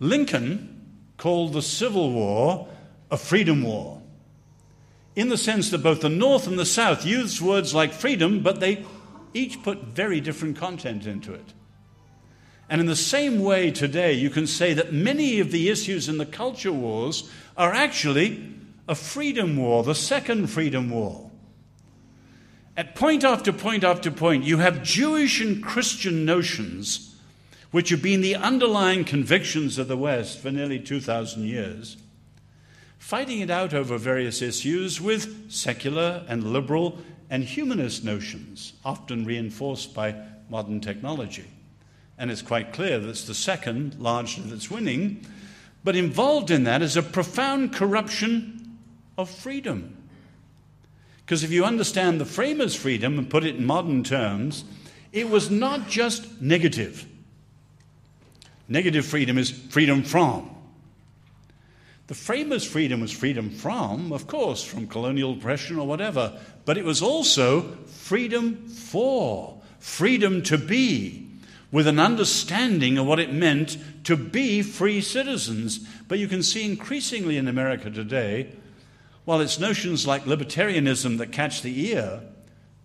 Lincoln 0.00 0.80
called 1.18 1.52
the 1.52 1.62
Civil 1.62 2.12
War 2.12 2.68
a 3.10 3.16
freedom 3.18 3.62
war. 3.62 4.00
In 5.14 5.28
the 5.28 5.36
sense 5.36 5.70
that 5.70 5.82
both 5.82 6.00
the 6.00 6.08
North 6.08 6.46
and 6.46 6.58
the 6.58 6.64
South 6.64 7.04
used 7.04 7.42
words 7.42 7.74
like 7.74 7.92
freedom, 7.92 8.42
but 8.42 8.58
they 8.58 8.84
each 9.34 9.62
put 9.62 9.84
very 9.84 10.20
different 10.20 10.56
content 10.56 11.06
into 11.06 11.32
it. 11.32 11.52
And 12.68 12.80
in 12.80 12.86
the 12.86 12.96
same 12.96 13.40
way, 13.40 13.70
today, 13.70 14.12
you 14.14 14.30
can 14.30 14.46
say 14.46 14.72
that 14.74 14.92
many 14.92 15.40
of 15.40 15.50
the 15.50 15.68
issues 15.68 16.08
in 16.08 16.18
the 16.18 16.26
culture 16.26 16.72
wars 16.72 17.30
are 17.56 17.72
actually 17.72 18.54
a 18.88 18.94
freedom 18.94 19.56
war, 19.56 19.82
the 19.82 19.94
second 19.94 20.48
freedom 20.48 20.90
war. 20.90 21.30
At 22.76 22.94
point 22.94 23.24
after 23.24 23.52
point 23.52 23.84
after 23.84 24.10
point, 24.10 24.44
you 24.44 24.58
have 24.58 24.82
Jewish 24.82 25.40
and 25.40 25.62
Christian 25.62 26.24
notions 26.24 27.14
which 27.70 27.90
have 27.90 28.02
been 28.02 28.20
the 28.20 28.36
underlying 28.36 29.04
convictions 29.04 29.78
of 29.78 29.88
the 29.88 29.96
West 29.96 30.38
for 30.38 30.50
nearly 30.50 30.78
2,000 30.78 31.44
years 31.44 31.96
fighting 33.02 33.40
it 33.40 33.50
out 33.50 33.74
over 33.74 33.98
various 33.98 34.40
issues 34.40 35.00
with 35.00 35.50
secular 35.50 36.24
and 36.28 36.52
liberal 36.52 36.96
and 37.32 37.44
humanist 37.44 38.04
notions, 38.04 38.74
often 38.84 39.24
reinforced 39.24 39.94
by 39.94 40.14
modern 40.50 40.82
technology. 40.82 41.46
And 42.18 42.30
it's 42.30 42.42
quite 42.42 42.74
clear 42.74 42.98
that 42.98 43.08
it's 43.08 43.24
the 43.24 43.32
second 43.32 43.98
largely 43.98 44.44
that's 44.50 44.70
winning. 44.70 45.24
But 45.82 45.96
involved 45.96 46.50
in 46.50 46.64
that 46.64 46.82
is 46.82 46.94
a 46.94 47.02
profound 47.02 47.72
corruption 47.72 48.76
of 49.16 49.30
freedom. 49.30 49.96
Because 51.24 51.42
if 51.42 51.50
you 51.50 51.64
understand 51.64 52.20
the 52.20 52.26
framers' 52.26 52.76
freedom 52.76 53.18
and 53.18 53.30
put 53.30 53.44
it 53.44 53.56
in 53.56 53.64
modern 53.64 54.04
terms, 54.04 54.64
it 55.10 55.30
was 55.30 55.50
not 55.50 55.88
just 55.88 56.42
negative. 56.42 57.06
Negative 58.68 59.06
freedom 59.06 59.38
is 59.38 59.50
freedom 59.50 60.02
from. 60.02 60.51
The 62.08 62.14
framers' 62.14 62.64
freedom 62.64 63.00
was 63.00 63.12
freedom 63.12 63.50
from, 63.50 64.12
of 64.12 64.26
course, 64.26 64.64
from 64.64 64.88
colonial 64.88 65.34
oppression 65.34 65.78
or 65.78 65.86
whatever, 65.86 66.38
but 66.64 66.76
it 66.76 66.84
was 66.84 67.00
also 67.00 67.76
freedom 67.86 68.66
for, 68.68 69.60
freedom 69.78 70.42
to 70.42 70.58
be, 70.58 71.28
with 71.70 71.86
an 71.86 72.00
understanding 72.00 72.98
of 72.98 73.06
what 73.06 73.20
it 73.20 73.32
meant 73.32 73.78
to 74.04 74.16
be 74.16 74.62
free 74.62 75.00
citizens. 75.00 75.78
But 76.08 76.18
you 76.18 76.28
can 76.28 76.42
see 76.42 76.64
increasingly 76.64 77.36
in 77.36 77.48
America 77.48 77.90
today, 77.90 78.52
while 79.24 79.40
it's 79.40 79.60
notions 79.60 80.06
like 80.06 80.24
libertarianism 80.24 81.18
that 81.18 81.30
catch 81.30 81.62
the 81.62 81.88
ear, 81.90 82.20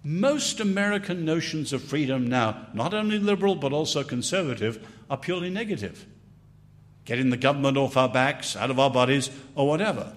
most 0.03 0.59
American 0.59 1.25
notions 1.25 1.73
of 1.73 1.83
freedom 1.83 2.27
now, 2.27 2.67
not 2.73 2.93
only 2.93 3.17
liberal 3.17 3.55
but 3.55 3.73
also 3.73 4.03
conservative, 4.03 4.87
are 5.09 5.17
purely 5.17 5.49
negative 5.49 6.05
getting 7.07 7.29
the 7.29 7.37
government 7.37 7.77
off 7.77 7.95
our 7.95 8.09
backs, 8.09 8.57
out 8.57 8.69
of 8.69 8.79
our 8.79 8.91
bodies, 8.91 9.31
or 9.55 9.65
whatever. 9.65 10.15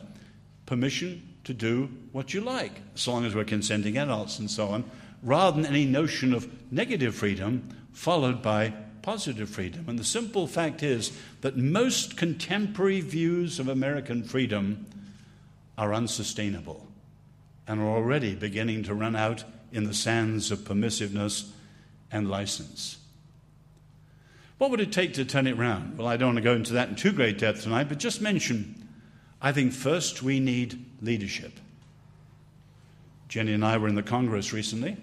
Permission 0.66 1.22
to 1.44 1.54
do 1.54 1.88
what 2.10 2.34
you 2.34 2.40
like, 2.40 2.82
as 2.96 3.06
long 3.06 3.24
as 3.24 3.32
we're 3.32 3.44
consenting 3.44 3.96
adults 3.96 4.40
and 4.40 4.50
so 4.50 4.66
on, 4.66 4.90
rather 5.22 5.56
than 5.56 5.70
any 5.70 5.86
notion 5.86 6.34
of 6.34 6.50
negative 6.72 7.14
freedom 7.14 7.68
followed 7.92 8.42
by 8.42 8.74
positive 9.02 9.48
freedom. 9.48 9.84
And 9.86 9.98
the 10.00 10.04
simple 10.04 10.48
fact 10.48 10.82
is 10.82 11.16
that 11.42 11.56
most 11.56 12.16
contemporary 12.16 13.00
views 13.00 13.60
of 13.60 13.68
American 13.68 14.24
freedom 14.24 14.86
are 15.78 15.94
unsustainable 15.94 16.88
and 17.68 17.80
are 17.80 17.88
already 17.88 18.34
beginning 18.34 18.82
to 18.82 18.94
run 18.94 19.14
out 19.14 19.44
in 19.70 19.84
the 19.84 19.94
sands 19.94 20.50
of 20.50 20.58
permissiveness 20.60 21.50
and 22.10 22.28
license. 22.28 22.99
What 24.60 24.70
would 24.72 24.82
it 24.82 24.92
take 24.92 25.14
to 25.14 25.24
turn 25.24 25.46
it 25.46 25.56
round? 25.56 25.96
Well, 25.96 26.06
I 26.06 26.18
don't 26.18 26.34
want 26.34 26.36
to 26.36 26.42
go 26.42 26.52
into 26.52 26.74
that 26.74 26.90
in 26.90 26.94
too 26.94 27.12
great 27.12 27.38
depth 27.38 27.62
tonight, 27.62 27.88
but 27.88 27.96
just 27.96 28.20
mention 28.20 28.86
I 29.40 29.52
think 29.52 29.72
first 29.72 30.22
we 30.22 30.38
need 30.38 30.84
leadership. 31.00 31.52
Jenny 33.26 33.54
and 33.54 33.64
I 33.64 33.78
were 33.78 33.88
in 33.88 33.94
the 33.94 34.02
Congress 34.02 34.52
recently, 34.52 34.98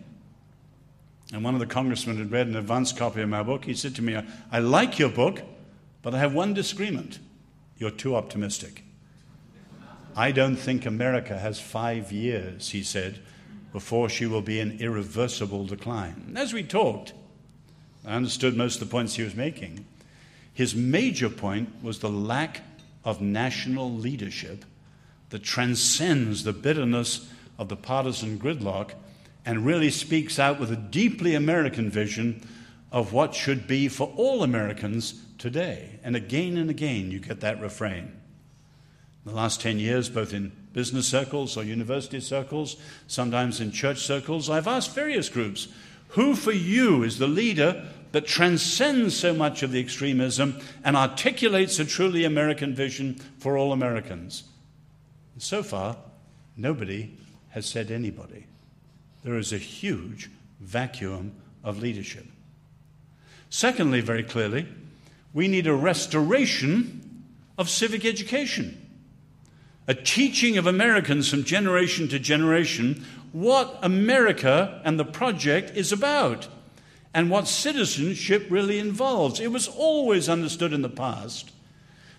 and 1.33 1.43
one 1.43 1.55
of 1.55 1.59
the 1.59 1.65
congressmen 1.65 2.17
had 2.17 2.31
read 2.31 2.45
an 2.45 2.55
advance 2.55 2.91
copy 2.91 3.23
of 3.23 3.29
my 3.29 3.41
book. 3.41 3.65
He 3.65 3.73
said 3.73 3.95
to 3.95 4.03
me, 4.03 4.21
I 4.51 4.59
like 4.59 4.99
your 4.99 5.09
book, 5.09 5.41
but 6.03 6.13
I 6.13 6.19
have 6.19 6.35
one 6.35 6.53
disagreement. 6.53 7.17
You're 7.79 7.89
too 7.89 8.15
optimistic. 8.15 8.83
I 10.15 10.33
don't 10.33 10.57
think 10.57 10.85
America 10.85 11.35
has 11.35 11.59
five 11.59 12.11
years, 12.11 12.69
he 12.69 12.83
said, 12.83 13.21
before 13.73 14.07
she 14.07 14.27
will 14.27 14.43
be 14.43 14.59
in 14.59 14.79
irreversible 14.79 15.65
decline. 15.65 16.35
As 16.37 16.53
we 16.53 16.61
talked, 16.61 17.13
I 18.07 18.13
understood 18.13 18.55
most 18.55 18.81
of 18.81 18.87
the 18.87 18.91
points 18.91 19.15
he 19.15 19.23
was 19.23 19.35
making. 19.35 19.85
His 20.53 20.73
major 20.73 21.29
point 21.29 21.83
was 21.83 21.99
the 21.99 22.09
lack 22.09 22.61
of 23.03 23.21
national 23.21 23.93
leadership 23.93 24.63
that 25.29 25.43
transcends 25.43 26.43
the 26.43 26.53
bitterness 26.53 27.29
of 27.57 27.67
the 27.67 27.75
partisan 27.75 28.39
gridlock 28.39 28.93
and 29.45 29.65
really 29.65 29.91
speaks 29.91 30.39
out 30.39 30.59
with 30.59 30.71
a 30.71 30.77
deeply 30.77 31.35
American 31.35 31.89
vision 31.89 32.41
of 32.93 33.11
what 33.11 33.35
should 33.35 33.67
be 33.67 33.89
for 33.89 34.13
all 34.15 34.41
Americans 34.41 35.21
today. 35.37 35.99
And 36.01 36.15
again 36.15 36.55
and 36.55 36.69
again, 36.69 37.11
you 37.11 37.19
get 37.19 37.41
that 37.41 37.59
refrain. 37.59 38.13
In 39.25 39.31
the 39.31 39.35
last 39.35 39.59
10 39.59 39.79
years, 39.79 40.09
both 40.09 40.33
in 40.33 40.53
business 40.71 41.07
circles 41.07 41.57
or 41.57 41.63
university 41.63 42.21
circles, 42.21 42.77
sometimes 43.07 43.59
in 43.59 43.71
church 43.73 43.99
circles, 43.99 44.49
I've 44.49 44.67
asked 44.67 44.95
various 44.95 45.27
groups 45.27 45.67
who 46.09 46.35
for 46.35 46.53
you 46.53 47.03
is 47.03 47.19
the 47.19 47.27
leader 47.27 47.85
that 48.17 48.25
transcends 48.25 49.15
so 49.15 49.31
much 49.31 49.61
of 49.61 49.71
the 49.71 49.79
extremism 49.79 50.59
and 50.83 50.97
articulates 50.97 51.77
a 51.77 51.85
truly 51.85 52.23
American 52.23 52.73
vision 52.73 53.13
for 53.37 53.59
all 53.59 53.71
Americans? 53.71 54.45
So 55.37 55.61
far, 55.61 55.97
nobody 56.55 57.15
has 57.49 57.67
said 57.67 57.91
anybody. 57.91 58.47
There 59.23 59.37
is 59.37 59.53
a 59.53 59.59
huge 59.59 60.31
vacuum 60.59 61.31
of 61.63 61.77
leadership. 61.77 62.25
Secondly, 63.51 64.01
very 64.01 64.23
clearly, 64.23 64.67
we 65.31 65.47
need 65.47 65.67
a 65.67 65.75
restoration 65.75 67.23
of 67.55 67.69
civic 67.69 68.03
education, 68.03 68.83
a 69.87 69.93
teaching 69.93 70.57
of 70.57 70.65
Americans 70.65 71.29
from 71.29 71.43
generation 71.43 72.07
to 72.07 72.17
generation 72.17 73.05
what 73.31 73.77
America 73.83 74.81
and 74.83 74.99
the 74.99 75.05
project 75.05 75.77
is 75.77 75.91
about 75.91 76.47
and 77.13 77.29
what 77.29 77.47
citizenship 77.47 78.47
really 78.49 78.79
involves. 78.79 79.39
It 79.39 79.51
was 79.51 79.67
always 79.67 80.29
understood 80.29 80.73
in 80.73 80.81
the 80.81 80.89
past 80.89 81.51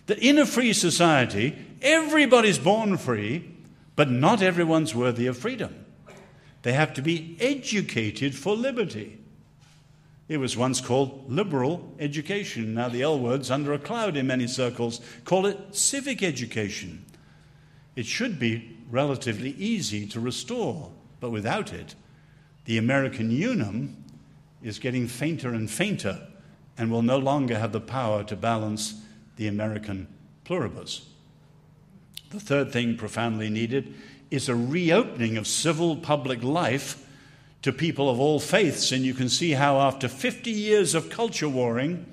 that 0.07 0.18
in 0.18 0.39
a 0.39 0.47
free 0.47 0.72
society, 0.72 1.57
everybody's 1.82 2.59
born 2.59 2.97
free, 2.97 3.45
but 3.95 4.11
not 4.11 4.43
everyone's 4.43 4.95
worthy 4.95 5.26
of 5.26 5.36
freedom. 5.36 5.84
They 6.62 6.72
have 6.72 6.95
to 6.95 7.03
be 7.03 7.36
educated 7.41 8.34
for 8.34 8.57
liberty. 8.57 9.18
It 10.28 10.39
was 10.39 10.57
once 10.57 10.80
called 10.80 11.30
liberal 11.30 11.95
education. 11.99 12.74
Now, 12.74 12.89
the 12.89 13.03
L 13.03 13.18
word's 13.18 13.51
under 13.51 13.72
a 13.72 13.78
cloud 13.78 14.16
in 14.16 14.26
many 14.26 14.47
circles. 14.47 15.01
Call 15.24 15.47
it 15.47 15.59
civic 15.74 16.22
education. 16.22 17.05
It 17.97 18.07
should 18.07 18.39
be 18.39 18.76
relatively 18.91 19.51
easy 19.51 20.07
to 20.09 20.20
restore, 20.20 20.91
but 21.20 21.30
without 21.30 21.72
it, 21.72 21.95
the 22.64 22.78
American 22.78 23.30
unum 23.30 24.05
is 24.62 24.78
getting 24.78 25.06
fainter 25.06 25.52
and 25.52 25.70
fainter 25.70 26.26
and 26.76 26.90
will 26.90 27.02
no 27.02 27.18
longer 27.18 27.59
have 27.59 27.72
the 27.72 27.80
power 27.80 28.24
to 28.24 28.36
balance 28.36 29.02
the 29.36 29.46
American 29.48 30.06
pluribus. 30.44 31.06
The 32.30 32.40
third 32.40 32.72
thing 32.72 32.96
profoundly 32.96 33.48
needed 33.50 33.94
is 34.30 34.48
a 34.48 34.54
reopening 34.54 35.36
of 35.36 35.46
civil 35.46 35.96
public 35.96 36.42
life 36.42 37.04
to 37.62 37.72
people 37.72 38.11
of 38.11 38.20
all 38.20 38.38
faiths. 38.38 38.92
And 38.92 39.04
you 39.04 39.14
can 39.14 39.28
see 39.28 39.52
how, 39.52 39.80
after 39.80 40.09
50 40.09 40.50
years 40.50 40.94
of 40.94 41.11
culture 41.11 41.48
warring, 41.48 42.06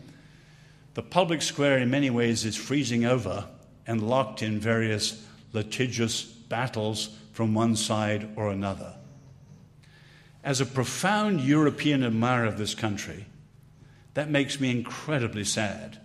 the 0.94 1.04
public 1.04 1.42
square 1.42 1.78
in 1.78 1.90
many 1.90 2.10
ways 2.10 2.46
is 2.46 2.56
freezing 2.56 3.06
over 3.06 3.46
and 3.86 4.08
locked 4.08 4.42
in 4.42 4.60
various 4.60 5.26
litigious 5.54 6.24
battles 6.24 7.10
from 7.34 7.54
one 7.54 7.76
side 7.76 8.30
or 8.36 8.50
another. 8.50 8.96
As 10.46 10.62
a 10.62 10.66
profound 10.66 11.42
European 11.42 12.04
admirer 12.04 12.46
of 12.46 12.60
this 12.60 12.76
country, 12.76 13.26
that 14.14 14.30
makes 14.30 14.60
me 14.60 14.70
incredibly 14.70 15.44
sad. 15.44 15.98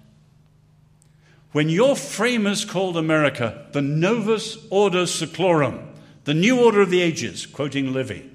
When 1.53 1.69
your 1.69 1.95
framers 1.95 2.65
called 2.65 2.97
America 2.97 3.67
the 3.73 3.83
Novus 3.83 4.57
Ordo 4.71 5.05
Seclorum, 5.05 5.87
the 6.25 6.33
new 6.33 6.59
order 6.59 6.81
of 6.81 6.89
the 6.89 7.03
ages, 7.03 7.45
quoting 7.45 7.93
Livy, 7.93 8.31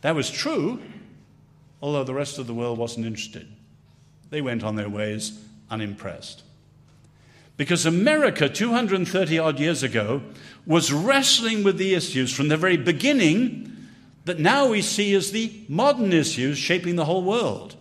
that 0.00 0.16
was 0.16 0.28
true, 0.28 0.82
although 1.80 2.04
the 2.04 2.12
rest 2.12 2.38
of 2.38 2.48
the 2.48 2.54
world 2.54 2.78
wasn't 2.78 3.06
interested. 3.06 3.46
They 4.30 4.40
went 4.40 4.64
on 4.64 4.74
their 4.74 4.88
ways 4.88 5.38
unimpressed. 5.70 6.42
Because 7.56 7.86
America, 7.86 8.48
230 8.48 9.38
odd 9.38 9.60
years 9.60 9.84
ago, 9.84 10.22
was 10.66 10.92
wrestling 10.92 11.62
with 11.62 11.78
the 11.78 11.94
issues 11.94 12.32
from 12.32 12.48
the 12.48 12.56
very 12.56 12.76
beginning 12.76 13.72
that 14.26 14.40
now 14.40 14.66
we 14.68 14.82
see 14.82 15.14
as 15.14 15.30
the 15.30 15.52
modern 15.68 16.12
issues 16.12 16.58
shaping 16.58 16.96
the 16.96 17.04
whole 17.04 17.22
world. 17.22 17.76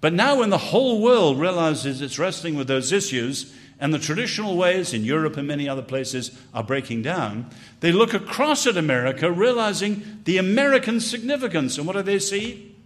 But 0.00 0.12
now, 0.12 0.38
when 0.38 0.50
the 0.50 0.58
whole 0.58 1.02
world 1.02 1.40
realizes 1.40 2.00
it's 2.00 2.20
wrestling 2.20 2.54
with 2.54 2.68
those 2.68 2.92
issues, 2.92 3.52
and 3.80 3.92
the 3.92 3.98
traditional 3.98 4.56
ways 4.56 4.94
in 4.94 5.04
Europe 5.04 5.36
and 5.36 5.46
many 5.46 5.68
other 5.68 5.82
places 5.82 6.36
are 6.54 6.62
breaking 6.62 7.02
down, 7.02 7.50
they 7.80 7.90
look 7.90 8.14
across 8.14 8.66
at 8.66 8.76
America, 8.76 9.30
realizing 9.30 10.20
the 10.24 10.38
American 10.38 11.00
significance. 11.00 11.78
And 11.78 11.86
what 11.86 11.96
do 11.96 12.02
they 12.02 12.20
see? 12.20 12.76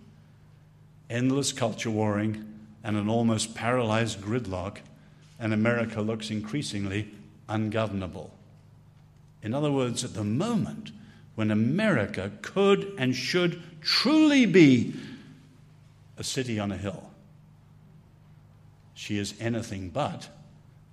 Endless 1.11 1.53
culture 1.53 1.91
warring 1.91 2.47
and 2.83 2.97
an 2.97 3.11
almost 3.11 3.55
paralyzed 3.55 4.23
gridlock, 4.23 4.79
and 5.39 5.53
America 5.53 6.01
looks 6.01 6.31
increasingly 6.31 7.11
ungovernable. 7.47 8.35
In 9.43 9.53
other 9.53 9.71
words, 9.71 10.03
at 10.03 10.15
the 10.15 10.25
moment 10.25 10.93
when 11.35 11.51
America 11.51 12.31
could 12.43 12.95
and 12.99 13.15
should 13.15 13.63
truly 13.81 14.47
be 14.47 14.95
a 16.19 16.25
city 16.25 16.59
on 16.59 16.71
a 16.71 16.77
hill, 16.77 17.11
she 18.95 19.19
is 19.19 19.35
anything 19.41 19.89
but 19.89 20.29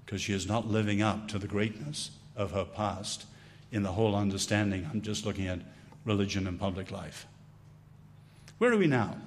because 0.06 0.22
she 0.22 0.34
is 0.34 0.48
not 0.48 0.68
living 0.68 1.02
up 1.02 1.28
to 1.28 1.38
the 1.38 1.48
greatness 1.48 2.12
of 2.36 2.52
her 2.52 2.66
past 2.66 3.26
in 3.72 3.84
the 3.84 3.92
whole 3.92 4.16
understanding. 4.16 4.90
I'm 4.92 5.02
just 5.02 5.26
looking 5.26 5.48
at 5.48 5.60
religion 6.06 6.48
and 6.48 6.60
public 6.60 6.90
life. 6.90 7.28
Where 8.58 8.72
are 8.72 8.78
we 8.78 8.88
now? 8.88 9.18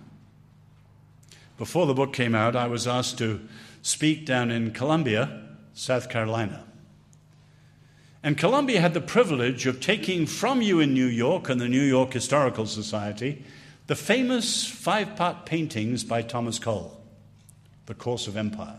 Before 1.59 1.87
the 1.87 1.95
book 1.95 2.13
came 2.13 2.35
out, 2.35 2.57
I 2.57 2.67
was 2.67 2.89
asked 2.89 3.19
to 3.19 3.41
speak 3.83 4.27
down 4.27 4.51
in 4.51 4.73
Columbia, 4.73 5.43
South 5.75 6.09
Carolina. 6.09 6.65
And 8.23 8.39
Columbia 8.39 8.81
had 8.81 8.95
the 8.95 9.01
privilege 9.01 9.67
of 9.67 9.81
taking 9.81 10.27
from 10.27 10.63
you 10.63 10.79
in 10.79 10.95
New 10.95 11.07
York 11.07 11.49
and 11.49 11.61
the 11.61 11.69
New 11.69 11.83
York 11.83 12.13
Historical 12.13 12.67
Society 12.67 13.45
the 13.89 13.97
famous 13.97 14.65
five 14.65 15.17
part 15.17 15.45
paintings 15.45 16.05
by 16.05 16.23
Thomas 16.23 16.59
Cole, 16.59 17.01
The 17.87 17.95
Course 17.95 18.27
of 18.27 18.37
Empire. 18.37 18.79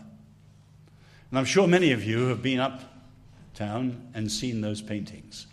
And 1.30 1.38
I'm 1.38 1.44
sure 1.44 1.66
many 1.66 1.92
of 1.92 2.02
you 2.02 2.28
have 2.28 2.42
been 2.42 2.58
uptown 2.58 4.08
and 4.14 4.32
seen 4.32 4.60
those 4.60 4.80
paintings. 4.80 5.46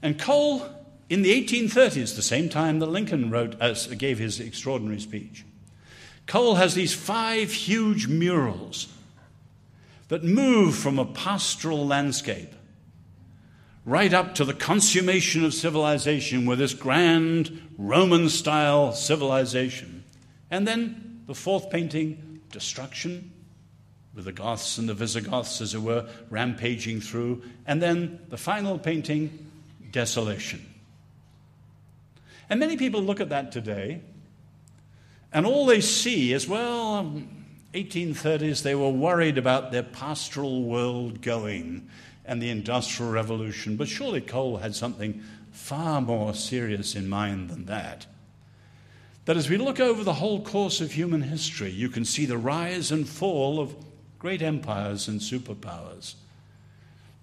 And 0.00 0.18
Cole, 0.18 0.66
in 1.10 1.22
the 1.22 1.32
1830s, 1.44 2.14
the 2.14 2.22
same 2.22 2.48
time 2.48 2.78
that 2.78 2.86
Lincoln 2.86 3.30
wrote, 3.30 3.60
uh, 3.60 3.74
gave 3.98 4.18
his 4.18 4.38
extraordinary 4.38 5.00
speech, 5.00 5.44
Cole 6.26 6.54
has 6.54 6.74
these 6.74 6.94
five 6.94 7.52
huge 7.52 8.06
murals 8.06 8.92
that 10.08 10.22
move 10.22 10.76
from 10.76 10.98
a 10.98 11.04
pastoral 11.04 11.86
landscape 11.86 12.54
right 13.86 14.12
up 14.12 14.34
to 14.34 14.44
the 14.44 14.52
consummation 14.52 15.44
of 15.44 15.54
civilization 15.54 16.44
with 16.44 16.58
this 16.58 16.74
grand 16.74 17.62
Roman 17.78 18.28
style 18.28 18.92
civilization. 18.92 20.04
And 20.50 20.66
then 20.66 21.22
the 21.26 21.34
fourth 21.34 21.70
painting, 21.70 22.40
destruction, 22.50 23.30
with 24.12 24.24
the 24.24 24.32
Goths 24.32 24.76
and 24.78 24.88
the 24.88 24.94
Visigoths, 24.94 25.60
as 25.60 25.74
it 25.74 25.82
were, 25.82 26.08
rampaging 26.30 27.00
through. 27.00 27.42
And 27.64 27.80
then 27.80 28.18
the 28.28 28.36
final 28.36 28.76
painting, 28.76 29.46
desolation. 29.92 30.66
And 32.50 32.58
many 32.58 32.76
people 32.76 33.02
look 33.02 33.20
at 33.20 33.28
that 33.28 33.52
today, 33.52 34.00
and 35.32 35.46
all 35.46 35.66
they 35.66 35.80
see 35.80 36.32
is, 36.32 36.48
well, 36.48 36.94
um, 36.94 37.28
1830s, 37.74 38.62
they 38.62 38.74
were 38.74 38.90
worried 38.90 39.38
about 39.38 39.70
their 39.70 39.82
pastoral 39.82 40.62
world 40.62 41.20
going 41.20 41.88
and 42.26 42.42
the 42.42 42.50
Industrial 42.50 43.10
Revolution. 43.10 43.76
But 43.76 43.88
surely 43.88 44.20
Cole 44.20 44.58
had 44.58 44.74
something 44.74 45.22
far 45.52 46.00
more 46.00 46.34
serious 46.34 46.94
in 46.94 47.08
mind 47.08 47.48
than 47.50 47.66
that. 47.66 48.06
That 49.24 49.36
as 49.36 49.50
we 49.50 49.56
look 49.56 49.80
over 49.80 50.04
the 50.04 50.14
whole 50.14 50.42
course 50.42 50.80
of 50.80 50.92
human 50.92 51.22
history, 51.22 51.70
you 51.70 51.88
can 51.88 52.04
see 52.04 52.26
the 52.26 52.38
rise 52.38 52.92
and 52.92 53.08
fall 53.08 53.58
of 53.58 53.74
great 54.18 54.42
empires 54.42 55.08
and 55.08 55.20
superpowers. 55.20 56.14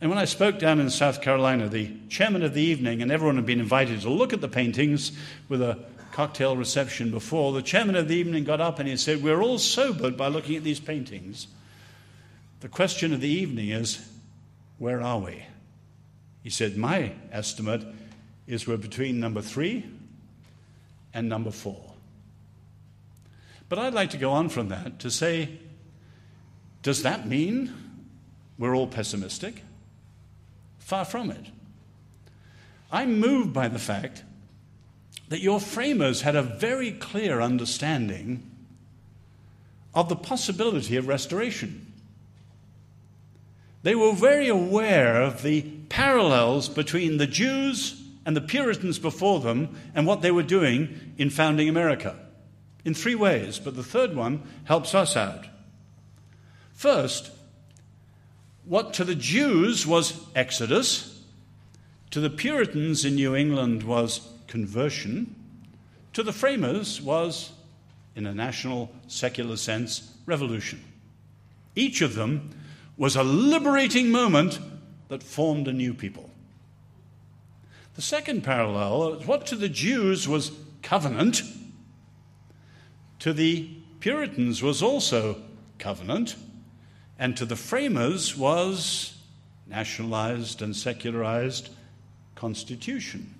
And 0.02 0.10
when 0.10 0.20
I 0.20 0.26
spoke 0.26 0.60
down 0.60 0.82
in 0.82 0.90
South 0.90 1.22
Carolina, 1.22 1.70
the 1.70 1.94
chairman 2.10 2.44
of 2.44 2.54
the 2.54 2.62
evening, 2.62 3.02
and 3.02 3.10
everyone 3.10 3.38
had 3.38 3.46
been 3.46 3.62
invited 3.62 4.02
to 4.02 4.10
look 4.10 4.34
at 4.34 4.42
the 4.42 4.50
paintings 4.50 5.14
with 5.48 5.62
a 5.62 5.80
cocktail 6.12 6.58
reception 6.58 7.10
before, 7.10 7.54
the 7.54 7.62
chairman 7.62 7.96
of 7.96 8.10
the 8.10 8.16
evening 8.16 8.44
got 8.44 8.60
up 8.60 8.80
and 8.80 8.90
he 8.90 8.98
said, 8.98 9.24
We're 9.24 9.42
all 9.42 9.58
sobered 9.58 10.18
by 10.18 10.28
looking 10.28 10.58
at 10.58 10.64
these 10.64 10.82
paintings. 10.82 11.48
The 12.60 12.68
question 12.68 13.14
of 13.14 13.22
the 13.22 13.30
evening 13.30 13.70
is 13.70 14.10
where 14.78 15.02
are 15.02 15.20
we? 15.20 15.44
He 16.44 16.50
said, 16.50 16.78
My 16.78 17.14
estimate 17.32 17.86
is 18.48 18.68
we're 18.68 18.78
between 18.78 19.20
number 19.20 19.42
three 19.42 19.86
and 21.14 21.30
number 21.30 21.52
four. 21.52 21.94
But 23.70 23.80
I'd 23.80 23.94
like 23.94 24.12
to 24.12 24.18
go 24.18 24.32
on 24.32 24.50
from 24.50 24.70
that 24.70 25.00
to 25.00 25.10
say, 25.10 25.58
does 26.84 27.02
that 27.04 27.28
mean 27.28 27.74
we're 28.58 28.76
all 28.76 28.88
pessimistic? 28.88 29.64
Far 30.80 31.06
from 31.06 31.32
it. 31.32 31.46
I'm 32.92 33.20
moved 33.20 33.54
by 33.54 33.70
the 33.70 33.80
fact 33.80 34.24
that 35.30 35.40
your 35.40 35.60
framers 35.60 36.22
had 36.22 36.36
a 36.36 36.44
very 36.44 36.92
clear 36.92 37.42
understanding 37.42 38.52
of 39.96 40.10
the 40.10 40.16
possibility 40.16 40.98
of 40.98 41.08
restoration. 41.08 41.83
They 43.84 43.96
were 43.96 44.14
very 44.14 44.48
aware 44.48 45.22
of 45.22 45.44
the 45.44 45.62
parallels 45.90 46.70
between 46.70 47.18
the 47.18 47.28
Jews 47.28 48.02
and 48.26 48.36
the 48.36 48.42
Puritans 48.42 48.98
before 48.98 49.42
them 49.42 49.76
and 49.94 50.08
what 50.08 50.22
they 50.22 50.32
were 50.32 50.44
doing 50.44 51.14
in 51.18 51.30
founding 51.30 51.70
America 51.70 52.18
in 52.86 52.94
three 52.94 53.16
ways, 53.16 53.60
but 53.60 53.76
the 53.76 53.84
third 53.84 54.16
one 54.16 54.44
helps 54.66 54.94
us 54.94 55.16
out. 55.16 55.46
First, 56.74 57.32
what 58.66 58.94
to 58.96 59.04
the 59.04 59.16
Jews 59.16 59.88
was 59.88 60.20
Exodus, 60.36 61.24
to 62.12 62.20
the 62.20 62.30
Puritans 62.30 63.06
in 63.06 63.16
New 63.16 63.36
England 63.36 63.84
was 63.84 64.28
conversion, 64.48 65.36
to 66.14 66.24
the 66.24 66.34
framers 66.34 67.02
was, 67.02 67.52
in 68.16 68.26
a 68.26 68.34
national 68.34 68.92
secular 69.08 69.58
sense, 69.58 70.16
revolution. 70.26 70.84
Each 71.76 72.02
of 72.02 72.16
them 72.16 72.52
was 72.98 73.16
a 73.16 73.24
liberating 73.24 74.12
moment 74.12 74.60
that 75.10 75.24
formed 75.24 75.68
a 75.68 75.74
new 75.74 75.94
people. 75.94 76.30
The 77.96 78.02
second 78.02 78.44
parallel, 78.44 79.22
what 79.22 79.46
to 79.48 79.56
the 79.56 79.70
Jews 79.70 80.28
was 80.28 80.52
covenant, 80.82 81.44
to 83.20 83.34
the 83.34 83.70
Puritans 84.00 84.62
was 84.62 84.82
also 84.82 85.42
covenant, 85.78 86.36
and 87.20 87.38
to 87.38 87.46
the 87.46 87.56
framers 87.56 88.36
was 88.36 89.18
nationalized 89.68 90.62
and 90.62 90.76
secularized 90.76 91.70
constitution. 92.36 93.34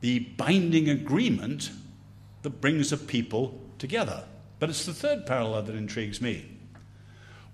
The 0.00 0.20
binding 0.20 0.88
agreement 0.88 1.70
that 2.42 2.60
brings 2.60 2.92
a 2.92 2.96
people 2.96 3.60
together. 3.78 4.24
But 4.58 4.70
it's 4.70 4.86
the 4.86 4.94
third 4.94 5.26
parallel 5.26 5.62
that 5.62 5.74
intrigues 5.74 6.20
me. 6.20 6.57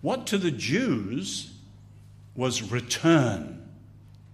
What 0.04 0.26
to 0.26 0.36
the 0.36 0.50
Jews 0.50 1.50
was 2.36 2.70
return. 2.70 3.66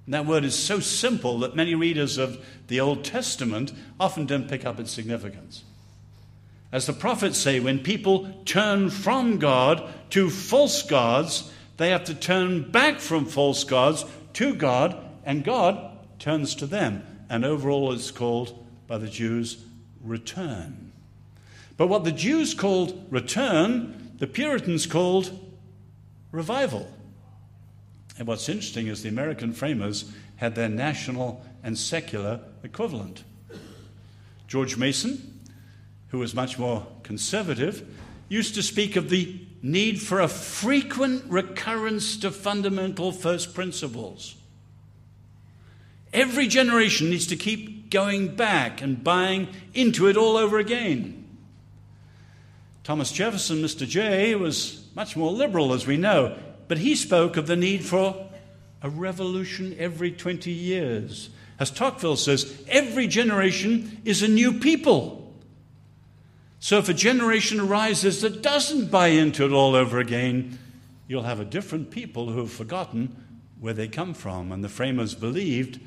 And 0.04 0.14
that 0.14 0.26
word 0.26 0.44
is 0.44 0.58
so 0.58 0.80
simple 0.80 1.38
that 1.38 1.54
many 1.54 1.76
readers 1.76 2.18
of 2.18 2.44
the 2.66 2.80
Old 2.80 3.04
Testament 3.04 3.72
often 4.00 4.26
don't 4.26 4.48
pick 4.48 4.66
up 4.66 4.80
its 4.80 4.90
significance. 4.90 5.62
As 6.72 6.86
the 6.86 6.92
prophets 6.92 7.38
say, 7.38 7.60
when 7.60 7.78
people 7.78 8.42
turn 8.44 8.90
from 8.90 9.38
God 9.38 9.88
to 10.10 10.28
false 10.28 10.82
gods, 10.82 11.52
they 11.76 11.90
have 11.90 12.02
to 12.06 12.16
turn 12.16 12.68
back 12.72 12.98
from 12.98 13.24
false 13.24 13.62
gods 13.62 14.04
to 14.32 14.56
God, 14.56 14.98
and 15.24 15.44
God 15.44 15.96
turns 16.18 16.56
to 16.56 16.66
them. 16.66 17.04
And 17.28 17.44
overall, 17.44 17.92
it's 17.92 18.10
called 18.10 18.66
by 18.88 18.98
the 18.98 19.06
Jews 19.06 19.64
return. 20.02 20.90
But 21.76 21.86
what 21.86 22.02
the 22.02 22.10
Jews 22.10 22.54
called 22.54 23.06
return, 23.08 24.14
the 24.18 24.26
Puritans 24.26 24.86
called 24.86 25.46
revival. 26.32 26.90
And 28.18 28.26
what's 28.26 28.48
interesting 28.48 28.88
is 28.88 29.02
the 29.02 29.08
American 29.08 29.52
framers 29.52 30.10
had 30.36 30.54
their 30.54 30.68
national 30.68 31.44
and 31.62 31.76
secular 31.76 32.40
equivalent. 32.62 33.24
George 34.46 34.76
Mason, 34.76 35.40
who 36.08 36.18
was 36.18 36.34
much 36.34 36.58
more 36.58 36.86
conservative, 37.02 37.86
used 38.28 38.54
to 38.54 38.62
speak 38.62 38.96
of 38.96 39.10
the 39.10 39.40
need 39.62 40.00
for 40.00 40.20
a 40.20 40.28
frequent 40.28 41.24
recurrence 41.28 42.16
to 42.18 42.30
fundamental 42.30 43.12
first 43.12 43.54
principles. 43.54 44.36
Every 46.12 46.48
generation 46.48 47.10
needs 47.10 47.26
to 47.28 47.36
keep 47.36 47.90
going 47.90 48.34
back 48.34 48.82
and 48.82 49.02
buying 49.04 49.48
into 49.74 50.08
it 50.08 50.16
all 50.16 50.36
over 50.36 50.58
again. 50.58 51.24
Thomas 52.82 53.12
Jefferson, 53.12 53.58
Mr. 53.58 53.86
J, 53.86 54.34
was 54.34 54.79
much 54.94 55.16
more 55.16 55.32
liberal, 55.32 55.72
as 55.72 55.86
we 55.86 55.96
know, 55.96 56.36
but 56.68 56.78
he 56.78 56.94
spoke 56.94 57.36
of 57.36 57.46
the 57.46 57.56
need 57.56 57.84
for 57.84 58.28
a 58.82 58.88
revolution 58.88 59.76
every 59.78 60.10
20 60.10 60.50
years. 60.50 61.30
As 61.58 61.70
Tocqueville 61.70 62.16
says, 62.16 62.62
every 62.68 63.06
generation 63.06 64.00
is 64.04 64.22
a 64.22 64.28
new 64.28 64.58
people. 64.58 65.34
So 66.58 66.78
if 66.78 66.88
a 66.88 66.94
generation 66.94 67.60
arises 67.60 68.20
that 68.22 68.42
doesn't 68.42 68.90
buy 68.90 69.08
into 69.08 69.44
it 69.44 69.52
all 69.52 69.74
over 69.74 69.98
again, 69.98 70.58
you'll 71.08 71.22
have 71.22 71.40
a 71.40 71.44
different 71.44 71.90
people 71.90 72.30
who 72.30 72.40
have 72.40 72.52
forgotten 72.52 73.16
where 73.58 73.74
they 73.74 73.88
come 73.88 74.14
from. 74.14 74.52
And 74.52 74.62
the 74.64 74.68
framers 74.68 75.14
believed 75.14 75.80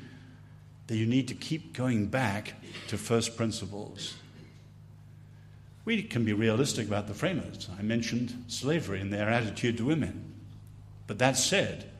that 0.86 0.96
you 0.96 1.06
need 1.06 1.28
to 1.28 1.34
keep 1.34 1.72
going 1.72 2.06
back 2.06 2.54
to 2.88 2.98
first 2.98 3.36
principles. 3.36 4.14
We 5.84 6.02
can 6.02 6.24
be 6.24 6.32
realistic 6.32 6.86
about 6.86 7.08
the 7.08 7.14
framers. 7.14 7.68
I 7.78 7.82
mentioned 7.82 8.44
slavery 8.48 9.00
and 9.00 9.12
their 9.12 9.28
attitude 9.28 9.76
to 9.78 9.84
women. 9.84 10.32
But 11.06 11.18
that 11.18 11.36
said, 11.36 11.90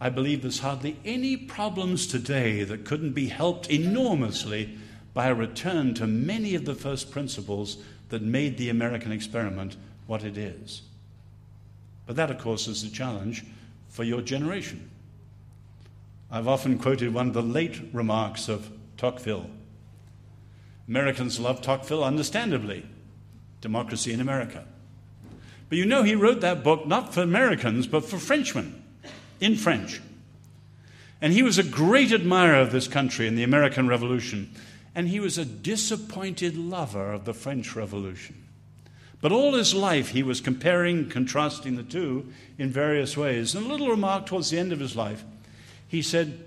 I 0.00 0.08
believe 0.08 0.42
there's 0.42 0.60
hardly 0.60 0.96
any 1.04 1.36
problems 1.36 2.06
today 2.06 2.64
that 2.64 2.84
couldn't 2.84 3.12
be 3.12 3.28
helped 3.28 3.68
enormously 3.68 4.78
by 5.12 5.26
a 5.26 5.34
return 5.34 5.94
to 5.94 6.06
many 6.06 6.54
of 6.54 6.64
the 6.64 6.74
first 6.74 7.10
principles 7.10 7.78
that 8.08 8.22
made 8.22 8.56
the 8.56 8.70
American 8.70 9.12
experiment 9.12 9.76
what 10.06 10.24
it 10.24 10.38
is. 10.38 10.82
But 12.06 12.16
that, 12.16 12.30
of 12.30 12.38
course, 12.38 12.68
is 12.68 12.84
a 12.84 12.90
challenge 12.90 13.44
for 13.88 14.04
your 14.04 14.22
generation. 14.22 14.88
I've 16.30 16.48
often 16.48 16.78
quoted 16.78 17.12
one 17.12 17.28
of 17.28 17.34
the 17.34 17.42
late 17.42 17.80
remarks 17.92 18.48
of 18.48 18.70
Tocqueville. 18.96 19.50
Americans 20.86 21.40
love 21.40 21.60
Tocqueville, 21.60 22.04
understandably. 22.04 22.86
Democracy 23.60 24.12
in 24.12 24.20
America. 24.20 24.64
But 25.68 25.78
you 25.78 25.84
know, 25.84 26.02
he 26.02 26.14
wrote 26.14 26.40
that 26.40 26.64
book 26.64 26.86
not 26.86 27.12
for 27.12 27.22
Americans, 27.22 27.86
but 27.86 28.04
for 28.04 28.18
Frenchmen, 28.18 28.82
in 29.40 29.56
French. 29.56 30.00
And 31.20 31.32
he 31.32 31.42
was 31.42 31.58
a 31.58 31.64
great 31.64 32.12
admirer 32.12 32.60
of 32.60 32.72
this 32.72 32.88
country 32.88 33.26
and 33.26 33.36
the 33.36 33.42
American 33.42 33.88
Revolution. 33.88 34.50
And 34.94 35.08
he 35.08 35.20
was 35.20 35.36
a 35.36 35.44
disappointed 35.44 36.56
lover 36.56 37.12
of 37.12 37.24
the 37.24 37.34
French 37.34 37.74
Revolution. 37.74 38.44
But 39.20 39.32
all 39.32 39.54
his 39.54 39.74
life, 39.74 40.10
he 40.10 40.22
was 40.22 40.40
comparing, 40.40 41.08
contrasting 41.08 41.76
the 41.76 41.82
two 41.82 42.32
in 42.56 42.70
various 42.70 43.16
ways. 43.16 43.54
And 43.54 43.66
a 43.66 43.68
little 43.68 43.88
remark 43.88 44.26
towards 44.26 44.50
the 44.50 44.58
end 44.58 44.72
of 44.72 44.78
his 44.78 44.94
life, 44.94 45.24
he 45.88 46.02
said, 46.02 46.38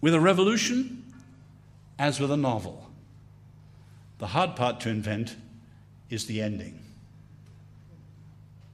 With 0.00 0.12
a 0.12 0.20
revolution, 0.20 1.04
as 1.98 2.18
with 2.18 2.32
a 2.32 2.36
novel, 2.36 2.90
the 4.18 4.28
hard 4.28 4.56
part 4.56 4.80
to 4.80 4.88
invent 4.88 5.36
is 6.10 6.26
the 6.26 6.40
ending. 6.40 6.80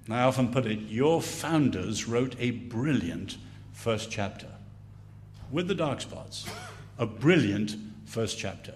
I 0.09 0.22
often 0.22 0.53
put 0.53 0.66
it 0.66 0.80
your 0.80 1.22
founders 1.22 2.07
wrote 2.07 2.35
a 2.39 2.51
brilliant 2.51 3.39
first 3.72 4.11
chapter 4.11 4.49
with 5.51 5.68
the 5.68 5.74
dark 5.74 6.01
spots, 6.01 6.47
a 6.99 7.07
brilliant 7.07 7.76
first 8.05 8.39
chapter. 8.39 8.74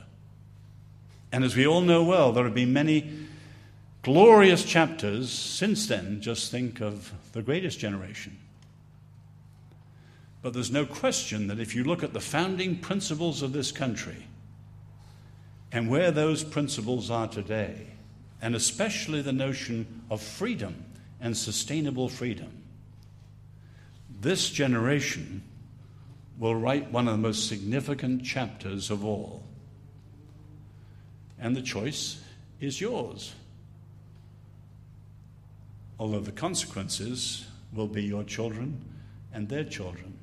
And 1.33 1.45
as 1.45 1.57
we 1.57 1.67
all 1.67 1.81
know 1.81 2.05
well, 2.05 2.33
there 2.33 2.45
have 2.45 2.55
been 2.55 2.73
many 2.73 3.27
glorious 4.03 4.65
chapters 4.65 5.31
since 5.31 5.87
then. 5.87 6.21
Just 6.21 6.51
think 6.51 6.81
of 6.81 7.13
the 7.33 7.43
greatest 7.43 7.79
generation. 7.79 8.39
But 10.43 10.53
there's 10.53 10.71
no 10.71 10.87
question 10.87 11.49
that 11.49 11.59
if 11.59 11.75
you 11.75 11.83
look 11.83 12.05
at 12.05 12.13
the 12.13 12.21
founding 12.21 12.77
principles 12.77 13.43
of 13.43 13.53
this 13.53 13.73
country 13.73 14.29
and 15.73 15.91
where 15.91 16.13
those 16.13 16.45
principles 16.45 17.11
are 17.11 17.27
today, 17.27 17.89
and 18.41 18.55
especially 18.55 19.23
the 19.23 19.33
notion 19.33 20.03
of 20.11 20.23
freedom 20.23 20.85
and 21.21 21.37
sustainable 21.37 22.09
freedom. 22.09 22.63
This 24.21 24.51
generation 24.51 25.43
will 26.39 26.55
write 26.55 26.91
one 26.91 27.09
of 27.09 27.13
the 27.13 27.23
most 27.23 27.49
significant 27.49 28.25
chapters 28.25 28.91
of 28.91 29.05
all. 29.05 29.43
And 31.39 31.57
the 31.57 31.63
choice 31.63 32.21
is 32.61 32.81
yours. 32.81 33.35
Although 35.99 36.21
the 36.21 36.33
consequences 36.33 37.47
will 37.73 37.89
be 37.89 38.05
your 38.05 38.25
children 38.25 38.81
and 39.33 39.49
their 39.49 39.65
children. 39.65 40.17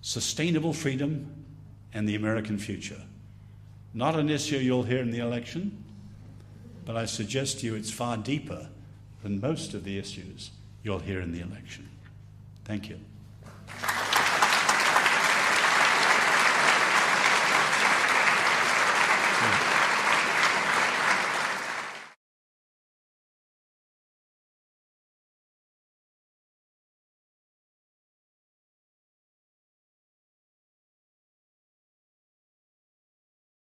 Sustainable 0.00 0.72
freedom 0.72 1.44
and 1.92 2.08
the 2.08 2.14
American 2.14 2.58
future. 2.58 3.02
Not 3.94 4.16
an 4.16 4.28
issue 4.30 4.58
you'll 4.58 4.82
hear 4.82 5.00
in 5.00 5.10
the 5.10 5.18
election, 5.18 5.84
but 6.88 6.96
I 6.96 7.04
suggest 7.04 7.60
to 7.60 7.66
you 7.66 7.74
it's 7.74 7.90
far 7.90 8.16
deeper 8.16 8.66
than 9.22 9.42
most 9.42 9.74
of 9.74 9.84
the 9.84 9.98
issues 9.98 10.52
you'll 10.82 11.00
hear 11.00 11.20
in 11.20 11.32
the 11.32 11.40
election. 11.40 11.86
Thank 12.64 12.88
you. 12.88 12.98